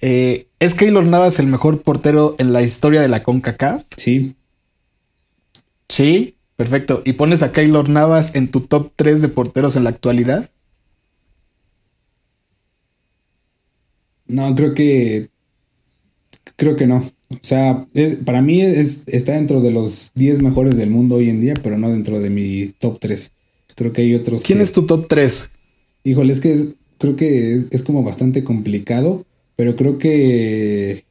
Eh, 0.00 0.48
¿Es 0.60 0.74
Keylor 0.74 1.04
Navas 1.04 1.38
el 1.38 1.46
mejor 1.46 1.82
portero 1.82 2.36
en 2.38 2.52
la 2.52 2.62
historia 2.62 3.02
de 3.02 3.08
la 3.08 3.22
CONCACAF? 3.22 3.84
Sí. 3.96 4.36
Sí, 5.88 6.36
perfecto. 6.56 7.02
¿Y 7.04 7.14
pones 7.14 7.42
a 7.42 7.52
Keylor 7.52 7.88
Navas 7.88 8.34
en 8.34 8.50
tu 8.50 8.60
top 8.60 8.92
3 8.96 9.20
de 9.20 9.28
porteros 9.28 9.76
en 9.76 9.84
la 9.84 9.90
actualidad? 9.90 10.50
No, 14.26 14.54
creo 14.54 14.74
que. 14.74 15.28
Creo 16.56 16.76
que 16.76 16.86
no. 16.86 17.10
O 17.30 17.38
sea, 17.42 17.86
es, 17.94 18.16
para 18.16 18.42
mí 18.42 18.60
es, 18.60 19.02
está 19.06 19.32
dentro 19.32 19.60
de 19.60 19.70
los 19.70 20.12
10 20.14 20.42
mejores 20.42 20.76
del 20.76 20.90
mundo 20.90 21.16
hoy 21.16 21.30
en 21.30 21.40
día, 21.40 21.54
pero 21.62 21.78
no 21.78 21.90
dentro 21.90 22.20
de 22.20 22.30
mi 22.30 22.68
top 22.78 22.98
3. 23.00 23.32
Creo 23.74 23.92
que 23.92 24.02
hay 24.02 24.14
otros. 24.14 24.42
¿Quién 24.42 24.58
que, 24.58 24.64
es 24.64 24.72
tu 24.72 24.86
top 24.86 25.08
3? 25.08 25.50
Híjole, 26.04 26.32
es 26.32 26.40
que 26.40 26.74
creo 26.98 27.16
que 27.16 27.54
es, 27.54 27.66
es, 27.70 27.82
como 27.82 28.02
bastante 28.02 28.44
complicado, 28.44 29.26
pero 29.56 29.76
creo 29.76 29.98
que. 29.98 31.04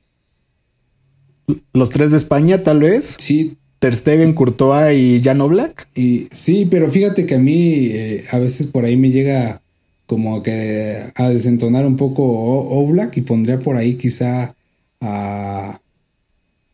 ¿Los 1.74 1.89
tres 1.89 2.11
de 2.11 2.18
España, 2.18 2.64
tal 2.64 2.82
vez? 2.82 3.18
Sí. 3.20 3.57
Ter 3.80 3.95
Stegen, 3.97 4.34
Courtois 4.34 4.97
y 4.97 5.22
Jan 5.22 5.41
Oblak. 5.41 5.89
Y 5.93 6.28
sí, 6.32 6.66
pero 6.72 6.89
fíjate 6.89 7.26
que 7.26 7.36
a 7.36 7.39
mí 7.39 7.88
eh, 7.91 8.24
a 8.32 8.39
veces 8.39 8.68
por 8.68 8.86
ahí 8.86 8.95
me 8.95 9.09
llega 9.09 9.61
como 10.06 10.43
que 10.43 10.97
a 11.16 11.30
desentonar 11.30 11.86
un 11.86 11.95
poco 11.95 12.24
Oblak 12.24 13.18
y 13.18 13.22
pondría 13.22 13.60
por 13.60 13.78
ahí 13.78 13.95
quizá 13.95 14.56
a, 15.01 15.80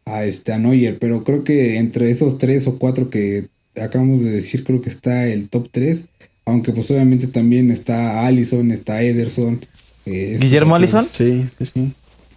a 0.06 0.24
este 0.26 0.54
a 0.54 0.58
Neuer, 0.58 0.98
pero 1.00 1.24
creo 1.24 1.44
que 1.44 1.78
entre 1.78 2.10
esos 2.12 2.38
tres 2.38 2.68
o 2.68 2.78
cuatro 2.78 3.10
que 3.10 3.48
acabamos 3.82 4.24
de 4.24 4.32
decir 4.32 4.64
creo 4.64 4.82
que 4.82 4.90
está 4.90 5.28
el 5.28 5.50
top 5.50 5.70
3, 5.72 6.06
aunque 6.46 6.72
pues 6.72 6.90
obviamente 6.92 7.28
también 7.28 7.72
está 7.72 8.26
Allison, 8.26 8.72
está 8.72 9.02
Ederson. 9.02 9.66
Eh, 10.06 10.38
¿Guillermo 10.40 10.76
Allison? 10.76 11.06
Sí, 11.06 11.46
sí, 11.58 11.66
sí. 11.66 11.94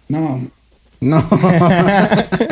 No. 0.07 0.39
No. 0.99 1.17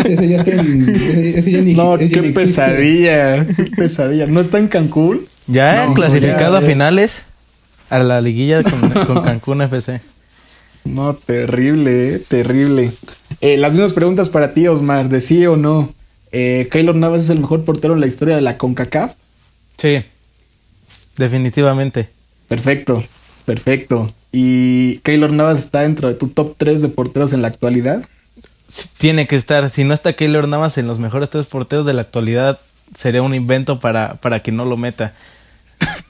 ese 0.06 0.28
ya 0.28 0.40
está 0.40 0.52
en, 0.52 0.90
ese 0.90 1.52
ya 1.52 1.62
ni, 1.62 1.74
No, 1.74 1.96
ese 1.96 2.10
qué 2.10 2.16
ya 2.16 2.22
ni 2.22 2.30
pesadilla, 2.32 3.48
qué 3.48 3.64
pesadilla. 3.78 4.28
¿No 4.28 4.42
está 4.42 4.58
en 4.60 4.68
Cancún? 4.68 5.22
Ya 5.48 5.86
No, 5.86 5.94
clasificado 5.94 6.54
ya, 6.54 6.58
a 6.58 6.62
ya. 6.62 6.68
finales. 6.68 7.24
A 7.92 8.00
la 8.00 8.22
liguilla 8.22 8.64
con, 8.64 8.90
con 9.06 9.24
Cancún 9.24 9.62
FC. 9.62 10.02
No, 10.86 11.14
terrible, 11.14 12.16
eh, 12.16 12.20
terrible. 12.20 12.92
Eh, 13.42 13.58
las 13.58 13.74
mismas 13.74 13.94
preguntas 13.94 14.30
para 14.30 14.54
ti, 14.54 14.68
Osmar, 14.68 15.10
de 15.10 15.22
sí 15.22 15.46
o 15.46 15.58
no. 15.58 15.94
Eh, 16.32 16.70
Keylor 16.72 16.96
Navas 16.96 17.24
es 17.24 17.30
el 17.30 17.40
mejor 17.40 17.66
portero 17.66 17.94
en 17.94 18.00
la 18.00 18.08
historia 18.08 18.36
de 18.36 18.42
la 18.42 18.58
CONCACAF. 18.58 19.14
Sí, 19.78 20.04
definitivamente. 21.18 22.10
Perfecto, 22.48 23.04
perfecto. 23.46 24.12
¿Y 24.32 25.00
Keylor 25.00 25.34
Navas 25.34 25.60
está 25.60 25.82
dentro 25.82 26.08
de 26.08 26.16
tu 26.16 26.30
top 26.30 26.56
3 26.58 26.82
de 26.82 26.88
porteros 26.88 27.34
en 27.34 27.42
la 27.42 27.50
actualidad? 27.50 28.04
Tiene 28.98 29.28
que 29.28 29.36
estar. 29.36 29.70
Si 29.70 29.84
no 29.84 29.94
está 29.94 30.14
Keylor 30.14 30.48
Navas 30.48 30.78
en 30.78 30.88
los 30.88 30.98
mejores 30.98 31.30
tres 31.30 31.46
porteros 31.46 31.86
de 31.86 31.94
la 31.94 32.04
actualidad, 32.04 32.60
sería 32.96 33.22
un 33.22 33.34
invento 33.34 33.80
para, 33.80 34.16
para 34.16 34.40
que 34.40 34.54
no 34.54 34.64
lo 34.64 34.78
meta. 34.78 35.14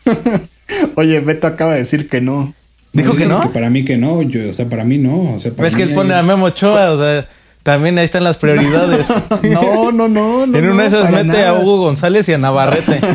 Oye, 0.95 1.19
Beto 1.19 1.47
acaba 1.47 1.73
de 1.73 1.79
decir 1.79 2.07
que 2.07 2.21
no. 2.21 2.53
¿Dijo 2.93 3.15
que 3.15 3.25
no? 3.25 3.51
para 3.53 3.69
mí 3.69 3.85
que 3.85 3.97
no, 3.97 4.21
yo, 4.21 4.49
o 4.49 4.53
sea, 4.53 4.67
para 4.67 4.83
mí 4.83 4.97
no. 4.97 5.33
O 5.35 5.39
sea, 5.39 5.51
para 5.53 5.67
Es 5.67 5.75
que 5.75 5.83
él 5.83 5.93
pone 5.93 6.13
hay- 6.13 6.19
a 6.19 6.23
Memo 6.23 6.45
Ochoa, 6.47 6.91
o 6.91 6.97
sea, 6.97 7.25
también 7.63 7.97
ahí 7.97 8.03
están 8.05 8.23
las 8.23 8.37
prioridades. 8.37 9.07
No, 9.43 9.91
no, 9.91 10.07
no. 10.09 10.45
no 10.45 10.57
en 10.57 10.69
una 10.69 10.83
de 10.83 10.87
esas 10.89 11.09
mete 11.11 11.45
a. 11.45 11.53
Hugo 11.53 11.77
González 11.79 12.27
y 12.29 12.33
a 12.33 12.37
Navarrete. 12.37 12.99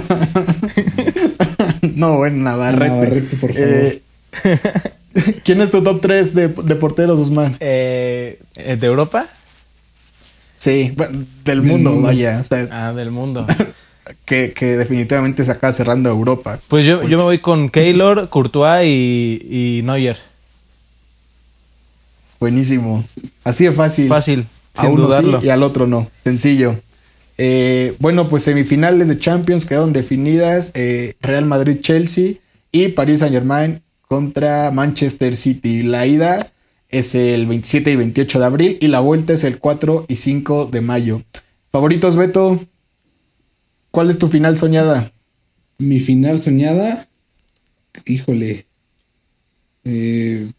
No, 1.95 2.17
bueno, 2.19 2.43
Navarrete. 2.45 2.89
Navarrete, 2.89 3.37
por 3.37 3.53
favor. 3.53 3.69
Eh, 3.69 4.03
¿Quién 5.45 5.61
es 5.63 5.71
tu 5.71 5.83
top 5.83 6.01
3 6.03 6.35
de, 6.35 6.49
de 6.49 6.75
porteros, 6.77 7.19
Usman? 7.19 7.57
Eh, 7.61 8.39
eh, 8.55 8.77
¿De 8.77 8.87
Europa? 8.87 9.27
Sí, 10.57 10.93
del, 10.97 11.27
Del 11.45 11.63
mundo, 11.63 11.91
mundo. 11.93 12.09
vaya. 12.09 12.39
O 12.41 12.45
sea, 12.45 12.67
Ah, 12.71 12.93
del 12.93 13.11
mundo. 13.11 13.47
Que, 14.25 14.53
que 14.53 14.77
definitivamente 14.77 15.45
se 15.45 15.51
acaba 15.51 15.73
cerrando 15.73 16.11
Europa. 16.11 16.59
Pues 16.69 16.85
yo, 16.87 17.03
yo 17.07 17.19
me 17.19 17.25
voy 17.25 17.39
con 17.39 17.69
Keylor, 17.71 18.29
Courtois 18.29 18.85
y, 18.87 19.79
y 19.79 19.83
Neuer. 19.83 20.17
Buenísimo. 22.39 23.05
Así 23.45 23.65
de 23.65 23.73
fácil. 23.73 24.09
Fácil, 24.09 24.47
A 24.75 24.89
uno 24.89 25.05
dudarlo. 25.07 25.41
sí 25.41 25.47
y 25.47 25.51
al 25.51 25.63
otro 25.63 25.87
no. 25.87 26.09
Sencillo. 26.23 26.77
Eh, 27.39 27.95
bueno, 27.99 28.29
pues 28.29 28.43
semifinales 28.45 29.09
de 29.09 29.19
Champions 29.19 29.67
quedaron 29.67 29.93
definidas. 29.93 30.71
eh, 30.75 31.15
Real 31.21 31.45
Madrid-Chelsea 31.47 32.35
y 32.73 32.89
Paris 32.89 33.21
Saint-Germain 33.21 33.83
contra 34.09 34.71
Manchester 34.71 35.35
City. 35.37 35.83
La 35.83 36.07
ida 36.07 36.47
es 36.89 37.15
el 37.15 37.47
27 37.47 37.91
y 37.91 37.97
28 37.97 38.39
de 38.39 38.45
abril 38.45 38.79
y 38.81 38.89
la 38.89 39.01
vuelta 39.01 39.33
es 39.33 39.45
el 39.45 39.59
4 39.59 40.05
y 40.09 40.17
5 40.17 40.67
de 40.67 40.81
mayo. 40.83 41.23
Favoritos, 41.73 42.17
Beto. 42.17 42.61
¿Cuál 43.97 44.11
es 44.11 44.19
tu 44.19 44.29
final 44.29 44.59
soñada? 44.59 45.11
Mi 45.79 46.01
final 46.01 46.39
soñada, 46.39 47.09
híjole. 48.05 48.67
Eh, 49.85 50.51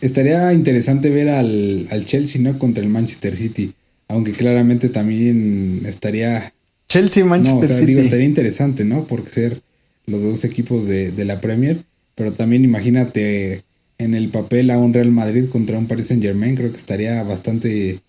estaría 0.00 0.54
interesante 0.54 1.10
ver 1.10 1.28
al, 1.28 1.88
al 1.90 2.06
Chelsea, 2.06 2.40
¿no? 2.40 2.58
Contra 2.58 2.82
el 2.82 2.88
Manchester 2.88 3.36
City. 3.36 3.74
Aunque 4.08 4.32
claramente 4.32 4.88
también 4.88 5.82
estaría. 5.84 6.54
Chelsea, 6.88 7.22
No, 7.22 7.28
Manchester 7.28 7.64
o 7.64 7.68
sea, 7.68 7.76
City. 7.76 7.86
digo, 7.88 8.00
estaría 8.00 8.24
interesante, 8.24 8.86
¿no? 8.86 9.04
Por 9.04 9.28
ser 9.28 9.60
los 10.06 10.22
dos 10.22 10.44
equipos 10.44 10.86
de, 10.88 11.12
de 11.12 11.24
la 11.26 11.42
Premier. 11.42 11.76
Pero 12.14 12.32
también 12.32 12.64
imagínate 12.64 13.62
en 13.98 14.14
el 14.14 14.30
papel 14.30 14.70
a 14.70 14.78
un 14.78 14.94
Real 14.94 15.12
Madrid 15.12 15.50
contra 15.50 15.76
un 15.76 15.86
Paris 15.86 16.06
Saint 16.06 16.22
Germain. 16.22 16.56
Creo 16.56 16.70
que 16.70 16.78
estaría 16.78 17.22
bastante. 17.24 18.00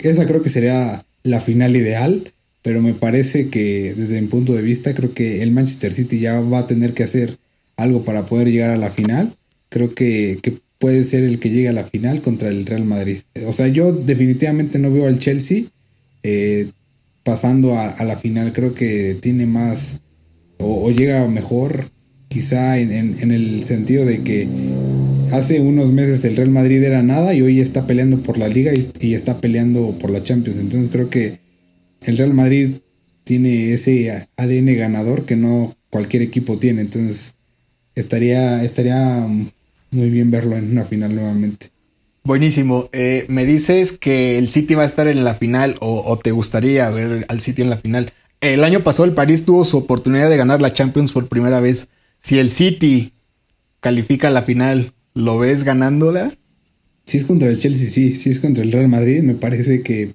Esa 0.00 0.26
creo 0.26 0.42
que 0.42 0.50
sería 0.50 1.06
la 1.22 1.40
final 1.40 1.76
ideal. 1.76 2.32
Pero 2.68 2.82
me 2.82 2.92
parece 2.92 3.48
que 3.48 3.94
desde 3.96 4.20
mi 4.20 4.26
punto 4.26 4.52
de 4.52 4.60
vista, 4.60 4.92
creo 4.92 5.14
que 5.14 5.42
el 5.42 5.52
Manchester 5.52 5.90
City 5.90 6.20
ya 6.20 6.38
va 6.38 6.58
a 6.58 6.66
tener 6.66 6.92
que 6.92 7.02
hacer 7.02 7.38
algo 7.78 8.04
para 8.04 8.26
poder 8.26 8.50
llegar 8.50 8.68
a 8.68 8.76
la 8.76 8.90
final. 8.90 9.38
Creo 9.70 9.94
que, 9.94 10.38
puede 10.76 11.02
ser 11.04 11.24
el 11.24 11.38
que 11.38 11.48
llegue 11.48 11.70
a 11.70 11.72
la 11.72 11.84
final 11.84 12.20
contra 12.20 12.50
el 12.50 12.66
Real 12.66 12.84
Madrid. 12.84 13.20
O 13.46 13.54
sea, 13.54 13.68
yo 13.68 13.90
definitivamente 13.94 14.78
no 14.78 14.92
veo 14.92 15.06
al 15.06 15.18
Chelsea 15.18 15.62
eh, 16.22 16.68
pasando 17.24 17.74
a, 17.74 18.04
la 18.04 18.16
final. 18.16 18.52
Creo 18.52 18.74
que 18.74 19.16
tiene 19.18 19.46
más 19.46 20.00
o, 20.58 20.90
llega 20.90 21.26
mejor 21.26 21.90
quizá 22.28 22.78
en, 22.78 22.92
en- 22.92 23.16
en 23.22 23.30
el 23.30 23.64
sentido 23.64 24.04
de 24.04 24.22
que 24.22 24.46
hace 25.32 25.60
unos 25.60 25.90
meses 25.94 26.22
el 26.26 26.36
Real 26.36 26.50
Madrid 26.50 26.82
era 26.82 27.02
nada 27.02 27.32
y 27.32 27.40
hoy 27.40 27.62
está 27.62 27.86
peleando 27.86 28.22
por 28.22 28.36
la 28.36 28.48
liga 28.48 28.72
y 29.00 29.14
está 29.14 29.40
peleando 29.40 29.96
por 29.98 30.10
la 30.10 30.22
Champions. 30.22 30.58
Entonces 30.58 30.90
creo 30.90 31.08
que 31.08 31.47
el 32.02 32.16
Real 32.16 32.34
Madrid 32.34 32.76
tiene 33.24 33.72
ese 33.72 34.28
ADN 34.36 34.76
ganador 34.76 35.24
que 35.24 35.36
no 35.36 35.76
cualquier 35.90 36.22
equipo 36.22 36.58
tiene. 36.58 36.82
Entonces 36.82 37.34
estaría, 37.94 38.64
estaría 38.64 39.26
muy 39.90 40.10
bien 40.10 40.30
verlo 40.30 40.56
en 40.56 40.70
una 40.70 40.84
final 40.84 41.14
nuevamente. 41.14 41.70
Buenísimo. 42.24 42.88
Eh, 42.92 43.24
me 43.28 43.44
dices 43.44 43.96
que 43.96 44.38
el 44.38 44.48
City 44.48 44.74
va 44.74 44.82
a 44.82 44.86
estar 44.86 45.08
en 45.08 45.24
la 45.24 45.34
final 45.34 45.76
o, 45.80 46.02
o 46.06 46.18
te 46.18 46.30
gustaría 46.30 46.88
ver 46.90 47.26
al 47.28 47.40
City 47.40 47.62
en 47.62 47.70
la 47.70 47.78
final. 47.78 48.12
El 48.40 48.64
año 48.64 48.82
pasado 48.82 49.04
el 49.04 49.14
París 49.14 49.44
tuvo 49.44 49.64
su 49.64 49.78
oportunidad 49.78 50.30
de 50.30 50.36
ganar 50.36 50.62
la 50.62 50.72
Champions 50.72 51.12
por 51.12 51.28
primera 51.28 51.60
vez. 51.60 51.88
Si 52.18 52.38
el 52.38 52.50
City 52.50 53.12
califica 53.80 54.28
a 54.28 54.32
la 54.32 54.42
final, 54.42 54.92
¿lo 55.14 55.38
ves 55.38 55.64
ganándola? 55.64 56.32
Si 57.04 57.16
es 57.16 57.24
contra 57.24 57.48
el 57.48 57.58
Chelsea, 57.58 57.88
sí. 57.88 58.14
Si 58.14 58.30
es 58.30 58.38
contra 58.38 58.62
el 58.62 58.70
Real 58.70 58.88
Madrid, 58.88 59.22
me 59.22 59.34
parece 59.34 59.82
que, 59.82 60.14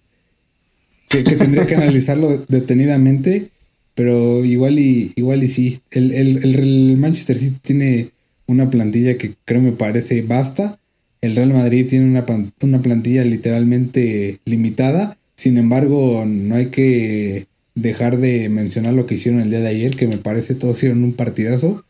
que, 1.13 1.23
que 1.23 1.35
tendría 1.37 1.65
que 1.65 1.75
analizarlo 1.75 2.43
detenidamente. 2.49 3.49
Pero 3.95 4.43
igual 4.43 4.79
y, 4.79 5.13
igual 5.15 5.43
y 5.43 5.47
sí. 5.47 5.79
El, 5.91 6.11
el- 6.11 6.37
el- 6.43 6.97
Manchester 6.97 7.37
City 7.37 7.57
tiene 7.61 8.09
una 8.47 8.69
plantilla 8.69 9.17
que 9.17 9.35
creo 9.45 9.61
me 9.61 9.71
parece 9.71 10.21
basta. 10.23 10.79
El 11.21 11.35
Real 11.35 11.53
Madrid 11.53 11.85
tiene 11.87 12.07
una, 12.09 12.25
una 12.61 12.81
plantilla 12.81 13.23
literalmente 13.23 14.39
limitada. 14.45 15.17
Sin 15.35 15.57
embargo, 15.57 16.25
no 16.27 16.55
hay 16.55 16.65
que 16.67 17.45
dejar 17.75 18.17
de 18.17 18.49
mencionar 18.49 18.93
lo 18.93 19.05
que 19.05 19.15
hicieron 19.15 19.41
el 19.41 19.49
día 19.49 19.61
de 19.61 19.69
ayer, 19.69 19.95
que 19.95 20.07
me 20.07 20.17
parece 20.17 20.55
todos 20.55 20.77
hicieron 20.77 21.03
un 21.03 21.13
partidazo. 21.13 21.85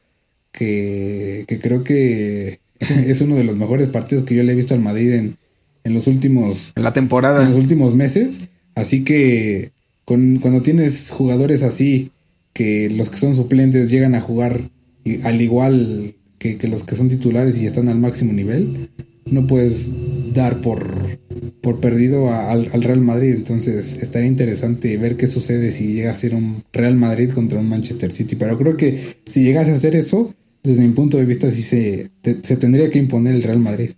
Que, 0.51 1.45
que 1.47 1.59
creo 1.59 1.83
que 1.83 2.59
es 2.79 3.21
uno 3.21 3.35
de 3.35 3.43
los 3.43 3.57
mejores 3.57 3.87
partidos 3.89 4.23
que 4.25 4.35
yo 4.35 4.43
le 4.43 4.51
he 4.51 4.55
visto 4.55 4.73
al 4.73 4.81
Madrid 4.81 5.13
en, 5.13 5.37
en 5.83 5.93
los 5.93 6.05
últimos 6.07 6.73
En 6.75 6.83
la 6.83 6.89
en 6.89 6.93
temporada. 6.95 7.47
los 7.49 7.57
últimos 7.57 7.95
meses. 7.95 8.41
Así 8.75 9.03
que 9.03 9.71
con- 10.05 10.37
cuando 10.39 10.61
tienes 10.61 11.09
jugadores 11.11 11.63
así, 11.63 12.11
que 12.53 12.89
los 12.89 13.09
que 13.09 13.17
son 13.17 13.35
suplentes 13.35 13.89
llegan 13.89 14.15
a 14.15 14.21
jugar 14.21 14.69
al 15.23 15.41
igual 15.41 16.15
que, 16.39 16.57
los 16.67 16.83
que 16.83 16.95
son 16.95 17.09
titulares 17.09 17.57
y 17.59 17.65
están 17.65 17.89
al 17.89 17.97
máximo 17.99 18.33
nivel, 18.33 18.89
no 19.25 19.47
puedes 19.47 19.91
dar 20.33 20.61
por, 20.61 21.19
por 21.61 21.79
perdido 21.79 22.33
al, 22.33 22.69
al 22.73 22.83
Real 22.83 23.01
Madrid. 23.01 23.33
Entonces 23.35 23.93
estaría 24.01 24.27
interesante 24.27 24.97
ver 24.97 25.17
qué 25.17 25.27
sucede 25.27 25.71
si 25.71 25.93
llega 25.93 26.11
a 26.11 26.15
ser 26.15 26.35
un 26.35 26.63
Real 26.73 26.95
Madrid 26.95 27.31
contra 27.31 27.59
un 27.59 27.69
Manchester 27.69 28.11
City. 28.11 28.35
Pero 28.35 28.57
creo 28.57 28.77
que 28.77 29.01
si 29.25 29.43
llegase 29.43 29.71
a 29.71 29.75
hacer 29.75 29.95
eso, 29.95 30.33
desde 30.63 30.85
mi 30.87 30.93
punto 30.93 31.17
de 31.17 31.25
vista, 31.25 31.49
sí 31.51 31.61
se, 31.61 32.09
te- 32.21 32.39
se 32.43 32.57
tendría 32.57 32.89
que 32.89 32.99
imponer 32.99 33.35
el 33.35 33.43
Real 33.43 33.59
Madrid. 33.59 33.91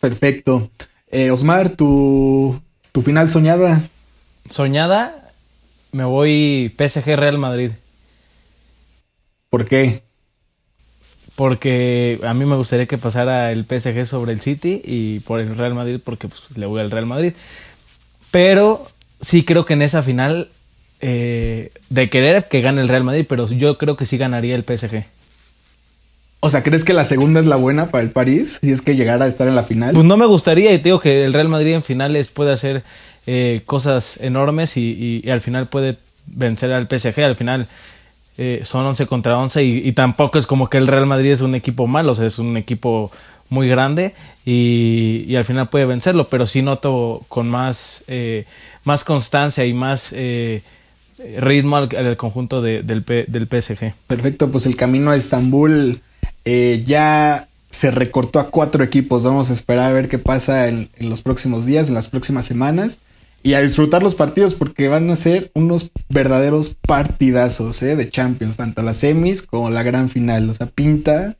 Perfecto. 0.00 0.70
Eh, 1.10 1.30
Osmar, 1.30 1.70
tu, 1.70 2.60
tu 2.92 3.02
final 3.02 3.30
soñada. 3.30 3.82
Soñada, 4.50 5.30
me 5.92 6.04
voy 6.04 6.72
PSG 6.76 7.16
Real 7.16 7.38
Madrid. 7.38 7.70
¿Por 9.50 9.66
qué? 9.66 10.02
Porque 11.36 12.18
a 12.24 12.34
mí 12.34 12.44
me 12.44 12.56
gustaría 12.56 12.86
que 12.86 12.98
pasara 12.98 13.52
el 13.52 13.64
PSG 13.64 14.06
sobre 14.06 14.32
el 14.32 14.40
City 14.40 14.80
y 14.84 15.20
por 15.20 15.40
el 15.40 15.56
Real 15.56 15.74
Madrid 15.74 16.00
porque 16.02 16.28
pues, 16.28 16.56
le 16.56 16.66
voy 16.66 16.80
al 16.80 16.90
Real 16.90 17.06
Madrid. 17.06 17.34
Pero 18.30 18.86
sí 19.20 19.44
creo 19.44 19.64
que 19.64 19.74
en 19.74 19.82
esa 19.82 20.02
final, 20.02 20.48
eh, 21.00 21.70
de 21.90 22.10
querer 22.10 22.44
que 22.44 22.60
gane 22.62 22.80
el 22.80 22.88
Real 22.88 23.04
Madrid, 23.04 23.26
pero 23.28 23.46
yo 23.48 23.78
creo 23.78 23.96
que 23.96 24.06
sí 24.06 24.18
ganaría 24.18 24.56
el 24.56 24.64
PSG. 24.64 25.04
O 26.40 26.50
sea, 26.50 26.62
¿crees 26.62 26.84
que 26.84 26.92
la 26.92 27.04
segunda 27.04 27.40
es 27.40 27.46
la 27.46 27.56
buena 27.56 27.90
para 27.90 28.04
el 28.04 28.10
París? 28.10 28.58
Si 28.62 28.70
es 28.70 28.82
que 28.82 28.94
llegara 28.94 29.24
a 29.24 29.28
estar 29.28 29.48
en 29.48 29.54
la 29.56 29.64
final. 29.64 29.94
Pues 29.94 30.04
no 30.04 30.16
me 30.16 30.26
gustaría 30.26 30.72
y 30.72 30.78
te 30.78 30.84
digo 30.84 31.00
que 31.00 31.24
el 31.24 31.32
Real 31.32 31.48
Madrid 31.48 31.72
en 31.74 31.82
finales 31.82 32.28
puede 32.28 32.52
hacer 32.52 32.82
eh, 33.26 33.62
cosas 33.66 34.18
enormes 34.20 34.76
y, 34.76 34.82
y- 34.82 35.20
y 35.26 35.30
al 35.30 35.40
final 35.40 35.66
puede 35.66 35.96
vencer 36.26 36.72
al 36.72 36.86
PSG. 36.88 37.20
Al 37.24 37.34
final 37.36 37.66
eh, 38.38 38.60
son 38.64 38.84
11 38.86 39.06
contra 39.06 39.38
11 39.38 39.64
y, 39.64 39.78
y 39.88 39.92
tampoco 39.92 40.38
es 40.38 40.46
como 40.46 40.68
que 40.68 40.76
el 40.78 40.86
Real 40.86 41.06
Madrid 41.06 41.32
es 41.32 41.40
un 41.40 41.54
equipo 41.54 41.86
malo, 41.86 42.12
o 42.12 42.14
sea, 42.14 42.26
es 42.26 42.38
un 42.38 42.56
equipo 42.56 43.10
muy 43.48 43.68
grande 43.68 44.14
y, 44.44 45.34
al 45.36 45.44
final 45.44 45.68
puede 45.68 45.86
vencerlo, 45.86 46.28
pero 46.28 46.46
sí 46.46 46.62
noto 46.62 47.22
con 47.28 47.48
más, 47.48 48.04
eh, 48.08 48.44
más 48.84 49.04
constancia 49.04 49.64
y 49.64 49.72
más 49.72 50.10
eh, 50.12 50.62
ritmo 51.38 51.76
al, 51.76 51.88
al 51.96 52.16
conjunto 52.16 52.60
de- 52.62 52.82
del, 52.82 53.04
del 53.04 53.46
PSG. 53.48 53.94
Perfecto, 54.06 54.50
pues 54.50 54.66
el 54.66 54.76
camino 54.76 55.10
a 55.10 55.16
Estambul 55.16 56.00
eh, 56.46 56.84
ya 56.86 57.48
se 57.70 57.90
recortó 57.90 58.38
a 58.38 58.50
cuatro 58.50 58.82
equipos. 58.82 59.24
Vamos 59.24 59.50
a 59.50 59.52
esperar 59.52 59.90
a 59.90 59.92
ver 59.92 60.08
qué 60.08 60.18
pasa 60.18 60.68
en, 60.68 60.88
los 60.98 61.20
próximos 61.20 61.66
días, 61.66 61.88
en 61.88 61.94
las 61.94 62.08
próximas 62.08 62.46
semanas. 62.46 63.00
Y 63.42 63.54
a 63.54 63.60
disfrutar 63.60 64.02
los 64.02 64.14
partidos 64.14 64.54
porque 64.54 64.88
van 64.88 65.10
a 65.10 65.16
ser 65.16 65.50
unos 65.54 65.92
verdaderos 66.08 66.74
partidazos 66.74 67.82
¿eh? 67.82 67.94
de 67.94 68.10
Champions, 68.10 68.56
tanto 68.56 68.82
las 68.82 68.96
semis 68.96 69.42
como 69.42 69.70
la 69.70 69.82
gran 69.82 70.08
final. 70.08 70.48
O 70.48 70.54
sea, 70.54 70.66
pinta 70.66 71.36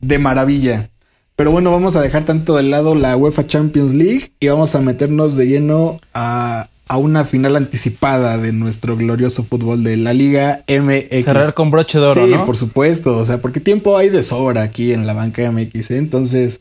de 0.00 0.18
maravilla. 0.18 0.90
Pero 1.34 1.50
bueno, 1.50 1.72
vamos 1.72 1.96
a 1.96 2.02
dejar 2.02 2.24
tanto 2.24 2.56
de 2.56 2.64
lado 2.64 2.94
la 2.94 3.16
UEFA 3.16 3.46
Champions 3.46 3.94
League 3.94 4.32
y 4.38 4.48
vamos 4.48 4.74
a 4.74 4.80
meternos 4.80 5.36
de 5.36 5.46
lleno 5.46 6.00
a, 6.12 6.68
a 6.92 6.98
una 6.98 7.24
final 7.24 7.56
anticipada 7.56 8.36
de 8.36 8.52
nuestro 8.52 8.98
glorioso 8.98 9.44
fútbol 9.44 9.82
de 9.82 9.96
la 9.96 10.12
Liga 10.12 10.62
MX. 10.68 11.24
Cerrar 11.24 11.54
con 11.54 11.70
broche 11.70 11.98
de 11.98 12.04
oro, 12.04 12.26
sí, 12.26 12.32
¿no? 12.32 12.44
por 12.44 12.54
supuesto. 12.54 13.16
O 13.16 13.24
sea, 13.24 13.40
porque 13.40 13.60
tiempo 13.60 13.96
hay 13.96 14.10
de 14.10 14.22
sobra 14.22 14.60
aquí 14.60 14.92
en 14.92 15.06
la 15.06 15.14
banca 15.14 15.50
MX. 15.50 15.90
¿eh? 15.90 15.96
Entonces, 15.96 16.60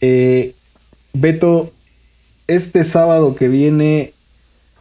eh, 0.00 0.54
Beto, 1.12 1.74
este 2.46 2.84
sábado 2.84 3.34
que 3.34 3.48
viene, 3.48 4.14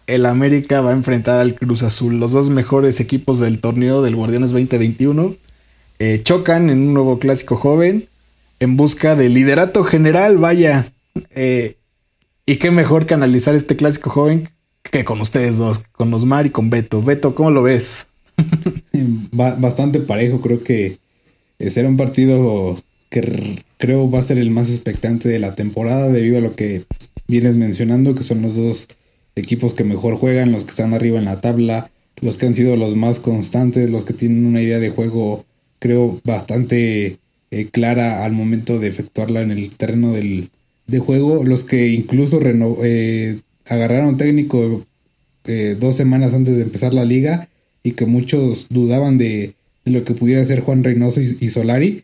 el 0.07 0.25
América 0.25 0.79
va 0.79 0.91
a 0.91 0.93
enfrentar 0.93 1.41
al 1.41 1.55
Cruz 1.55 1.83
Azul. 1.83 2.17
Los 2.17 2.31
dos 2.31 2.49
mejores 2.49 3.01
equipos 3.01 3.41
del 3.41 3.59
torneo 3.59 4.01
del 4.01 4.15
Guardianes 4.15 4.51
2021 4.51 5.35
eh, 5.99 6.21
chocan 6.23 6.69
en 6.69 6.87
un 6.87 6.93
nuevo 6.93 7.19
clásico 7.19 7.57
joven 7.57 8.07
en 8.61 8.77
busca 8.77 9.17
de 9.17 9.27
liderato 9.27 9.83
general. 9.83 10.37
Vaya. 10.37 10.89
eh, 11.31 11.75
y 12.45 12.59
qué 12.59 12.71
mejor 12.71 13.07
que 13.07 13.13
analizar 13.13 13.55
este 13.55 13.75
clásico 13.75 14.09
joven 14.09 14.54
que 14.91 15.03
con 15.03 15.21
ustedes 15.21 15.57
dos, 15.57 15.79
con 15.91 16.13
Osmar 16.13 16.45
y 16.45 16.49
con 16.49 16.69
Beto. 16.69 17.01
Beto, 17.01 17.35
¿cómo 17.35 17.51
lo 17.51 17.63
ves? 17.63 18.07
Ba- 19.31 19.55
bastante 19.55 19.99
parejo, 19.99 20.41
creo 20.41 20.63
que 20.63 20.97
eh, 21.59 21.69
será 21.69 21.89
un 21.89 21.97
partido 21.97 22.77
que 23.09 23.63
creo 23.77 24.09
va 24.09 24.19
a 24.19 24.23
ser 24.23 24.37
el 24.37 24.51
más 24.51 24.69
expectante 24.69 25.29
de 25.29 25.39
la 25.39 25.55
temporada 25.55 26.09
debido 26.09 26.37
a 26.37 26.41
lo 26.41 26.55
que 26.55 26.85
vienes 27.27 27.55
mencionando, 27.55 28.15
que 28.15 28.23
son 28.23 28.41
los 28.41 28.55
dos 28.55 28.87
equipos 29.35 29.73
que 29.73 29.83
mejor 29.83 30.15
juegan, 30.15 30.51
los 30.51 30.63
que 30.63 30.71
están 30.71 30.93
arriba 30.93 31.19
en 31.19 31.25
la 31.25 31.41
tabla, 31.41 31.91
los 32.21 32.37
que 32.37 32.45
han 32.45 32.55
sido 32.55 32.75
los 32.75 32.95
más 32.95 33.19
constantes, 33.19 33.89
los 33.89 34.03
que 34.05 34.13
tienen 34.13 34.45
una 34.45 34.61
idea 34.61 34.79
de 34.79 34.89
juego, 34.89 35.45
creo, 35.79 36.19
bastante 36.23 37.17
eh, 37.51 37.65
clara 37.71 38.23
al 38.23 38.31
momento 38.31 38.79
de 38.79 38.87
efectuarla 38.87 39.41
en 39.41 39.51
el 39.51 39.69
terreno 39.75 40.13
del, 40.13 40.49
de 40.87 40.99
juego, 40.99 41.43
los 41.43 41.63
que 41.63 41.87
incluso 41.89 42.39
reno- 42.39 42.77
eh, 42.83 43.41
agarraron 43.67 44.17
técnico 44.17 44.85
eh, 45.45 45.75
dos 45.79 45.95
semanas 45.95 46.33
antes 46.33 46.55
de 46.55 46.63
empezar 46.63 46.93
la 46.93 47.05
liga 47.05 47.49
y 47.83 47.91
que 47.91 48.05
muchos 48.05 48.67
dudaban 48.69 49.17
de, 49.17 49.55
lo 49.85 50.03
que 50.03 50.13
pudiera 50.13 50.43
ser 50.43 50.61
Juan 50.61 50.83
Reynoso 50.83 51.21
y, 51.21 51.37
y 51.39 51.49
Solari. 51.49 52.03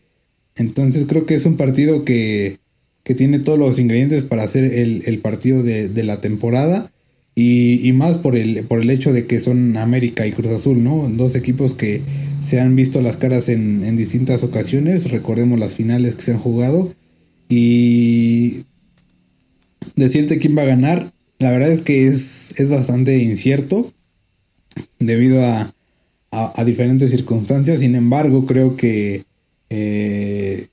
Entonces 0.56 1.06
creo 1.08 1.26
que 1.26 1.34
es 1.34 1.44
un 1.44 1.56
partido 1.56 2.04
que, 2.04 2.58
que 3.02 3.14
tiene 3.14 3.38
todos 3.38 3.58
los 3.58 3.78
ingredientes 3.78 4.22
para 4.22 4.44
hacer 4.44 4.64
el, 4.64 5.02
el 5.06 5.18
partido 5.18 5.62
de, 5.62 5.88
de 5.88 6.02
la 6.02 6.20
temporada 6.20 6.90
y, 7.34 7.86
y 7.88 7.92
más 7.92 8.18
por 8.18 8.36
el, 8.36 8.64
por 8.64 8.80
el 8.80 8.90
hecho 8.90 9.12
de 9.12 9.26
que 9.26 9.40
son 9.40 9.76
América 9.76 10.26
y 10.26 10.32
Cruz 10.32 10.52
Azul, 10.52 10.82
¿no? 10.82 11.08
Dos 11.08 11.34
equipos 11.34 11.74
que 11.74 12.02
se 12.42 12.60
han 12.60 12.76
visto 12.76 13.00
las 13.00 13.16
caras 13.16 13.48
en, 13.48 13.84
en 13.84 13.96
distintas 13.96 14.42
ocasiones, 14.44 15.10
recordemos 15.10 15.58
las 15.58 15.74
finales 15.74 16.14
que 16.14 16.22
se 16.22 16.32
han 16.32 16.38
jugado 16.38 16.92
y 17.48 18.64
decirte 19.96 20.38
quién 20.38 20.56
va 20.56 20.62
a 20.62 20.66
ganar, 20.66 21.12
la 21.42 21.50
verdad 21.50 21.70
es 21.70 21.82
que 21.82 22.06
es, 22.06 22.58
es 22.60 22.68
bastante 22.70 23.18
incierto 23.18 23.92
debido 24.98 25.44
a, 25.44 25.74
a- 26.30 26.60
a 26.60 26.64
diferentes 26.64 27.10
circunstancias. 27.10 27.80
Sin 27.80 27.94
embargo, 27.94 28.46
creo 28.46 28.76
que, 28.76 29.24
eh, 29.70 30.68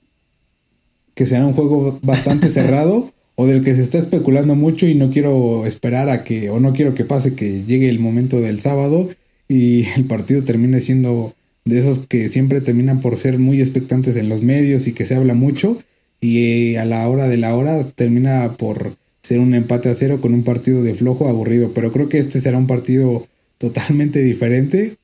que 1.15 1.25
será 1.25 1.45
un 1.45 1.53
juego 1.53 1.99
bastante 2.01 2.49
cerrado 2.49 3.11
o 3.35 3.47
del 3.47 3.63
que 3.63 3.73
se 3.73 3.81
está 3.81 3.97
especulando 3.99 4.55
mucho 4.55 4.85
y 4.87 4.95
no 4.95 5.11
quiero 5.11 5.65
esperar 5.65 6.09
a 6.09 6.23
que, 6.23 6.49
o 6.49 6.59
no 6.59 6.73
quiero 6.73 6.93
que 6.93 7.05
pase 7.05 7.35
que 7.35 7.63
llegue 7.63 7.89
el 7.89 7.99
momento 7.99 8.41
del 8.41 8.59
sábado 8.59 9.09
y 9.47 9.85
el 9.95 10.05
partido 10.05 10.43
termine 10.43 10.79
siendo 10.79 11.33
de 11.65 11.79
esos 11.79 11.99
que 12.07 12.29
siempre 12.29 12.61
terminan 12.61 12.99
por 13.01 13.15
ser 13.17 13.37
muy 13.37 13.61
expectantes 13.61 14.15
en 14.15 14.29
los 14.29 14.41
medios 14.43 14.87
y 14.87 14.93
que 14.93 15.05
se 15.05 15.15
habla 15.15 15.33
mucho 15.35 15.77
y 16.21 16.73
eh, 16.73 16.79
a 16.79 16.85
la 16.85 17.07
hora 17.07 17.27
de 17.27 17.37
la 17.37 17.55
hora 17.55 17.81
termina 17.95 18.55
por 18.57 18.95
ser 19.21 19.39
un 19.39 19.53
empate 19.53 19.89
a 19.89 19.93
cero 19.93 20.19
con 20.21 20.33
un 20.33 20.43
partido 20.43 20.81
de 20.83 20.93
flojo 20.95 21.27
aburrido. 21.27 21.71
Pero 21.73 21.91
creo 21.91 22.09
que 22.09 22.19
este 22.19 22.39
será 22.41 22.57
un 22.57 22.67
partido 22.67 23.27
totalmente 23.57 24.23
diferente 24.23 24.95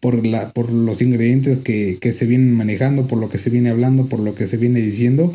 por, 0.00 0.26
la, 0.26 0.50
por 0.50 0.72
los 0.72 1.00
ingredientes 1.02 1.58
que, 1.58 1.98
que 2.00 2.12
se 2.12 2.26
vienen 2.26 2.54
manejando, 2.54 3.06
por 3.06 3.18
lo 3.18 3.28
que 3.28 3.38
se 3.38 3.50
viene 3.50 3.70
hablando, 3.70 4.06
por 4.06 4.18
lo 4.20 4.34
que 4.34 4.46
se 4.46 4.56
viene 4.56 4.80
diciendo. 4.80 5.32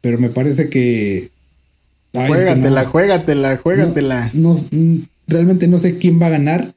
Pero 0.00 0.18
me 0.18 0.30
parece 0.30 0.68
que... 0.68 1.30
Ay, 2.14 2.32
es 2.32 2.38
que 2.38 2.44
juégatela, 2.44 2.84
no- 2.84 2.90
juégatela, 2.90 3.56
juégatela. 3.58 4.30
no, 4.32 4.54
no- 4.54 4.60
mm, 4.70 5.02
realmente 5.26 5.68
no 5.68 5.78
sé 5.78 5.98
quién 5.98 6.20
va 6.20 6.26
a 6.28 6.30
ganar, 6.30 6.74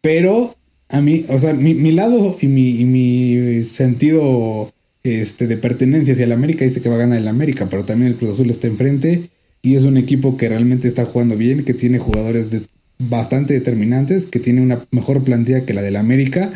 pero 0.00 0.56
a 0.88 1.00
mí, 1.00 1.24
o 1.28 1.38
sea, 1.38 1.52
mi, 1.52 1.74
mi 1.74 1.92
lado 1.92 2.36
y 2.40 2.46
mi, 2.46 2.80
y 2.80 2.84
mi 2.84 3.64
sentido 3.64 4.72
este, 5.02 5.46
de 5.46 5.56
pertenencia 5.56 6.12
hacia 6.12 6.24
el 6.24 6.32
América 6.32 6.64
dice 6.64 6.80
que 6.80 6.88
va 6.88 6.94
a 6.94 6.98
ganar 6.98 7.18
el 7.18 7.28
América, 7.28 7.68
pero 7.68 7.84
también 7.84 8.12
el 8.12 8.16
Cruz 8.16 8.32
Azul 8.32 8.50
está 8.50 8.66
enfrente 8.66 9.28
y 9.62 9.76
es 9.76 9.84
un 9.84 9.96
equipo 9.96 10.36
que 10.36 10.48
realmente 10.48 10.88
está 10.88 11.04
jugando 11.04 11.36
bien, 11.36 11.64
que 11.64 11.72
tiene 11.72 11.98
jugadores 11.98 12.50
de, 12.50 12.62
bastante 12.98 13.54
determinantes, 13.54 14.26
que 14.26 14.40
tiene 14.40 14.60
una 14.60 14.84
mejor 14.90 15.22
plantilla 15.22 15.64
que 15.64 15.74
la 15.74 15.82
del 15.82 15.96
América 15.96 16.50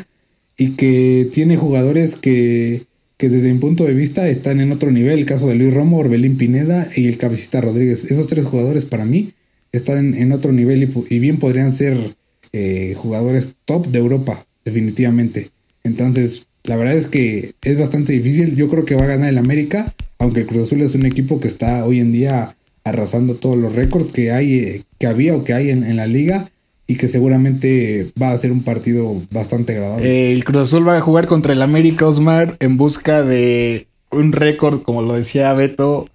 y 0.57 0.71
que 0.71 1.29
tiene 1.33 1.57
jugadores 1.57 2.17
que, 2.17 2.85
que 3.17 3.29
desde 3.29 3.53
mi 3.53 3.59
punto 3.59 3.85
de 3.85 3.95
vista 3.95 4.29
están 4.29 4.61
en 4.61 4.73
otro 4.73 4.91
nivel. 4.91 5.21
El 5.21 5.27
caso 5.27 5.49
de 5.49 5.55
Luis 5.55 5.73
Romo, 5.73 5.99
Orbelín 5.99 6.37
Pineda 6.37 6.89
y 6.97 7.07
el 7.07 7.19
Cabecita 7.19 7.61
Rodríguez. 7.61 8.11
Esos 8.11 8.27
tres 8.27 8.45
jugadores 8.45 8.87
para 8.87 9.05
mí 9.05 9.33
están 9.73 9.99
en, 9.99 10.15
en 10.15 10.33
otro 10.33 10.53
nivel 10.53 10.83
y, 10.83 11.15
y 11.15 11.19
bien 11.19 11.39
podrían 11.39 11.73
ser 11.73 12.17
eh, 12.53 12.95
jugadores 12.97 13.55
top 13.65 13.89
de 13.89 13.99
Europa, 13.99 14.47
definitivamente. 14.65 15.51
Entonces, 15.85 16.47
la 16.65 16.77
verdad 16.77 16.97
es 16.97 17.07
que 17.07 17.55
es 17.63 17.79
bastante 17.79 18.13
difícil. 18.13 18.57
Yo 18.57 18.69
creo 18.69 18.85
que 18.85 18.97
va 18.97 19.05
a 19.05 19.09
ganar 19.09 19.29
el 19.29 19.39
América, 19.39 19.95
aunque 20.19 20.41
el 20.41 20.47
Cruz 20.47 20.65
Azul 20.65 20.81
es 20.81 20.95
un 20.95 21.07
equipo 21.07 21.39
que 21.39 21.49
está 21.49 21.85
hoy 21.85 22.01
en 22.01 22.13
día 22.13 22.57
arrasando 22.87 23.34
todos 23.34 23.57
los 23.57 23.74
récords 23.74 24.12
que 24.12 24.30
hay, 24.32 24.59
eh, 24.61 24.82
que 24.99 25.09
había 25.09 25.34
o 25.34 25.43
que 25.43 25.53
hay 25.53 25.70
en, 25.70 25.84
en 25.84 25.97
la 25.97 26.07
liga 26.07 26.49
y 26.87 26.97
que 26.97 27.09
seguramente 27.09 28.12
va 28.20 28.30
a 28.30 28.37
ser 28.39 28.53
un 28.53 28.62
partido 28.62 29.20
bastante 29.30 29.74
agradable. 29.74 30.32
El 30.32 30.45
Cruz 30.45 30.62
Azul 30.62 30.87
va 30.87 30.97
a 30.97 31.01
jugar 31.01 31.26
contra 31.26 31.53
el 31.53 31.62
América 31.62 32.07
Osmar 32.07 32.57
en 32.61 32.76
busca 32.76 33.24
de 33.24 33.89
un 34.12 34.30
récord, 34.30 34.82
como 34.82 35.03
lo 35.03 35.14
decía 35.14 35.53
Beto, 35.53 36.09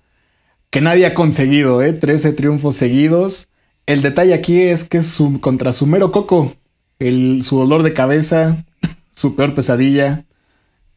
que 0.69 0.79
nadie 0.79 1.05
ha 1.05 1.13
conseguido, 1.13 1.81
¿eh? 1.81 1.91
13 1.91 2.31
triunfos 2.31 2.75
seguidos. 2.75 3.49
El 3.85 4.01
detalle 4.01 4.33
aquí 4.33 4.61
es 4.61 4.85
que 4.85 4.99
es 4.99 5.07
su, 5.07 5.41
contra 5.41 5.73
su 5.73 5.87
mero 5.87 6.13
coco, 6.13 6.53
el, 6.99 7.43
su 7.43 7.57
dolor 7.57 7.83
de 7.83 7.93
cabeza, 7.93 8.63
su 9.11 9.35
peor 9.35 9.53
pesadilla. 9.53 10.23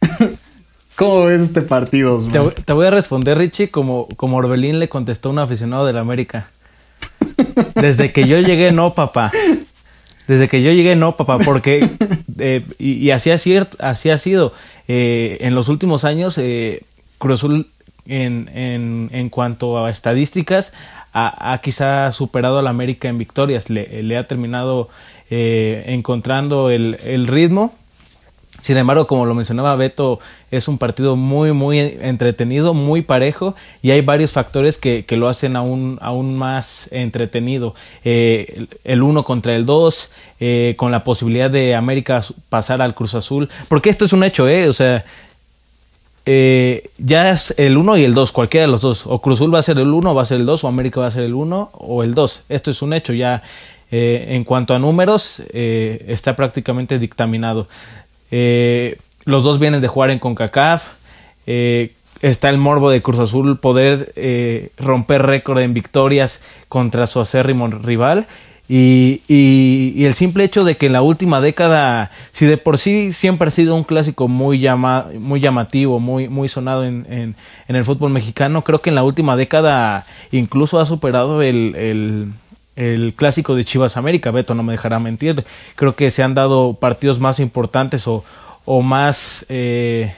¿Cómo 0.97 1.25
ves 1.27 1.41
este 1.43 1.63
partido? 1.63 2.21
Te, 2.65 2.73
voy- 2.73 2.87
a 2.87 2.91
responder, 2.91 3.37
Richie, 3.37 3.69
como, 3.71 4.07
como 4.17 4.37
Orbelín 4.37 4.79
le 4.79 4.89
contestó 4.89 5.29
a 5.31 5.33
un 5.33 5.39
aficionado 5.41 5.87
del 5.87 5.99
América. 5.99 6.49
Desde 7.75 8.13
que 8.13 8.27
yo 8.29 8.39
llegué, 8.39 8.71
no, 8.71 8.93
papá. 8.95 9.33
Desde 10.29 10.49
que 10.49 10.63
yo 10.63 10.71
llegué, 10.73 10.95
no, 10.97 11.17
papá, 11.17 11.39
porque, 11.39 11.89
eh, 12.39 12.63
y, 12.79 13.11
así, 13.11 13.31
ha 13.31 13.39
sido, 13.39 13.67
así 13.81 14.11
ha 14.11 14.19
sido. 14.19 14.53
Eh, 14.89 15.39
en 15.41 15.55
los 15.55 15.69
últimos 15.69 16.05
años, 16.05 16.39
eh, 16.39 16.83
Cruz 17.19 17.45
en, 18.07 18.51
en, 18.55 19.09
en 19.13 19.29
cuanto 19.31 19.85
a 19.85 19.91
estadísticas, 19.91 20.73
ha, 21.13 21.53
ha 21.53 21.59
quizá 21.59 22.11
superado 22.13 22.59
al 22.59 22.67
América 22.69 23.09
en 23.09 23.19
victorias. 23.19 23.69
Le, 23.69 24.03
le 24.03 24.17
ha 24.17 24.27
terminado 24.27 24.89
eh, 25.31 25.85
encontrando 25.89 26.71
el, 26.71 26.99
el 27.05 27.27
ritmo. 27.27 27.75
Sin 28.65 28.79
embargo, 28.79 29.07
como 29.07 29.27
lo 29.27 29.35
mencionaba 29.35 29.77
Beto, 29.77 30.21
es 30.51 30.69
un 30.69 30.79
partido 30.79 31.17
muy, 31.17 31.53
muy 31.53 31.79
entretenido, 31.79 32.73
muy 32.73 33.03
parejo 33.03 33.55
y 33.83 33.91
hay 33.91 34.01
varios 34.01 34.31
factores 34.33 34.79
que, 34.79 35.05
que 35.05 35.19
lo 35.19 35.29
hacen 35.29 35.55
aún, 35.55 35.99
aún 36.01 36.35
más 36.39 36.89
entretenido. 36.91 37.75
Eh, 38.07 38.65
el- 38.85 39.03
uno 39.03 39.23
contra 39.23 39.55
el 39.55 39.67
dos, 39.67 40.13
eh, 40.41 40.77
con 40.79 40.91
la 40.93 41.05
posibilidad 41.05 41.51
de 41.51 41.75
América 41.75 42.25
pasar 42.49 42.81
al 42.81 42.95
Cruz 42.95 43.15
Azul, 43.15 43.51
porque 43.69 43.91
esto 43.91 44.07
es 44.07 44.15
un 44.15 44.25
hecho, 44.25 44.49
¿eh? 44.49 44.67
O 44.67 44.73
sea, 44.73 45.05
eh, 46.25 46.89
ya 46.97 47.33
es 47.33 47.53
el 47.59 47.77
1 47.77 47.99
y 47.99 48.05
el 48.05 48.15
2, 48.15 48.33
cualquiera 48.33 48.65
de 48.67 48.73
los 48.73 48.81
dos. 48.81 49.03
O 49.07 49.21
Cruz 49.21 49.39
Azul 49.41 49.55
va 49.55 49.59
a 49.59 49.63
ser 49.63 49.79
el 49.79 49.89
1, 49.93 50.13
o 50.13 50.15
va 50.15 50.23
a 50.23 50.25
ser 50.25 50.41
el 50.41 50.47
2, 50.47 50.65
o 50.65 50.69
América 50.69 51.01
va 51.01 51.09
a 51.09 51.11
ser 51.11 51.25
el 51.25 51.35
1 51.35 51.69
o 51.75 52.03
el 52.03 52.15
2. 52.15 52.45
Esto 52.49 52.71
es 52.71 52.81
un 52.81 52.95
hecho 52.95 53.13
ya. 53.13 53.43
eh, 53.91 54.35
en 54.35 54.43
cuanto 54.43 54.75
a 54.75 54.79
números, 54.81 55.41
eh, 55.53 56.05
está 56.09 56.35
prácticamente 56.35 56.99
dictaminado. 56.99 57.69
Eh, 58.31 58.97
los 59.25 59.45
dos 59.45 59.59
vienen 59.59 59.81
de 59.81 59.89
jugar 59.89 60.11
en 60.11 60.19
CONCACAF. 60.19 60.87
Eh, 61.47 61.93
está 62.23 62.49
el 62.51 62.59
morbo 62.59 62.91
de 62.91 63.03
Cruz 63.03 63.19
Azul 63.19 63.59
poder 63.59 64.13
eh, 64.17 64.71
romper 64.79 65.23
récord 65.23 65.59
en 65.59 65.75
victorias 65.75 66.41
contra 66.69 67.07
su 67.07 67.21
acérrimo 67.21 67.67
rival. 67.69 68.27
Y, 68.67 69.21
y- 69.29 70.07
el 70.07 70.15
simple 70.15 70.43
hecho 70.45 70.65
de 70.65 70.75
que 70.79 70.87
en 70.87 70.95
la 70.95 71.03
última 71.03 71.43
década, 71.43 72.11
si 72.33 72.47
de 72.47 72.57
por 72.57 72.79
sí 72.79 73.13
siempre 73.13 73.49
ha 73.49 73.51
sido 73.51 73.75
un 73.77 73.85
clásico 73.85 74.27
muy, 74.27 74.59
llama, 74.59 75.05
muy 75.19 75.41
llamativo, 75.41 76.01
muy, 76.01 76.29
muy 76.29 76.49
sonado 76.49 76.83
en, 76.87 77.05
en- 77.11 77.35
el 77.69 77.85
fútbol 77.85 78.11
mexicano, 78.11 78.63
creo 78.63 78.79
que 78.81 78.89
en 78.89 78.95
la 78.97 79.03
última 79.03 79.37
década 79.37 80.07
incluso 80.33 80.81
ha 80.81 80.87
superado 80.87 81.43
el- 81.43 82.33
el 82.77 83.15
clásico 83.15 83.55
de 83.55 83.65
Chivas 83.65 83.97
América. 83.97 84.31
Beto 84.31 84.55
no 84.55 84.63
me 84.63 84.73
dejará 84.73 84.99
mentir. 84.99 85.45
Creo 85.77 85.95
que 85.95 86.11
se 86.11 86.23
han 86.23 86.35
dado 86.35 86.75
partidos 86.75 87.21
más 87.21 87.41
importantes 87.41 88.07
o, 88.09 88.25
o 88.65 88.83
más 88.83 89.47
eh, 89.49 90.13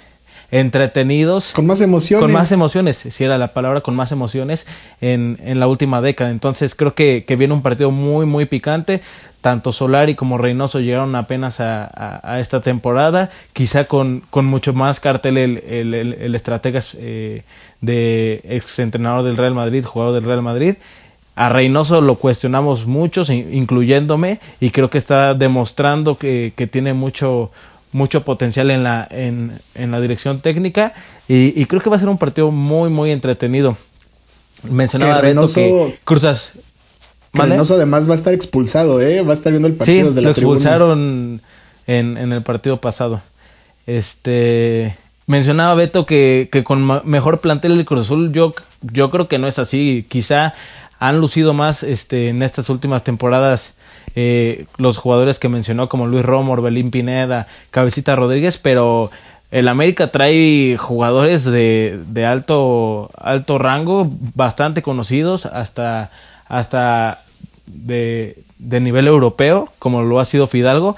entretenidos. 0.51 1.53
Con 1.53 1.67
más 1.67 1.81
emociones. 1.81 2.23
Con 2.23 2.33
más 2.33 2.53
emociones, 2.53 2.97
si 2.97 3.25
era 3.25 3.39
la 3.39 3.49
palabra, 3.49 3.81
con 3.81 3.95
más 3.97 4.13
emociones 4.13 4.67
en, 5.01 5.39
en 5.45 5.61
la 5.61 5.67
última 5.67 6.01
década. 6.01 6.31
Entonces 6.31 6.75
creo 6.75 6.95
que, 6.95 7.25
que 7.27 7.37
viene 7.37 7.55
un 7.55 7.63
partido 7.63 7.91
muy, 7.91 8.27
muy 8.27 8.47
picante. 8.47 9.01
Tanto 9.41 9.71
Solari 9.71 10.17
como 10.17 10.39
Reynoso 10.39 10.81
llegaron 10.81 11.15
apenas 11.15 11.61
a, 11.61 12.21
a, 12.23 12.41
esta 12.41 12.63
temporada, 12.63 13.31
quizá 13.53 13.85
con, 13.85 14.23
con, 14.31 14.45
mucho 14.45 14.73
más 14.73 14.99
cartel 14.99 15.39
el, 15.39 15.59
el, 15.59 15.95
el, 15.95 16.35
estratega 16.35 16.81
eh, 16.99 17.45
de 17.81 18.41
ex 18.43 18.81
entrenador 18.81 19.23
del 19.23 19.37
Real 19.37 19.55
Madrid, 19.55 19.85
jugador 19.85 20.15
del 20.15 20.25
Real 20.25 20.43
Madrid. 20.43 20.75
A 21.37 21.51
Reynoso 21.51 22.01
lo 22.01 22.17
cuestionamos 22.17 22.87
muchos, 22.87 23.29
incluyéndome, 23.29 24.41
y 24.59 24.71
creo 24.71 24.89
que 24.89 24.99
está 24.99 25.35
demostrando 25.35 26.17
que, 26.17 26.55
que 26.57 26.67
tiene 26.67 26.95
mucho, 26.95 27.51
mucho 27.93 28.25
potencial 28.25 28.71
en 28.71 28.83
la, 28.83 29.07
en, 29.11 29.53
en 29.75 29.91
la 29.91 30.01
dirección 30.01 30.41
técnica 30.41 30.95
y, 31.29 31.53
y, 31.61 31.67
creo 31.67 31.83
que 31.83 31.91
va 31.91 31.97
a 31.97 31.99
ser 31.99 32.09
un 32.09 32.19
partido 32.19 32.51
muy, 32.51 32.89
muy 32.89 33.11
entretenido. 33.11 33.77
Mencionaba 34.63 35.21
Reynoso, 35.21 35.55
que 35.55 35.99
Cruzas. 36.05 36.53
Reynoso 37.35 37.75
además 37.75 38.09
va 38.09 38.13
a 38.13 38.17
estar 38.17 38.33
expulsado, 38.33 39.03
¿eh? 39.03 39.21
Va 39.21 39.33
a 39.33 39.35
estar 39.35 39.53
viendo 39.53 39.69
el 39.69 39.75
partido 39.75 39.99
sí, 39.99 40.07
desde 40.09 40.23
la 40.23 40.29
lo 40.29 40.33
expulsaron 40.33 41.41
en, 41.87 42.17
en 42.17 42.33
el 42.33 42.43
partido 42.43 42.79
pasado. 42.79 43.21
Este 43.87 44.97
mencionaba 45.27 45.75
Beto 45.75 46.07
que, 46.07 46.49
que 46.51 46.65
con 46.65 47.03
mejor 47.05 47.41
plantel 47.41 47.73
el 47.73 47.85
Cruz 47.85 48.07
Azul, 48.07 48.33
yo, 48.33 48.55
yo 48.81 49.11
creo 49.11 49.29
que 49.29 49.39
no 49.39 49.49
es 49.49 49.59
así. 49.59 50.07
Quizá 50.09 50.55
han 50.99 51.21
lucido 51.21 51.53
más 51.53 51.83
este, 51.83 52.29
en 52.29 52.43
estas 52.43 52.71
últimas 52.71 53.05
temporadas 53.05 53.75
eh, 54.15 54.65
los 54.79 54.97
jugadores 54.97 55.39
que 55.39 55.49
mencionó 55.49 55.89
como 55.89 56.07
Luis 56.07 56.25
Romo, 56.25 56.55
Orbelín 56.55 56.91
Pineda, 56.91 57.47
Cabecita 57.71 58.17
Rodríguez, 58.17 58.57
pero 58.57 59.11
el 59.51 59.69
América 59.69 60.09
trae 60.09 60.77
jugadores 60.79 61.45
de, 61.45 62.01
de 62.09 62.25
alto, 62.25 63.11
alto 63.19 63.59
rango, 63.59 64.09
bastante 64.35 64.83
conocidos, 64.83 65.45
hasta, 65.47 66.11
hasta 66.49 67.23
de, 67.67 68.39
de 68.59 68.81
nivel 68.81 69.07
europeo, 69.07 69.69
como 69.79 70.03
lo 70.03 70.19
ha 70.19 70.25
sido 70.25 70.47
Fidalgo, 70.47 70.97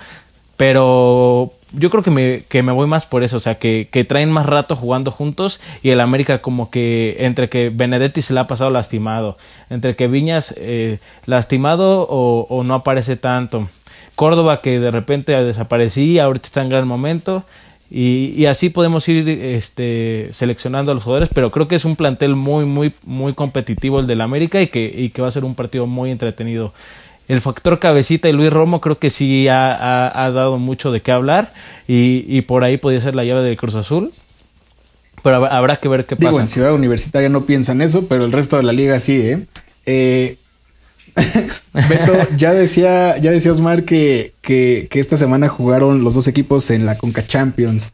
pero 0.57 1.53
yo 1.73 1.91
creo 1.91 2.03
que 2.03 2.11
me, 2.11 2.43
que 2.49 2.63
me 2.63 2.73
voy 2.73 2.87
más 2.87 3.07
por 3.07 3.23
eso, 3.23 3.37
o 3.37 3.41
sea, 3.41 3.57
que, 3.57 3.89
que, 3.91 4.05
traen 4.05 4.31
más 4.31 4.47
rato 4.47 4.77
jugando 4.77 5.11
juntos 5.11 5.61
y 5.83 5.91
el 5.91 6.01
América 6.01 6.39
como 6.39 6.71
que 6.71 7.17
entre 7.21 7.49
que 7.49 7.71
Benedetti 7.71 8.23
se 8.23 8.35
le 8.35 8.41
ha 8.41 8.47
pasado 8.47 8.71
lastimado, 8.71 9.37
entre 9.71 9.97
que 9.97 10.07
Viñas 10.07 10.55
eh, 10.57 10.99
lastimado 11.27 12.03
o, 12.09 12.47
o, 12.49 12.65
no 12.65 12.75
aparece 12.75 13.17
tanto, 13.17 13.69
Córdoba 14.15 14.61
que 14.61 14.81
de 14.81 14.91
repente 14.91 15.33
desaparecía, 15.33 16.25
ahorita 16.25 16.47
está 16.47 16.63
en 16.63 16.71
gran 16.71 16.89
momento 16.89 17.45
y, 17.91 18.35
y, 18.37 18.47
así 18.47 18.69
podemos 18.69 19.09
ir 19.09 19.27
este, 19.29 20.29
seleccionando 20.33 20.93
a 20.93 20.95
los 20.95 21.05
jugadores, 21.05 21.31
pero 21.33 21.51
creo 21.51 21.69
que 21.69 21.77
es 21.77 21.87
un 21.87 21.97
plantel 21.97 22.37
muy, 22.37 22.67
muy, 22.67 22.93
muy 23.05 23.33
competitivo 23.33 23.99
el 23.99 24.07
del 24.07 24.21
América 24.21 24.61
y 24.61 24.67
que, 24.67 24.93
y 24.95 25.09
que 25.09 25.23
va 25.23 25.29
a 25.29 25.31
ser 25.31 25.45
un 25.45 25.55
partido 25.55 25.87
muy 25.87 26.11
entretenido 26.11 26.75
el 27.29 27.41
factor 27.43 27.79
cabecita 27.79 28.29
y 28.29 28.33
Luis 28.33 28.51
Romo 28.51 28.81
creo 28.81 28.99
que 28.99 29.11
sí 29.11 29.49
ha, 29.49 30.25
ha, 30.25 30.31
dado 30.33 30.59
mucho 30.59 30.91
de 30.91 31.01
qué 31.03 31.13
hablar 31.13 31.53
y, 31.87 32.25
y, 32.27 32.41
por 32.43 32.65
ahí 32.65 32.79
podría 32.79 33.01
ser 33.01 33.15
la 33.15 33.25
llave 33.25 33.43
del 33.43 33.57
Cruz 33.57 33.75
Azul. 33.75 34.11
Pero 35.23 35.45
habrá 35.47 35.77
que 35.77 35.89
ver 35.89 36.07
qué 36.07 36.17
pasa. 36.17 36.41
En 36.41 36.49
Ciudad 36.49 36.73
Universitaria 36.75 37.29
no 37.29 37.45
piensan 37.45 37.83
eso, 37.83 38.07
pero 38.07 38.25
el 38.25 38.33
resto 38.33 38.57
de 38.57 38.63
la 38.63 38.73
liga 38.73 38.99
sí, 38.99 39.21
¿eh? 39.21 39.47
eh 39.87 40.37
Beto, 41.73 42.29
ya 42.37 42.55
decía, 42.55 43.19
ya 43.19 43.31
decía 43.31 43.53
Osmar 43.53 43.85
que, 43.85 44.33
que, 44.41 44.87
que, 44.89 45.01
esta 45.01 45.17
semana 45.17 45.49
jugaron 45.49 46.05
los 46.05 46.15
dos 46.15 46.29
equipos 46.29 46.71
en 46.71 46.87
la 46.87 46.97
Conca 46.97 47.27
Champions. 47.27 47.93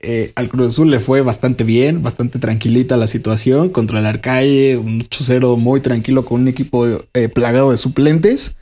Eh, 0.00 0.32
al 0.34 0.48
Cruz 0.48 0.68
Azul 0.68 0.90
le 0.90 0.98
fue 0.98 1.20
bastante 1.20 1.62
bien, 1.62 2.02
bastante 2.02 2.40
tranquilita 2.40 2.96
la 2.96 3.06
situación 3.06 3.68
contra 3.68 4.00
el 4.00 4.06
Arcaye, 4.06 4.76
un 4.76 5.02
8-0 5.02 5.56
muy 5.58 5.80
tranquilo 5.80 6.24
con 6.24 6.40
un 6.40 6.48
equipo 6.48 6.86
eh, 6.86 7.28
plagado 7.28 7.70
de 7.70 7.76
suplentes. 7.76 8.56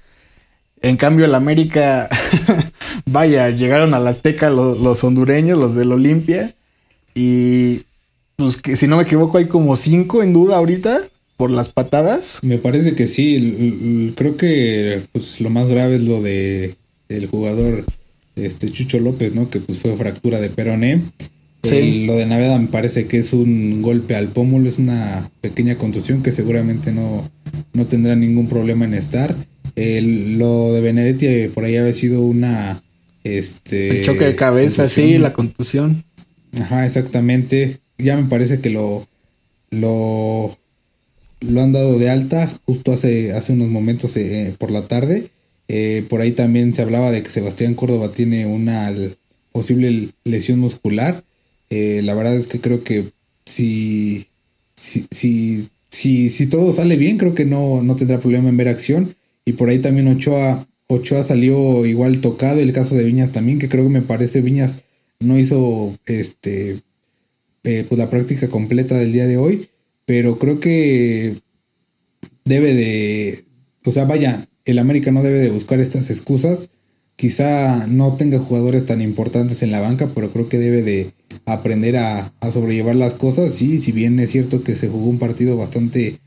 En 0.82 0.96
cambio, 0.96 1.26
el 1.26 1.34
América, 1.34 2.08
vaya, 3.06 3.50
llegaron 3.50 3.94
a 3.94 4.00
la 4.00 4.10
Azteca 4.10 4.50
los, 4.50 4.80
los 4.80 5.04
hondureños, 5.04 5.58
los 5.58 5.74
del 5.74 5.92
Olimpia. 5.92 6.54
Y 7.14 7.82
pues 8.36 8.56
que 8.56 8.76
si 8.76 8.86
no 8.86 8.96
me 8.96 9.02
equivoco, 9.02 9.38
hay 9.38 9.46
como 9.46 9.76
cinco 9.76 10.22
en 10.22 10.32
duda 10.32 10.56
ahorita 10.56 11.02
por 11.36 11.50
las 11.50 11.70
patadas. 11.70 12.38
Me 12.42 12.58
parece 12.58 12.94
que 12.94 13.06
sí. 13.06 14.12
Creo 14.16 14.36
que 14.36 15.02
pues 15.12 15.40
lo 15.40 15.50
más 15.50 15.66
grave 15.68 15.96
es 15.96 16.02
lo 16.02 16.22
de 16.22 16.76
el 17.08 17.26
jugador 17.26 17.84
este 18.36 18.70
Chucho 18.70 18.98
López, 18.98 19.34
¿no? 19.34 19.50
Que 19.50 19.60
pues 19.60 19.78
fue 19.78 19.96
fractura 19.96 20.40
de 20.40 20.50
peroné. 20.50 21.02
Sí. 21.62 22.06
lo 22.06 22.16
de 22.16 22.24
Naveda 22.24 22.58
me 22.58 22.68
parece 22.68 23.06
que 23.06 23.18
es 23.18 23.34
un 23.34 23.82
golpe 23.82 24.16
al 24.16 24.28
pómulo, 24.28 24.66
es 24.66 24.78
una 24.78 25.30
pequeña 25.42 25.76
contusión 25.76 26.22
que 26.22 26.32
seguramente 26.32 26.90
no, 26.90 27.30
no 27.74 27.84
tendrá 27.84 28.16
ningún 28.16 28.48
problema 28.48 28.86
en 28.86 28.94
estar 28.94 29.36
lo 29.76 30.72
de 30.72 30.80
Benedetti 30.80 31.48
por 31.48 31.64
ahí 31.64 31.76
había 31.76 31.92
sido 31.92 32.22
una. 32.22 32.82
Este, 33.24 33.98
el 33.98 34.04
choque 34.04 34.24
de 34.24 34.36
cabeza, 34.36 34.88
sí, 34.88 35.18
la 35.18 35.32
contusión. 35.32 36.04
Ajá, 36.60 36.86
exactamente. 36.86 37.78
Ya 37.98 38.16
me 38.16 38.28
parece 38.28 38.60
que 38.60 38.70
lo. 38.70 39.06
Lo. 39.70 40.56
Lo 41.40 41.62
han 41.62 41.72
dado 41.72 41.98
de 41.98 42.10
alta 42.10 42.50
justo 42.66 42.92
hace, 42.92 43.32
hace 43.32 43.54
unos 43.54 43.68
momentos 43.68 44.14
eh, 44.16 44.54
por 44.58 44.70
la 44.70 44.82
tarde. 44.82 45.30
Eh, 45.68 46.04
por 46.08 46.20
ahí 46.20 46.32
también 46.32 46.74
se 46.74 46.82
hablaba 46.82 47.10
de 47.10 47.22
que 47.22 47.30
Sebastián 47.30 47.74
Córdoba 47.74 48.12
tiene 48.12 48.44
una 48.44 48.92
posible 49.52 50.08
lesión 50.24 50.58
muscular. 50.58 51.24
Eh, 51.70 52.00
la 52.02 52.14
verdad 52.14 52.34
es 52.34 52.46
que 52.46 52.60
creo 52.60 52.82
que 52.82 53.04
si, 53.46 54.26
si, 54.74 55.06
si, 55.10 55.68
si, 55.88 56.28
si 56.28 56.46
todo 56.46 56.72
sale 56.72 56.96
bien, 56.96 57.18
creo 57.18 57.34
que 57.34 57.44
no, 57.44 57.82
no 57.82 57.96
tendrá 57.96 58.18
problema 58.18 58.48
en 58.48 58.56
ver 58.56 58.68
acción. 58.68 59.14
Y 59.44 59.52
por 59.54 59.68
ahí 59.68 59.78
también 59.78 60.08
Ochoa, 60.08 60.66
Ochoa 60.86 61.22
salió 61.22 61.86
igual 61.86 62.20
tocado. 62.20 62.60
El 62.60 62.72
caso 62.72 62.94
de 62.94 63.04
Viñas 63.04 63.32
también, 63.32 63.58
que 63.58 63.68
creo 63.68 63.84
que 63.84 63.90
me 63.90 64.02
parece 64.02 64.40
Viñas 64.40 64.84
no 65.20 65.38
hizo 65.38 65.94
este 66.06 66.80
eh, 67.62 67.84
pues 67.88 67.98
la 67.98 68.10
práctica 68.10 68.48
completa 68.48 68.96
del 68.96 69.12
día 69.12 69.26
de 69.26 69.36
hoy. 69.36 69.68
Pero 70.04 70.38
creo 70.38 70.60
que 70.60 71.36
debe 72.44 72.74
de. 72.74 73.44
O 73.84 73.92
sea, 73.92 74.04
vaya, 74.04 74.46
el 74.64 74.78
América 74.78 75.10
no 75.10 75.22
debe 75.22 75.38
de 75.38 75.50
buscar 75.50 75.80
estas 75.80 76.10
excusas. 76.10 76.68
Quizá 77.16 77.86
no 77.86 78.14
tenga 78.16 78.38
jugadores 78.38 78.86
tan 78.86 79.02
importantes 79.02 79.62
en 79.62 79.70
la 79.70 79.80
banca, 79.80 80.10
pero 80.14 80.30
creo 80.30 80.48
que 80.48 80.58
debe 80.58 80.82
de 80.82 81.12
aprender 81.44 81.98
a, 81.98 82.32
a 82.40 82.50
sobrellevar 82.50 82.96
las 82.96 83.14
cosas. 83.14 83.54
Sí, 83.54 83.78
si 83.78 83.92
bien 83.92 84.18
es 84.20 84.30
cierto 84.30 84.62
que 84.62 84.74
se 84.74 84.88
jugó 84.88 85.10
un 85.10 85.18
partido 85.18 85.56
bastante 85.56 86.18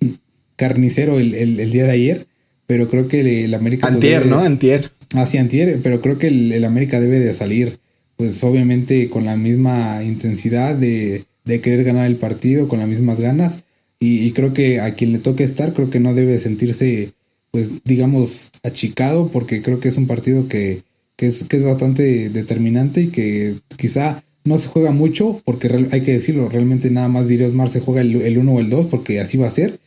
carnicero 0.56 1.18
el, 1.18 1.34
el 1.34 1.72
día 1.72 1.84
de 1.84 1.90
ayer, 1.90 2.26
pero 2.68 2.86
creo 2.86 3.08
que 3.08 3.46
el 3.46 3.54
América... 3.54 3.86
Antier, 3.86 4.26
¿no? 4.26 4.40
Antier. 4.40 4.92
Ah, 5.14 5.26
sí, 5.26 5.38
antier, 5.38 5.80
pero 5.82 6.02
creo 6.02 6.18
que 6.18 6.28
el, 6.28 6.64
América 6.66 7.00
debe 7.00 7.18
de 7.18 7.32
salir, 7.32 7.78
pues 8.16 8.44
obviamente 8.44 9.08
con 9.08 9.24
la 9.24 9.38
misma 9.38 10.02
intensidad 10.04 10.74
de, 10.74 11.24
de 11.46 11.60
querer 11.62 11.82
ganar 11.82 12.06
el 12.06 12.16
partido, 12.16 12.68
con 12.68 12.78
las 12.78 12.86
mismas 12.86 13.20
ganas, 13.20 13.64
y, 13.98 14.30
creo 14.32 14.52
que 14.52 14.80
a 14.80 14.94
quien 14.94 15.12
le 15.12 15.18
toque 15.18 15.42
estar, 15.42 15.72
creo 15.72 15.90
que 15.90 15.98
no 15.98 16.14
debe 16.14 16.38
sentirse, 16.38 17.14
pues 17.50 17.82
digamos, 17.84 18.50
achicado, 18.62 19.28
porque 19.28 19.62
creo 19.62 19.80
que 19.80 19.88
es 19.88 19.96
un 19.96 20.06
partido 20.06 20.46
que, 20.46 20.82
que, 21.16 21.26
es, 21.26 21.44
que 21.44 21.56
es 21.56 21.64
bastante 21.64 22.28
determinante 22.28 23.00
y 23.00 23.08
que 23.08 23.56
quizá 23.76 24.22
no 24.44 24.58
se 24.58 24.68
juega 24.68 24.92
mucho, 24.92 25.40
porque 25.44 25.88
hay 25.90 26.02
que 26.02 26.12
decirlo, 26.12 26.50
realmente 26.50 26.90
nada 26.90 27.08
más 27.08 27.28
diría 27.28 27.48
Osmar 27.48 27.70
se 27.70 27.80
juega 27.80 28.02
el 28.02 28.38
1 28.38 28.52
o 28.52 28.60
el 28.60 28.70
2, 28.70 28.86
porque 28.86 29.20
así 29.20 29.38
va 29.38 29.48
a 29.48 29.50
ser, 29.50 29.80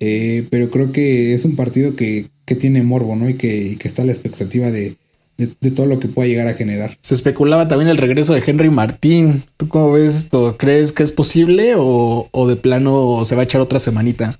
eh, 0.00 0.46
pero 0.50 0.70
creo 0.70 0.92
que 0.92 1.34
es 1.34 1.44
un 1.44 1.56
partido 1.56 1.94
que, 1.94 2.26
que 2.46 2.54
tiene 2.54 2.82
morbo, 2.82 3.14
¿no? 3.16 3.28
Y 3.28 3.34
que, 3.34 3.76
que 3.78 3.86
está 3.86 4.02
a 4.02 4.06
la 4.06 4.12
expectativa 4.12 4.70
de, 4.70 4.96
de, 5.36 5.70
todo 5.70 5.86
lo 5.86 6.00
que 6.00 6.08
pueda 6.08 6.28
llegar 6.28 6.48
a 6.48 6.54
generar. 6.54 6.96
Se 7.00 7.14
especulaba 7.14 7.68
también 7.68 7.88
el 7.88 7.98
regreso 7.98 8.34
de 8.34 8.42
Henry 8.44 8.70
Martín. 8.70 9.44
¿Tú 9.56 9.68
cómo 9.68 9.92
ves 9.92 10.14
esto? 10.14 10.56
¿Crees 10.58 10.92
que 10.92 11.02
es 11.02 11.12
posible 11.12 11.74
o, 11.76 12.28
o 12.30 12.48
de 12.48 12.56
plano 12.56 13.24
se 13.24 13.34
va 13.34 13.42
a 13.42 13.44
echar 13.44 13.60
otra 13.60 13.78
semanita? 13.78 14.38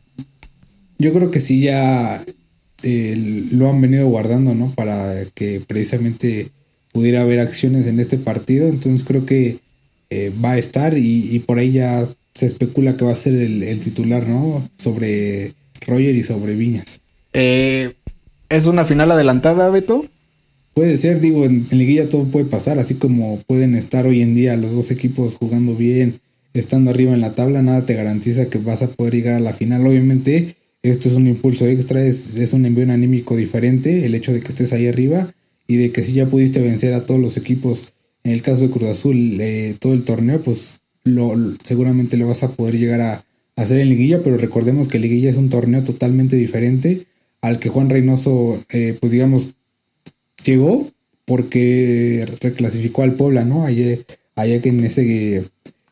Yo 0.98 1.12
creo 1.12 1.30
que 1.30 1.40
sí, 1.40 1.60
ya 1.60 2.24
eh, 2.82 3.46
lo 3.52 3.68
han 3.68 3.80
venido 3.80 4.08
guardando, 4.08 4.54
¿no? 4.54 4.72
Para 4.74 5.24
que 5.34 5.62
precisamente 5.66 6.50
pudiera 6.92 7.22
haber 7.22 7.40
acciones 7.40 7.86
en 7.86 8.00
este 8.00 8.18
partido. 8.18 8.68
Entonces 8.68 9.06
creo 9.06 9.26
que 9.26 9.58
eh, 10.10 10.32
va 10.42 10.52
a 10.52 10.58
estar 10.58 10.96
y, 10.96 11.34
y, 11.34 11.38
por 11.40 11.58
ahí 11.58 11.72
ya 11.72 12.04
se 12.40 12.46
especula 12.46 12.96
que 12.96 13.04
va 13.04 13.12
a 13.12 13.16
ser 13.16 13.34
el, 13.34 13.80
titular, 13.80 14.26
¿no? 14.26 14.66
Sobre 14.78 15.52
Roger 15.86 16.16
y 16.16 16.22
sobre 16.22 16.54
Viñas. 16.54 17.00
Eh, 17.34 17.92
¿Es 18.48 18.64
una 18.64 18.86
final 18.86 19.10
adelantada, 19.10 19.68
Beto? 19.68 20.06
Puede 20.72 20.96
ser, 20.96 21.20
digo, 21.20 21.44
en, 21.44 21.66
liguilla 21.70 22.08
todo 22.08 22.24
puede 22.24 22.46
pasar, 22.46 22.78
así 22.78 22.94
como 22.94 23.42
pueden 23.46 23.74
estar 23.74 24.06
hoy 24.06 24.22
en 24.22 24.34
día 24.34 24.56
los 24.56 24.72
dos 24.72 24.90
equipos 24.90 25.34
jugando 25.34 25.74
bien, 25.74 26.18
estando 26.54 26.90
arriba 26.90 27.12
en 27.12 27.20
la 27.20 27.34
tabla, 27.34 27.60
nada 27.60 27.84
te 27.84 27.92
garantiza 27.92 28.48
que 28.48 28.56
vas 28.56 28.80
a 28.80 28.88
poder 28.88 29.16
llegar 29.16 29.36
a 29.36 29.40
la 29.40 29.52
final. 29.52 29.86
Obviamente, 29.86 30.56
esto 30.82 31.10
es 31.10 31.16
un 31.16 31.26
impulso 31.26 31.66
extra, 31.66 32.02
es, 32.02 32.36
es 32.36 32.54
un 32.54 32.64
envío 32.64 32.90
anímico 32.90 33.36
diferente, 33.36 34.06
el 34.06 34.14
hecho 34.14 34.32
de 34.32 34.40
que 34.40 34.48
estés 34.48 34.72
ahí 34.72 34.86
arriba 34.86 35.30
y 35.66 35.76
de 35.76 35.92
que 35.92 36.04
si 36.04 36.14
ya 36.14 36.24
pudiste 36.24 36.60
vencer 36.60 36.94
a 36.94 37.04
todos 37.04 37.20
los 37.20 37.36
equipos 37.36 37.92
En 38.24 38.32
el 38.32 38.40
caso 38.40 38.62
de 38.62 38.70
Cruz 38.70 38.88
Azul, 38.88 39.36
eh, 39.40 39.76
todo 39.78 39.92
el 39.92 40.04
torneo, 40.04 40.40
pues 40.40 40.80
lo, 41.10 41.34
seguramente 41.64 42.16
lo 42.16 42.28
vas 42.28 42.42
a 42.42 42.52
poder 42.52 42.78
llegar 42.78 43.00
a, 43.00 43.24
hacer 43.56 43.80
en 43.80 43.90
liguilla, 43.90 44.22
pero 44.22 44.36
recordemos 44.38 44.88
que 44.88 44.98
liguilla 44.98 45.30
es 45.30 45.36
un 45.36 45.50
torneo 45.50 45.84
totalmente 45.84 46.36
diferente 46.36 47.06
al 47.42 47.58
que 47.58 47.68
Juan 47.68 47.90
Reynoso, 47.90 48.58
eh, 48.70 48.96
pues 48.98 49.12
digamos, 49.12 49.54
llegó 50.44 50.88
porque 51.26 52.26
reclasificó 52.40 53.02
al 53.02 53.14
Puebla, 53.14 53.44
¿no? 53.44 53.66
Allá 53.66 54.62
que 54.62 54.68
en 54.68 54.84
ese, 54.84 55.44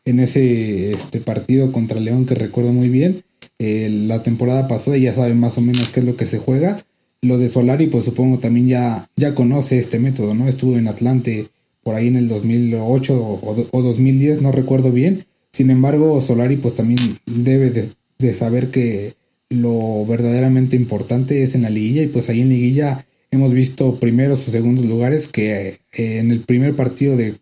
en 0.05 0.19
ese 0.19 0.91
este 0.91 1.19
partido 1.19 1.71
contra 1.71 1.99
León, 1.99 2.25
que 2.25 2.35
recuerdo 2.35 2.73
muy 2.73 2.89
bien, 2.89 3.23
eh, 3.59 3.89
la 4.07 4.23
temporada 4.23 4.67
pasada 4.67 4.97
ya 4.97 5.13
saben 5.13 5.39
más 5.39 5.57
o 5.57 5.61
menos 5.61 5.89
qué 5.89 5.99
es 5.99 6.05
lo 6.05 6.15
que 6.15 6.25
se 6.25 6.39
juega. 6.39 6.83
Lo 7.21 7.37
de 7.37 7.49
Solari, 7.49 7.87
pues 7.87 8.05
supongo 8.05 8.39
también 8.39 8.67
ya, 8.67 9.09
ya 9.15 9.35
conoce 9.35 9.77
este 9.77 9.99
método, 9.99 10.33
¿no? 10.33 10.47
Estuvo 10.47 10.77
en 10.77 10.87
Atlante 10.87 11.47
por 11.83 11.95
ahí 11.95 12.07
en 12.07 12.15
el 12.15 12.27
2008 12.27 13.15
o, 13.15 13.67
o 13.71 13.81
2010, 13.81 14.41
no 14.41 14.51
recuerdo 14.51 14.91
bien. 14.91 15.25
Sin 15.51 15.71
embargo, 15.71 16.21
Solari 16.21 16.57
pues 16.57 16.75
también 16.75 17.17
debe 17.25 17.71
de, 17.71 18.33
saber 18.33 18.69
que 18.69 19.15
lo 19.49 20.05
verdaderamente 20.05 20.75
importante 20.75 21.41
es 21.41 21.55
en 21.55 21.63
la 21.63 21.69
liguilla 21.69 22.03
y 22.03 22.07
pues 22.07 22.29
ahí 22.29 22.41
en 22.41 22.49
liguilla 22.49 23.05
hemos 23.31 23.53
visto 23.53 23.99
primeros 23.99 24.47
o 24.47 24.51
segundos 24.51 24.85
lugares 24.85 25.27
que 25.27 25.69
eh, 25.69 26.19
en 26.19 26.31
el 26.31 26.41
primer 26.41 26.75
partido 26.75 27.17
de 27.17 27.35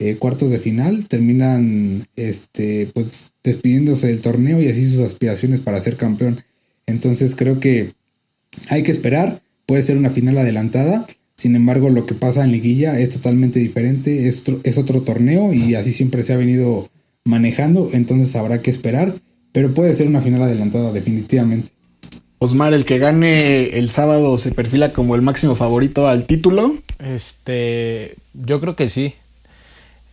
eh, 0.00 0.16
cuartos 0.16 0.50
de 0.50 0.58
final 0.58 1.06
terminan 1.06 2.06
este 2.16 2.88
pues 2.92 3.30
despidiéndose 3.44 4.08
del 4.08 4.20
torneo 4.20 4.60
y 4.60 4.68
así 4.68 4.90
sus 4.90 5.00
aspiraciones 5.00 5.60
para 5.60 5.80
ser 5.80 5.96
campeón. 5.96 6.42
Entonces 6.86 7.36
creo 7.36 7.60
que 7.60 7.92
hay 8.68 8.82
que 8.82 8.90
esperar, 8.90 9.42
puede 9.66 9.82
ser 9.82 9.96
una 9.96 10.10
final 10.10 10.38
adelantada, 10.38 11.06
sin 11.36 11.56
embargo 11.56 11.90
lo 11.90 12.06
que 12.06 12.14
pasa 12.14 12.44
en 12.44 12.52
liguilla 12.52 12.98
es 12.98 13.10
totalmente 13.10 13.58
diferente, 13.58 14.28
es 14.28 14.40
otro, 14.40 14.60
es 14.62 14.78
otro 14.78 15.02
torneo 15.02 15.52
y 15.52 15.74
así 15.74 15.92
siempre 15.92 16.22
se 16.22 16.32
ha 16.32 16.36
venido 16.36 16.88
manejando, 17.24 17.90
entonces 17.92 18.34
habrá 18.36 18.62
que 18.62 18.70
esperar, 18.70 19.14
pero 19.52 19.72
puede 19.72 19.92
ser 19.92 20.06
una 20.06 20.20
final 20.20 20.42
adelantada 20.42 20.92
definitivamente. 20.92 21.68
Osmar, 22.38 22.74
el 22.74 22.84
que 22.84 22.98
gane 22.98 23.78
el 23.78 23.88
sábado 23.90 24.36
se 24.38 24.52
perfila 24.52 24.92
como 24.92 25.14
el 25.14 25.22
máximo 25.22 25.56
favorito 25.56 26.08
al 26.08 26.26
título. 26.26 26.76
Este, 26.98 28.16
yo 28.34 28.60
creo 28.60 28.76
que 28.76 28.88
sí. 28.88 29.14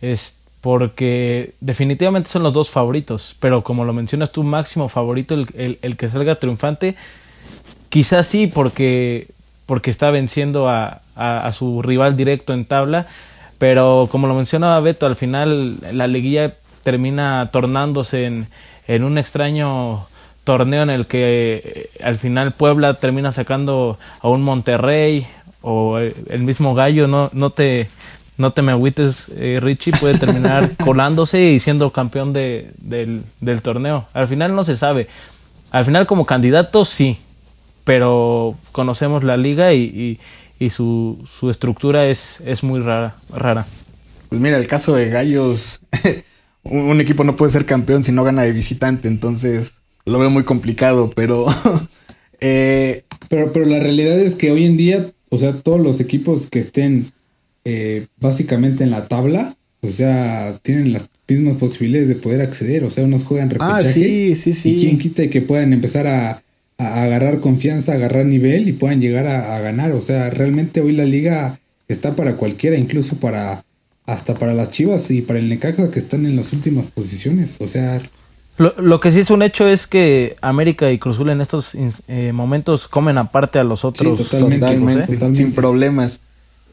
Es 0.00 0.36
porque 0.62 1.52
definitivamente 1.60 2.30
son 2.30 2.42
los 2.42 2.54
dos 2.54 2.70
favoritos, 2.70 3.36
pero 3.40 3.62
como 3.62 3.84
lo 3.84 3.92
mencionas 3.92 4.32
tú, 4.32 4.44
máximo 4.44 4.88
favorito, 4.88 5.34
el, 5.34 5.78
el 5.82 5.96
que 5.96 6.08
salga 6.08 6.36
triunfante, 6.36 6.94
Quizás 7.92 8.26
sí, 8.26 8.46
porque, 8.46 9.26
porque 9.66 9.90
está 9.90 10.10
venciendo 10.10 10.68
a, 10.68 11.00
a, 11.16 11.52
su 11.52 11.82
rival 11.82 12.16
directo 12.16 12.52
en 12.52 12.64
tabla, 12.64 13.06
pero 13.58 14.08
como 14.10 14.26
lo 14.26 14.34
mencionaba 14.34 14.80
Beto, 14.80 15.06
al 15.06 15.16
final 15.16 15.78
la 15.92 16.06
liguilla 16.06 16.54
termina 16.82 17.48
tornándose 17.52 18.26
en, 18.26 18.48
en 18.88 19.04
un 19.04 19.18
extraño 19.18 20.06
torneo 20.44 20.82
en 20.82 20.90
el 20.90 21.06
que 21.06 21.62
eh, 21.64 22.02
al 22.02 22.18
final 22.18 22.52
Puebla 22.52 22.94
termina 22.94 23.30
sacando 23.30 23.98
a 24.20 24.28
un 24.28 24.42
Monterrey 24.42 25.26
o 25.60 25.98
el 25.98 26.42
mismo 26.42 26.74
Gallo, 26.74 27.06
no, 27.06 27.30
no 27.32 27.50
te 27.50 27.88
no 28.36 28.50
te 28.50 28.62
me 28.62 28.72
agüites, 28.72 29.30
eh, 29.36 29.60
Richie, 29.62 29.92
puede 29.92 30.18
terminar 30.18 30.76
colándose 30.84 31.52
y 31.52 31.60
siendo 31.60 31.92
campeón 31.92 32.32
de, 32.32 32.72
del, 32.78 33.22
del 33.40 33.62
torneo. 33.62 34.06
Al 34.14 34.26
final 34.26 34.56
no 34.56 34.64
se 34.64 34.76
sabe. 34.76 35.08
Al 35.70 35.84
final 35.84 36.06
como 36.06 36.26
candidato 36.26 36.84
sí, 36.84 37.18
pero 37.84 38.56
conocemos 38.72 39.24
la 39.24 39.36
liga 39.36 39.74
y, 39.74 40.18
y, 40.58 40.70
su, 40.70 41.18
su, 41.26 41.50
estructura 41.50 42.06
es, 42.06 42.40
es 42.46 42.62
muy 42.62 42.80
rara, 42.80 43.16
rara. 43.34 43.66
Pues 44.28 44.40
mira, 44.40 44.56
el 44.56 44.66
caso 44.66 44.94
de 44.94 45.08
Gallos, 45.08 45.80
un 46.62 47.00
equipo 47.00 47.24
no 47.24 47.36
puede 47.36 47.52
ser 47.52 47.66
campeón 47.66 48.02
si 48.02 48.12
no 48.12 48.24
gana 48.24 48.42
de 48.42 48.52
visitante, 48.52 49.08
entonces 49.08 49.82
lo 50.04 50.18
veo 50.18 50.30
muy 50.30 50.44
complicado, 50.44 51.10
pero... 51.14 51.46
eh, 52.40 53.04
pero, 53.28 53.52
pero 53.52 53.66
la 53.66 53.80
realidad 53.80 54.18
es 54.18 54.36
que 54.36 54.52
hoy 54.52 54.66
en 54.66 54.76
día, 54.76 55.10
o 55.30 55.38
sea, 55.38 55.52
todos 55.54 55.80
los 55.80 56.00
equipos 56.00 56.48
que 56.48 56.60
estén 56.60 57.12
eh, 57.64 58.06
básicamente 58.18 58.84
en 58.84 58.90
la 58.90 59.08
tabla, 59.08 59.56
o 59.80 59.90
sea, 59.90 60.58
tienen 60.62 60.92
las 60.92 61.08
mismas 61.28 61.56
posibilidades 61.56 62.08
de 62.08 62.14
poder 62.14 62.40
acceder, 62.40 62.84
o 62.84 62.90
sea, 62.90 63.04
unos 63.04 63.24
juegan 63.24 63.48
ah, 63.48 63.52
repechaje. 63.52 63.88
Ah, 63.88 63.92
sí, 63.92 64.34
sí, 64.34 64.54
sí. 64.54 64.76
Y 64.76 64.80
quién 64.80 64.98
quita 64.98 65.28
que 65.28 65.42
puedan 65.42 65.72
empezar 65.72 66.06
a, 66.06 66.42
agarrar 67.02 67.40
confianza, 67.40 67.92
agarrar 67.92 68.26
nivel 68.26 68.68
y 68.68 68.72
puedan 68.72 69.00
llegar 69.00 69.26
a, 69.26 69.58
ganar. 69.60 69.92
O 69.92 70.00
sea, 70.00 70.30
realmente 70.30 70.80
hoy 70.80 70.92
la 70.92 71.04
liga 71.04 71.58
está 71.88 72.16
para 72.16 72.36
cualquiera, 72.36 72.76
incluso 72.76 73.16
para 73.16 73.64
hasta 74.04 74.34
para 74.34 74.52
las 74.52 74.70
Chivas 74.70 75.10
y 75.10 75.22
para 75.22 75.38
el 75.38 75.48
Necaxa 75.48 75.90
que 75.90 75.98
están 75.98 76.26
en 76.26 76.36
las 76.36 76.52
últimas 76.52 76.86
posiciones. 76.86 77.56
O 77.60 77.68
sea, 77.68 78.00
lo, 78.58 79.00
que 79.00 79.12
sí 79.12 79.20
es 79.20 79.30
un 79.30 79.42
hecho 79.42 79.66
es 79.66 79.86
que 79.86 80.36
América 80.42 80.90
y 80.92 80.98
Cruzul 80.98 81.30
en 81.30 81.40
estos 81.40 81.70
eh, 82.06 82.32
momentos 82.32 82.86
comen 82.86 83.18
aparte 83.18 83.58
a 83.58 83.64
los 83.64 83.84
otros. 83.84 84.18
Sí, 84.18 84.24
totalmente, 84.24 85.34
sin 85.34 85.52
problemas. 85.52 86.20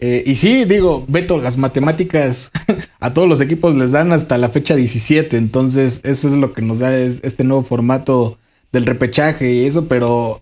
Eh, 0.01 0.23
y 0.25 0.35
sí, 0.35 0.65
digo, 0.65 1.05
Beto, 1.07 1.37
las 1.41 1.57
matemáticas 1.57 2.51
a 2.99 3.13
todos 3.13 3.27
los 3.27 3.41
equipos 3.41 3.75
les 3.75 3.91
dan 3.91 4.11
hasta 4.11 4.37
la 4.37 4.49
fecha 4.49 4.75
17, 4.75 5.37
entonces 5.37 6.01
eso 6.03 6.27
es 6.27 6.35
lo 6.35 6.53
que 6.53 6.61
nos 6.61 6.79
da 6.79 6.97
este 6.97 7.43
nuevo 7.43 7.63
formato 7.63 8.37
del 8.71 8.85
repechaje 8.85 9.51
y 9.51 9.65
eso, 9.65 9.87
pero 9.87 10.41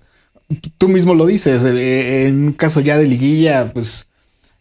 tú 0.78 0.88
mismo 0.90 1.14
lo 1.14 1.26
dices, 1.26 1.64
eh, 1.64 2.28
en 2.28 2.48
un 2.48 2.54
caso 2.54 2.80
ya 2.82 2.98
de 2.98 3.08
liguilla, 3.08 3.72
pues 3.74 4.10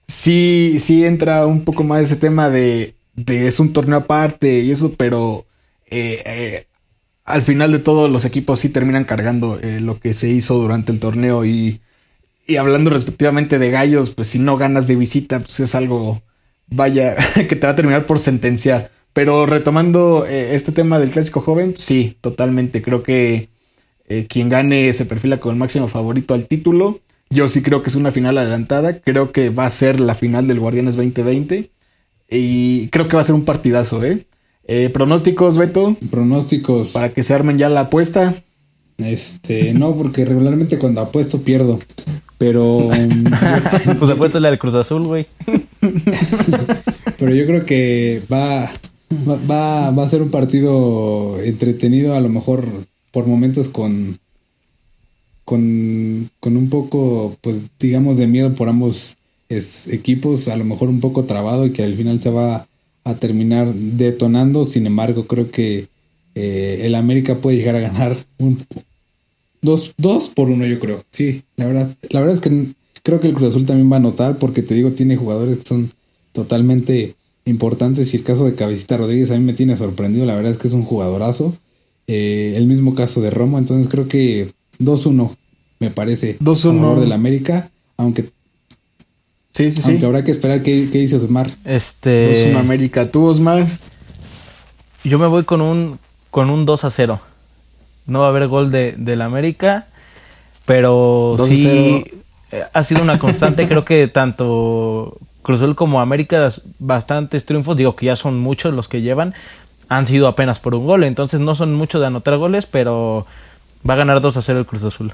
sí, 0.06 0.78
sí 0.80 1.04
entra 1.04 1.46
un 1.46 1.64
poco 1.64 1.84
más 1.84 2.02
ese 2.02 2.16
tema 2.16 2.50
de, 2.50 2.96
de 3.14 3.48
es 3.48 3.60
un 3.60 3.72
torneo 3.72 3.98
aparte 3.98 4.60
y 4.60 4.70
eso, 4.70 4.94
pero 4.96 5.46
eh, 5.90 6.22
eh, 6.26 6.66
al 7.24 7.42
final 7.42 7.72
de 7.72 7.78
todo 7.78 8.08
los 8.08 8.24
equipos 8.24 8.60
sí 8.60 8.68
terminan 8.70 9.04
cargando 9.04 9.60
lo 9.80 9.98
que 10.00 10.12
se 10.14 10.28
hizo 10.28 10.56
durante 10.58 10.92
el 10.92 11.00
torneo 11.00 11.44
y, 11.44 11.80
y 12.46 12.56
hablando 12.56 12.90
respectivamente 12.90 13.58
de 13.58 13.70
gallos, 13.70 14.10
pues 14.10 14.28
si 14.28 14.38
no 14.38 14.56
ganas 14.56 14.86
de 14.88 14.96
visita, 14.96 15.40
pues 15.40 15.60
es 15.60 15.74
algo, 15.74 16.22
vaya, 16.68 17.16
que 17.34 17.56
te 17.56 17.66
va 17.66 17.70
a 17.70 17.76
terminar 17.76 18.06
por 18.06 18.18
sentenciar. 18.18 18.90
Pero 19.12 19.46
retomando 19.46 20.26
este 20.26 20.72
tema 20.72 20.98
del 20.98 21.10
clásico 21.10 21.40
joven, 21.40 21.74
sí, 21.76 22.18
totalmente. 22.20 22.82
Creo 22.82 23.02
que 23.02 23.48
eh, 24.08 24.26
quien 24.28 24.48
gane 24.48 24.92
se 24.92 25.04
perfila 25.06 25.38
como 25.38 25.52
el 25.52 25.58
máximo 25.58 25.88
favorito 25.88 26.34
al 26.34 26.46
título. 26.46 27.00
Yo 27.28 27.48
sí 27.48 27.62
creo 27.62 27.82
que 27.82 27.90
es 27.90 27.96
una 27.96 28.12
final 28.12 28.38
adelantada. 28.38 29.00
Creo 29.00 29.32
que 29.32 29.50
va 29.50 29.66
a 29.66 29.70
ser 29.70 29.98
la 29.98 30.14
final 30.14 30.46
del 30.46 30.60
Guardianes 30.60 30.96
2020. 30.96 31.70
Y 32.30 32.88
creo 32.88 33.08
que 33.08 33.16
va 33.16 33.22
a 33.22 33.24
ser 33.24 33.34
un 33.34 33.44
partidazo, 33.44 34.04
¿eh? 34.04 34.26
eh 34.64 34.90
pronósticos, 34.90 35.56
Beto. 35.56 35.96
Pronósticos. 36.10 36.92
Para 36.92 37.12
que 37.12 37.22
se 37.22 37.34
armen 37.34 37.58
ya 37.58 37.68
la 37.68 37.80
apuesta. 37.82 38.34
Este, 38.98 39.74
no, 39.74 39.94
porque 39.94 40.24
regularmente 40.24 40.78
cuando 40.78 41.00
apuesto 41.00 41.42
pierdo. 41.42 41.80
Pero. 42.38 42.88
pues 43.98 44.10
apuesto 44.10 44.38
la 44.40 44.50
del 44.50 44.58
Cruz 44.58 44.74
Azul, 44.74 45.04
güey. 45.04 45.26
pero 47.18 47.34
yo 47.34 47.46
creo 47.46 47.64
que 47.64 48.22
va, 48.32 48.70
va, 49.50 49.90
va 49.90 50.04
a 50.04 50.08
ser 50.08 50.22
un 50.22 50.30
partido 50.30 51.40
entretenido, 51.42 52.14
a 52.14 52.20
lo 52.20 52.28
mejor 52.28 52.66
por 53.16 53.26
momentos 53.26 53.70
con, 53.70 54.18
con, 55.46 55.58
un 55.58 56.68
poco, 56.68 57.34
pues 57.40 57.70
digamos, 57.78 58.18
de 58.18 58.26
miedo 58.26 58.54
por 58.54 58.68
ambos 58.68 59.16
equipos, 59.48 60.48
a 60.48 60.56
lo 60.58 60.66
mejor 60.66 60.90
un 60.90 61.00
poco 61.00 61.24
trabado 61.24 61.64
y 61.64 61.70
que 61.70 61.82
al 61.82 61.94
final 61.94 62.20
se 62.20 62.28
va 62.28 62.68
a 63.04 63.14
terminar 63.14 63.72
detonando. 63.72 64.66
Sin 64.66 64.84
embargo, 64.84 65.26
creo 65.26 65.50
que 65.50 65.88
eh, 66.34 66.82
el 66.82 66.94
América 66.94 67.36
puede 67.36 67.56
llegar 67.56 67.76
a 67.76 67.80
ganar 67.80 68.18
un, 68.36 68.58
dos, 69.62 69.94
dos 69.96 70.28
por 70.28 70.50
uno, 70.50 70.66
yo 70.66 70.78
creo. 70.78 71.02
Sí, 71.10 71.42
la 71.56 71.64
verdad, 71.64 71.96
la 72.10 72.20
verdad 72.20 72.34
es 72.34 72.42
que 72.42 72.74
creo 73.02 73.20
que 73.20 73.28
el 73.28 73.32
Cruz 73.32 73.48
Azul 73.48 73.64
también 73.64 73.90
va 73.90 73.96
a 73.96 74.00
notar 74.00 74.38
porque 74.38 74.60
te 74.60 74.74
digo, 74.74 74.92
tiene 74.92 75.16
jugadores 75.16 75.56
que 75.56 75.64
son 75.64 75.90
totalmente 76.32 77.14
importantes 77.46 78.12
y 78.12 78.18
el 78.18 78.24
caso 78.24 78.44
de 78.44 78.56
Cabecita 78.56 78.98
Rodríguez 78.98 79.30
a 79.30 79.38
mí 79.38 79.40
me 79.42 79.54
tiene 79.54 79.74
sorprendido, 79.78 80.26
la 80.26 80.34
verdad 80.34 80.52
es 80.52 80.58
que 80.58 80.68
es 80.68 80.74
un 80.74 80.84
jugadorazo 80.84 81.56
eh, 82.06 82.54
el 82.56 82.66
mismo 82.66 82.94
caso 82.94 83.20
de 83.20 83.30
Romo, 83.30 83.58
entonces 83.58 83.88
creo 83.88 84.08
que 84.08 84.52
2-1 84.78 85.36
me 85.80 85.90
parece 85.90 86.38
2-1 86.38 86.78
a 86.78 86.80
favor 86.80 87.00
del 87.00 87.12
América, 87.12 87.70
aunque 87.96 88.30
Sí, 89.50 89.72
sí, 89.72 89.80
Aunque 89.86 90.04
habrá 90.04 90.22
que 90.22 90.32
esperar 90.32 90.62
qué, 90.62 90.90
qué 90.92 90.98
dice 90.98 91.16
Osmar. 91.16 91.50
Este 91.64 92.52
2-1 92.52 92.58
América, 92.58 93.10
tú 93.10 93.24
Osmar. 93.24 93.66
Yo 95.02 95.18
me 95.18 95.26
voy 95.26 95.44
con 95.44 95.62
un 95.62 95.98
con 96.30 96.50
un 96.50 96.66
2 96.66 96.84
a 96.84 96.90
0. 96.90 97.18
No 98.04 98.20
va 98.20 98.26
a 98.26 98.28
haber 98.28 98.48
gol 98.48 98.70
de 98.70 98.94
del 98.98 99.22
América, 99.22 99.86
pero 100.66 101.36
sí 101.48 102.04
eh, 102.52 102.64
ha 102.70 102.82
sido 102.84 103.02
una 103.02 103.18
constante, 103.18 103.66
creo 103.66 103.84
que 103.84 104.08
tanto 104.08 105.16
Cruzul 105.42 105.74
como 105.74 106.00
América 106.00 106.52
bastantes 106.78 107.46
triunfos, 107.46 107.76
digo 107.76 107.96
que 107.96 108.06
ya 108.06 108.16
son 108.16 108.38
muchos 108.38 108.74
los 108.74 108.88
que 108.88 109.00
llevan, 109.00 109.32
han 109.88 110.06
sido 110.06 110.28
apenas 110.28 110.60
por 110.60 110.74
un 110.74 110.86
gol. 110.86 111.04
Entonces 111.04 111.40
no 111.40 111.54
son 111.54 111.74
mucho 111.74 112.00
de 112.00 112.06
anotar 112.06 112.36
goles, 112.36 112.66
pero 112.66 113.26
va 113.88 113.94
a 113.94 113.98
ganar 113.98 114.20
2 114.20 114.36
a 114.36 114.42
0 114.42 114.58
el 114.58 114.66
Cruz 114.66 114.84
Azul. 114.84 115.12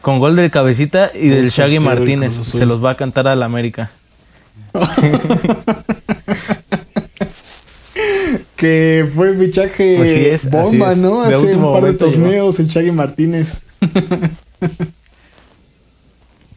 Con 0.00 0.18
gol 0.18 0.36
del 0.36 0.50
Cabecita 0.50 1.10
y 1.14 1.28
del 1.28 1.48
Shaggy 1.48 1.80
Martínez. 1.80 2.34
Se 2.34 2.66
los 2.66 2.84
va 2.84 2.90
a 2.90 2.94
cantar 2.94 3.26
al 3.26 3.42
América. 3.42 3.90
que 8.56 9.08
fue 9.14 9.36
fichaje 9.36 10.38
bomba, 10.50 10.92
es. 10.92 10.98
¿no? 10.98 11.22
De 11.22 11.34
Hace 11.34 11.56
un 11.56 11.72
par 11.72 11.82
de 11.84 11.92
llegó. 11.92 12.10
torneos 12.10 12.58
el 12.60 12.70
Chagui 12.70 12.92
Martínez. 12.92 13.60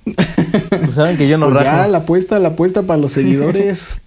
Pues 0.03 0.93
saben 0.93 1.17
que 1.17 1.27
yo 1.27 1.37
no 1.37 1.49
Pues 1.49 1.63
ya, 1.63 1.87
la 1.87 1.97
apuesta, 1.99 2.39
la 2.39 2.49
apuesta 2.49 2.83
para 2.83 2.99
los 2.99 3.11
seguidores. 3.11 3.97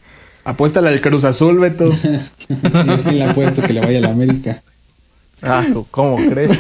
Apuéstale 0.51 0.89
al 0.89 1.01
Cruz 1.01 1.23
Azul, 1.23 1.61
Beto. 1.61 1.89
¿Quién 3.05 3.19
le 3.19 3.25
ha 3.25 3.33
puesto 3.35 3.63
que 3.63 3.73
le 3.73 3.81
vaya 3.81 3.99
a 3.99 4.03
la 4.03 4.09
América? 4.11 4.63
Ah, 5.43 5.65
¿cómo 5.93 6.17
crees? 6.29 6.51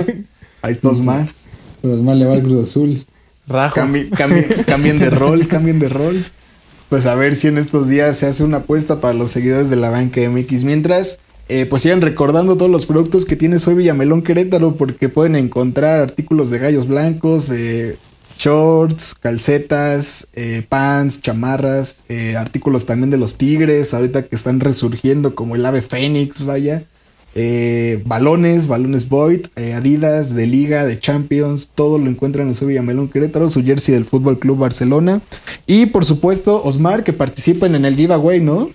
Ahí 0.62 0.72
está 0.74 0.90
Osmar. 0.90 1.32
Pero 1.80 1.96
más 2.02 2.16
le 2.18 2.26
va 2.26 2.34
al 2.34 2.42
Cruz 2.42 2.68
Azul. 2.68 3.04
Rajo. 3.48 3.80
Cambi- 3.80 4.10
cambi- 4.10 4.64
cambien 4.66 4.98
de 4.98 5.08
rol, 5.08 5.48
cambien 5.48 5.78
de 5.78 5.88
rol. 5.88 6.22
Pues 6.90 7.06
a 7.06 7.14
ver 7.14 7.34
si 7.34 7.46
en 7.48 7.56
estos 7.56 7.88
días 7.88 8.18
se 8.18 8.26
hace 8.26 8.44
una 8.44 8.58
apuesta 8.58 9.00
para 9.00 9.14
los 9.14 9.30
seguidores 9.30 9.70
de 9.70 9.76
la 9.76 9.88
banca 9.88 10.20
MX. 10.20 10.64
Mientras, 10.64 11.18
eh, 11.48 11.64
pues 11.64 11.80
sigan 11.82 12.02
recordando 12.02 12.56
todos 12.56 12.70
los 12.70 12.84
productos 12.84 13.24
que 13.24 13.36
tiene 13.36 13.58
Soy 13.58 13.74
Villamelón 13.74 14.20
Querétaro, 14.22 14.74
porque 14.76 15.08
pueden 15.08 15.34
encontrar 15.34 16.00
artículos 16.00 16.50
de 16.50 16.58
gallos 16.58 16.86
blancos, 16.86 17.48
eh, 17.50 17.96
shorts, 18.42 19.14
calcetas, 19.14 20.28
eh, 20.34 20.64
pants, 20.68 21.20
chamarras, 21.20 22.02
eh, 22.08 22.36
artículos 22.36 22.86
también 22.86 23.10
de 23.10 23.18
los 23.18 23.36
tigres, 23.36 23.92
ahorita 23.92 24.22
que 24.22 24.34
están 24.36 24.60
resurgiendo 24.60 25.34
como 25.34 25.56
el 25.56 25.66
ave 25.66 25.82
fénix, 25.82 26.44
vaya. 26.44 26.84
Eh, 27.34 28.02
balones, 28.06 28.66
balones 28.66 29.08
Void, 29.08 29.46
eh, 29.56 29.74
Adidas, 29.74 30.34
de 30.34 30.46
Liga, 30.46 30.84
de 30.84 30.98
Champions, 30.98 31.70
todo 31.74 31.98
lo 31.98 32.10
encuentran 32.10 32.48
en 32.48 32.54
su 32.54 32.66
Villamelón 32.66 33.08
Querétaro, 33.08 33.48
su 33.50 33.62
jersey 33.62 33.94
del 33.94 34.04
Fútbol 34.04 34.38
Club 34.38 34.58
Barcelona. 34.58 35.20
Y 35.66 35.86
por 35.86 36.04
supuesto, 36.04 36.62
Osmar, 36.64 37.04
que 37.04 37.12
participen 37.12 37.74
en 37.74 37.84
el 37.84 37.94
giveaway, 37.94 38.40
¿no? 38.40 38.70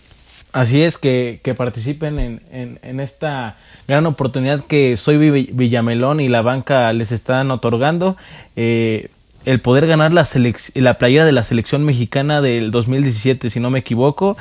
Así 0.53 0.81
es, 0.83 0.97
que, 0.97 1.41
que 1.43 1.53
participen 1.53 2.17
en, 2.17 2.41
en, 2.49 2.79
en 2.81 3.01
esta 3.01 3.57
gran 3.89 4.05
oportunidad 4.05 4.63
que 4.63 4.95
Soy 4.95 5.17
Vi- 5.17 5.49
Villamelón 5.51 6.21
y 6.21 6.29
la 6.29 6.41
banca 6.41 6.93
les 6.93 7.11
están 7.11 7.51
otorgando. 7.51 8.15
Eh, 8.55 9.09
el 9.45 9.59
poder 9.59 9.87
ganar 9.87 10.11
la, 10.13 10.27
la 10.75 10.93
playera 10.95 11.25
de 11.25 11.31
la 11.31 11.43
selección 11.43 11.83
mexicana 11.85 12.41
del 12.41 12.71
2017, 12.71 13.49
si 13.49 13.59
no 13.59 13.69
me 13.69 13.79
equivoco. 13.79 14.35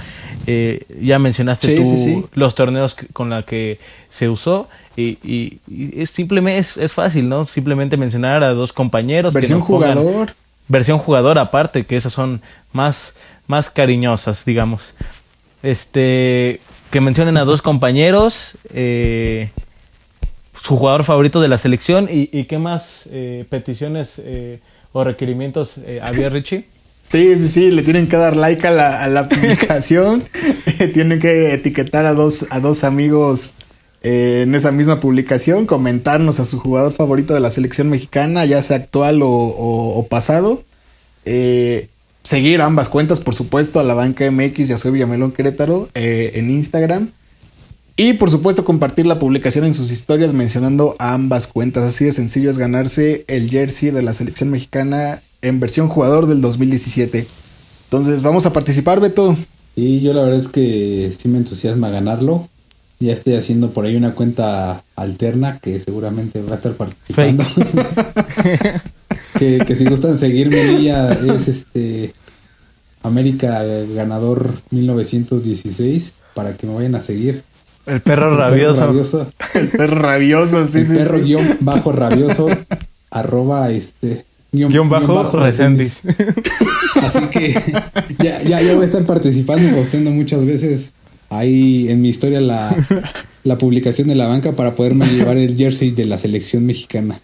Eh, 0.46 0.84
ya 1.00 1.18
mencionaste 1.18 1.68
Sí, 1.68 1.76
tú 1.76 1.84
sí, 1.84 1.96
sí. 1.98 2.24
los 2.34 2.54
torneos 2.54 2.96
con 3.12 3.30
la 3.30 3.42
que 3.42 3.78
se 4.10 4.28
usó. 4.28 4.68
Y, 4.96 5.18
y- 5.24 5.58
y 5.68 6.00
es 6.00 6.10
simplemente 6.10 6.58
es, 6.60 6.76
es 6.76 6.92
fácil, 6.92 7.28
¿no? 7.28 7.44
Simplemente 7.46 7.96
mencionar 7.96 8.44
a 8.44 8.54
dos 8.54 8.72
compañeros. 8.72 9.32
Versión 9.32 9.60
jugador. 9.60 10.34
versión 10.68 10.98
jugador 10.98 11.38
aparte, 11.38 11.84
que 11.84 11.96
esas 11.96 12.12
son 12.12 12.40
más, 12.72 13.14
más 13.46 13.70
cariñosas, 13.70 14.44
digamos. 14.44 14.94
Este, 15.62 16.60
que 16.90 17.00
mencionen 17.00 17.36
a 17.38 17.44
dos 17.44 17.62
compañeros, 17.62 18.56
eh, 18.72 19.48
su 20.60 20.76
jugador 20.76 21.04
favorito 21.04 21.40
de 21.40 21.48
la 21.48 21.58
selección 21.58 22.08
y, 22.10 22.28
y 22.32 22.44
qué 22.44 22.58
más 22.58 23.08
eh, 23.10 23.44
peticiones 23.48 24.20
eh, 24.24 24.60
o 24.94 25.04
requerimientos 25.04 25.78
eh, 25.84 26.00
había 26.02 26.30
Richie. 26.30 26.64
Sí, 27.06 27.36
sí, 27.36 27.48
sí, 27.48 27.70
le 27.70 27.82
tienen 27.82 28.08
que 28.08 28.16
dar 28.16 28.34
like 28.34 28.66
a 28.66 28.70
la, 28.70 29.04
a 29.04 29.08
la 29.08 29.28
publicación. 29.28 30.24
tienen 30.94 31.20
que 31.20 31.52
etiquetar 31.52 32.06
a 32.06 32.14
dos, 32.14 32.46
a 32.50 32.60
dos 32.60 32.82
amigos 32.84 33.52
eh, 34.02 34.40
en 34.44 34.54
esa 34.54 34.72
misma 34.72 35.00
publicación, 35.00 35.66
comentarnos 35.66 36.40
a 36.40 36.44
su 36.46 36.58
jugador 36.58 36.92
favorito 36.92 37.34
de 37.34 37.40
la 37.40 37.50
selección 37.50 37.90
mexicana, 37.90 38.44
ya 38.46 38.62
sea 38.62 38.76
actual 38.76 39.20
o, 39.22 39.28
o- 39.28 39.98
o 39.98 40.06
pasado. 40.06 40.62
Eh, 41.26 41.88
seguir 42.22 42.60
ambas 42.62 42.88
cuentas, 42.88 43.20
por 43.20 43.34
supuesto, 43.34 43.80
a 43.80 43.82
la 43.82 43.94
banca 43.94 44.30
MX, 44.30 44.68
ya 44.68 44.78
soy 44.78 44.92
Villamelón 44.92 45.32
Querétaro, 45.32 45.88
eh, 45.94 46.32
en 46.36 46.50
Instagram. 46.50 47.10
Y 47.96 48.14
por 48.14 48.28
supuesto 48.30 48.64
compartir 48.64 49.06
la 49.06 49.20
publicación 49.20 49.64
en 49.64 49.72
sus 49.72 49.92
historias 49.92 50.32
mencionando 50.32 50.96
a 50.98 51.14
ambas 51.14 51.46
cuentas. 51.46 51.84
Así 51.84 52.04
de 52.04 52.12
sencillo 52.12 52.50
es 52.50 52.58
ganarse 52.58 53.24
el 53.28 53.50
jersey 53.50 53.90
de 53.90 54.02
la 54.02 54.12
selección 54.12 54.50
mexicana 54.50 55.22
en 55.42 55.60
versión 55.60 55.88
jugador 55.88 56.26
del 56.26 56.40
2017. 56.40 57.26
Entonces 57.84 58.22
vamos 58.22 58.46
a 58.46 58.52
participar, 58.52 59.00
Beto. 59.00 59.36
Y 59.76 60.00
yo 60.00 60.12
la 60.12 60.22
verdad 60.22 60.40
es 60.40 60.48
que 60.48 61.12
sí 61.16 61.28
me 61.28 61.38
entusiasma 61.38 61.88
ganarlo. 61.88 62.48
Ya 62.98 63.12
estoy 63.12 63.34
haciendo 63.34 63.70
por 63.70 63.84
ahí 63.84 63.94
una 63.94 64.14
cuenta 64.14 64.82
alterna 64.96 65.58
que 65.60 65.78
seguramente 65.78 66.42
va 66.42 66.52
a 66.52 66.56
estar 66.56 66.72
participando. 66.72 67.44
que, 69.38 69.58
que 69.58 69.76
si 69.76 69.84
gustan 69.84 70.18
seguirme 70.18 70.60
ella 70.62 71.12
es 71.12 71.48
este 71.48 72.12
América 73.02 73.62
ganador 73.62 74.54
1916 74.70 76.12
para 76.34 76.56
que 76.56 76.66
me 76.66 76.74
vayan 76.74 76.96
a 76.96 77.00
seguir. 77.00 77.42
El 77.86 78.00
perro 78.00 78.36
rabioso. 78.36 79.30
El 79.54 79.68
perro 79.68 80.00
rabioso, 80.00 80.66
sí, 80.66 80.78
el 80.78 80.86
sí, 80.86 80.94
perro 80.94 81.18
sí. 81.18 81.24
guion 81.24 81.58
bajo 81.60 81.92
rabioso 81.92 82.46
arroba 83.10 83.70
este 83.70 84.24
Guión 84.52 84.88
bajo, 84.88 85.30
Resendiz. 85.32 86.00
Así 87.02 87.20
que 87.32 87.54
ya, 88.20 88.40
ya, 88.42 88.60
ya 88.60 88.74
voy 88.74 88.82
a 88.82 88.86
estar 88.86 89.02
participando, 89.02 89.76
posteando 89.76 90.10
muchas 90.12 90.44
veces 90.46 90.92
ahí 91.28 91.88
en 91.88 92.00
mi 92.00 92.08
historia 92.08 92.40
la, 92.40 92.74
la 93.42 93.58
publicación 93.58 94.08
de 94.08 94.14
la 94.14 94.28
banca 94.28 94.52
para 94.52 94.74
poderme 94.74 95.06
llevar 95.06 95.38
el 95.38 95.56
jersey 95.56 95.90
de 95.90 96.04
la 96.04 96.18
selección 96.18 96.66
mexicana. 96.66 97.20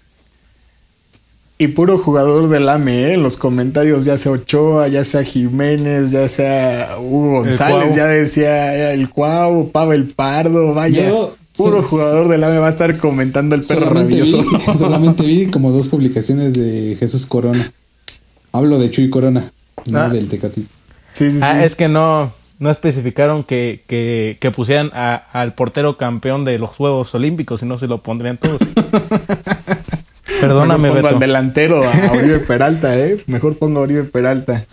Y 1.61 1.69
puro 1.69 1.99
jugador 1.99 2.49
del 2.49 2.69
AME, 2.71 3.03
¿eh? 3.09 3.15
En 3.15 3.23
los 3.23 3.37
comentarios, 3.37 4.07
ya 4.07 4.17
sea 4.17 4.33
Ochoa, 4.33 4.89
ya 4.89 5.05
sea 5.05 5.23
Jiménez, 5.23 6.11
ya 6.11 6.27
sea 6.27 6.97
Hugo 6.99 7.43
González, 7.43 7.95
ya 7.95 8.07
decía 8.07 8.93
el 8.95 9.11
Cuau, 9.11 9.71
Pavel 9.71 10.07
Pardo, 10.07 10.73
vaya. 10.73 11.11
Yo- 11.11 11.37
puro 11.57 11.83
so- 11.83 11.89
jugador 11.89 12.29
del 12.29 12.43
AME 12.45 12.59
va 12.61 12.69
a 12.69 12.71
estar 12.71 12.97
comentando 12.99 13.55
el 13.55 13.63
perro 13.63 13.89
Solamente 13.89 14.15
vi, 14.23 14.33
rabioso. 14.33 14.79
solamente 14.79 15.23
vi 15.25 15.47
como 15.51 15.71
dos 15.71 15.89
publicaciones 15.89 16.55
de 16.55 16.97
Jesús 16.99 17.27
Corona. 17.27 17.71
Hablo 18.53 18.79
de 18.79 18.91
Chuy 18.91 19.11
Corona, 19.11 19.53
no 19.85 19.99
Ah. 20.01 20.09
del 20.09 20.31
Tecati. 20.31 20.63
sí, 21.13 21.31
sí, 21.31 21.33
sí. 21.33 21.39
Ah, 21.43 21.63
es 21.63 21.77
que 21.77 21.89
no, 21.89 22.33
no 22.59 22.71
especificaron 22.71 23.45
que, 23.45 23.83
que, 23.87 24.39
que 24.41 24.51
pusieran 24.51 24.91
a- 24.95 25.17
al 25.33 25.53
portero 25.53 25.99
campeón 25.99 26.47
de 26.47 26.59
los 26.59 26.71
Juegos 26.71 27.15
Olímpicos, 27.15 27.61
si 27.61 27.67
no 27.67 27.77
se 27.77 27.87
lo 27.87 27.99
pondrían 27.99 28.39
todos. 28.39 28.59
Perdóname, 30.41 30.89
Mejor 30.89 30.97
pongo 30.99 31.03
Beto. 31.09 31.17
al 31.17 31.21
delantero, 31.21 31.83
a 31.85 32.13
Oribe 32.13 32.39
Peralta, 32.41 32.99
¿eh? 32.99 33.19
Mejor 33.27 33.57
pongo 33.57 33.79
a 33.81 33.83
Oribe 33.83 34.05
Peralta. 34.05 34.65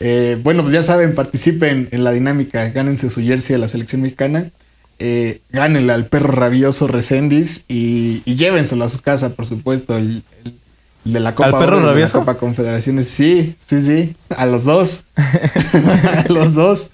Eh, 0.00 0.38
bueno, 0.42 0.62
pues 0.62 0.72
ya 0.74 0.82
saben, 0.82 1.14
participen 1.14 1.88
en 1.92 2.02
la 2.04 2.12
dinámica, 2.12 2.68
gánense 2.70 3.08
su 3.10 3.20
jersey 3.22 3.54
de 3.54 3.58
la 3.58 3.68
selección 3.68 4.02
mexicana, 4.02 4.50
eh, 4.98 5.40
gánenle 5.50 5.92
al 5.92 6.06
perro 6.06 6.32
rabioso 6.32 6.86
Resendiz 6.86 7.64
y, 7.68 8.22
y 8.24 8.34
llévenselo 8.36 8.84
a 8.84 8.88
su 8.88 9.00
casa, 9.00 9.34
por 9.34 9.46
supuesto, 9.46 9.96
el, 9.96 10.22
el- 10.44 10.54
el 11.04 11.14
de 11.14 11.18
la 11.20 11.34
Copa 11.34 11.48
¿Al 11.48 11.52
perro 11.54 11.64
Oro, 11.66 11.74
el 11.76 11.80
de 11.82 11.86
la 11.86 11.92
rabioso? 11.94 12.18
Copa 12.20 12.34
Confederaciones. 12.38 13.08
Sí, 13.08 13.56
sí, 13.66 13.82
sí, 13.82 14.14
a 14.28 14.46
los 14.46 14.62
dos. 14.64 15.04
a 15.16 16.24
los 16.28 16.54
dos. 16.54 16.92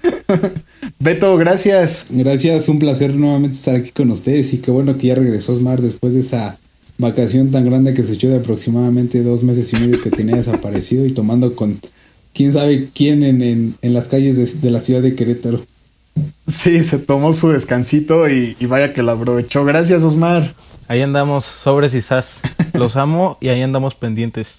Beto, 0.99 1.37
gracias. 1.37 2.07
Gracias, 2.09 2.71
un 2.71 2.79
placer 2.79 3.15
nuevamente 3.15 3.57
estar 3.59 3.75
aquí 3.75 3.91
con 3.91 4.11
ustedes 4.11 4.55
y 4.55 4.59
qué 4.59 4.71
bueno 4.71 4.97
que 4.97 5.09
ya 5.09 5.15
regresó 5.15 5.53
Osmar 5.53 5.83
después 5.83 6.15
de 6.15 6.21
esa 6.21 6.57
vacación 6.99 7.51
tan 7.51 7.65
grande 7.65 7.95
que 7.95 8.03
se 8.03 8.15
echó 8.15 8.29
de 8.29 8.39
aproximadamente 8.39 9.23
dos 9.23 9.43
meses 9.43 9.73
y 9.73 9.77
medio 9.77 10.03
que 10.03 10.11
tenía 10.11 10.37
desaparecido 10.37 11.07
y 11.07 11.13
tomando 11.13 11.55
con 11.55 11.79
quién 12.35 12.53
sabe 12.53 12.89
quién 12.95 13.23
en, 13.23 13.43
en, 13.43 13.75
en 13.81 13.95
las 13.95 14.09
calles 14.09 14.37
de, 14.37 14.61
de 14.61 14.71
la 14.71 14.81
ciudad 14.81 15.01
de 15.01 15.15
Querétaro. 15.15 15.61
Sí, 16.47 16.83
se 16.83 16.99
tomó 16.99 17.33
su 17.33 17.51
descansito 17.51 18.29
y, 18.29 18.57
y 18.59 18.67
vaya 18.67 18.93
que 18.93 19.03
lo 19.03 19.13
aprovechó. 19.13 19.65
Gracias, 19.65 20.03
Osmar. 20.03 20.55
Ahí 20.89 21.03
andamos, 21.03 21.45
sobres 21.45 21.95
y 21.95 22.01
sas. 22.01 22.41
Los 22.75 22.97
amo 22.97 23.37
y 23.41 23.49
ahí 23.49 23.63
andamos 23.63 23.95
pendientes. 23.95 24.59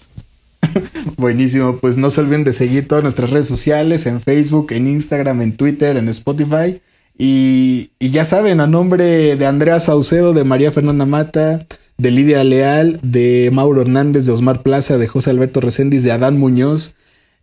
Buenísimo, 1.16 1.78
pues 1.78 1.98
no 1.98 2.10
se 2.10 2.20
olviden 2.20 2.44
de 2.44 2.52
seguir 2.52 2.86
todas 2.86 3.02
nuestras 3.02 3.30
redes 3.30 3.46
sociales, 3.46 4.06
en 4.06 4.20
Facebook, 4.20 4.72
en 4.72 4.86
Instagram, 4.86 5.42
en 5.42 5.56
Twitter, 5.56 5.96
en 5.96 6.08
Spotify. 6.08 6.80
Y, 7.18 7.90
y 7.98 8.10
ya 8.10 8.24
saben, 8.24 8.60
a 8.60 8.66
nombre 8.66 9.36
de 9.36 9.46
Andrea 9.46 9.78
Saucedo, 9.78 10.32
de 10.32 10.44
María 10.44 10.72
Fernanda 10.72 11.04
Mata, 11.04 11.66
de 12.00 12.10
Lidia 12.10 12.42
Leal, 12.44 12.98
de 13.02 13.50
Mauro 13.52 13.82
Hernández, 13.82 14.24
de 14.24 14.32
Osmar 14.32 14.62
Plaza, 14.62 14.96
de 14.96 15.06
José 15.06 15.30
Alberto 15.30 15.60
Reséndiz, 15.60 16.02
de 16.02 16.12
Adán 16.12 16.38
Muñoz 16.38 16.94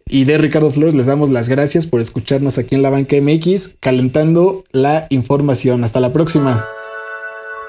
y 0.08 0.24
de 0.24 0.39
Ricardo 0.39 0.72
Flores, 0.72 0.95
les 0.95 1.05
damos 1.05 1.30
las 1.30 1.47
gracias 1.47 1.86
por 1.86 2.01
escucharnos 2.01 2.58
aquí 2.58 2.74
en 2.74 2.82
la 2.82 2.89
Banca 2.89 3.16
MX, 3.22 3.76
calentando 3.80 4.64
la 4.72 5.05
información. 5.12 5.84
Hasta 5.84 5.99
la 5.99 6.12
próxima. 6.12 6.66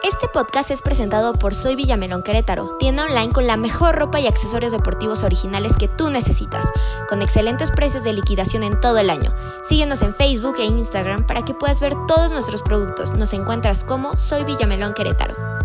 Este 0.03 0.28
podcast 0.32 0.70
es 0.70 0.80
presentado 0.80 1.34
por 1.34 1.55
Soy 1.55 1.74
Villamelón 1.74 2.22
Querétaro, 2.22 2.78
tienda 2.78 3.05
online 3.05 3.32
con 3.32 3.47
la 3.47 3.57
mejor 3.59 3.97
ropa 3.97 4.20
y 4.20 4.26
accesorios 4.26 4.72
deportivos 4.72 5.24
originales 5.24 5.76
que 5.76 5.89
tú 5.89 6.09
necesitas, 6.09 6.70
con 7.09 7.20
excelentes 7.20 7.70
precios 7.72 8.05
de 8.05 8.14
liquidación 8.14 8.62
en 8.62 8.80
todo 8.80 8.97
el 8.99 9.11
año. 9.11 9.34
Síguenos 9.62 10.01
en 10.01 10.14
Facebook 10.14 10.55
e 10.59 10.64
Instagram 10.64 11.26
para 11.26 11.45
que 11.45 11.53
puedas 11.53 11.80
ver 11.80 11.93
todos 12.07 12.32
nuestros 12.32 12.62
productos. 12.62 13.12
Nos 13.12 13.34
encuentras 13.34 13.84
como 13.84 14.16
Soy 14.16 14.45
Villamelón 14.45 14.95
Querétaro. 14.95 15.57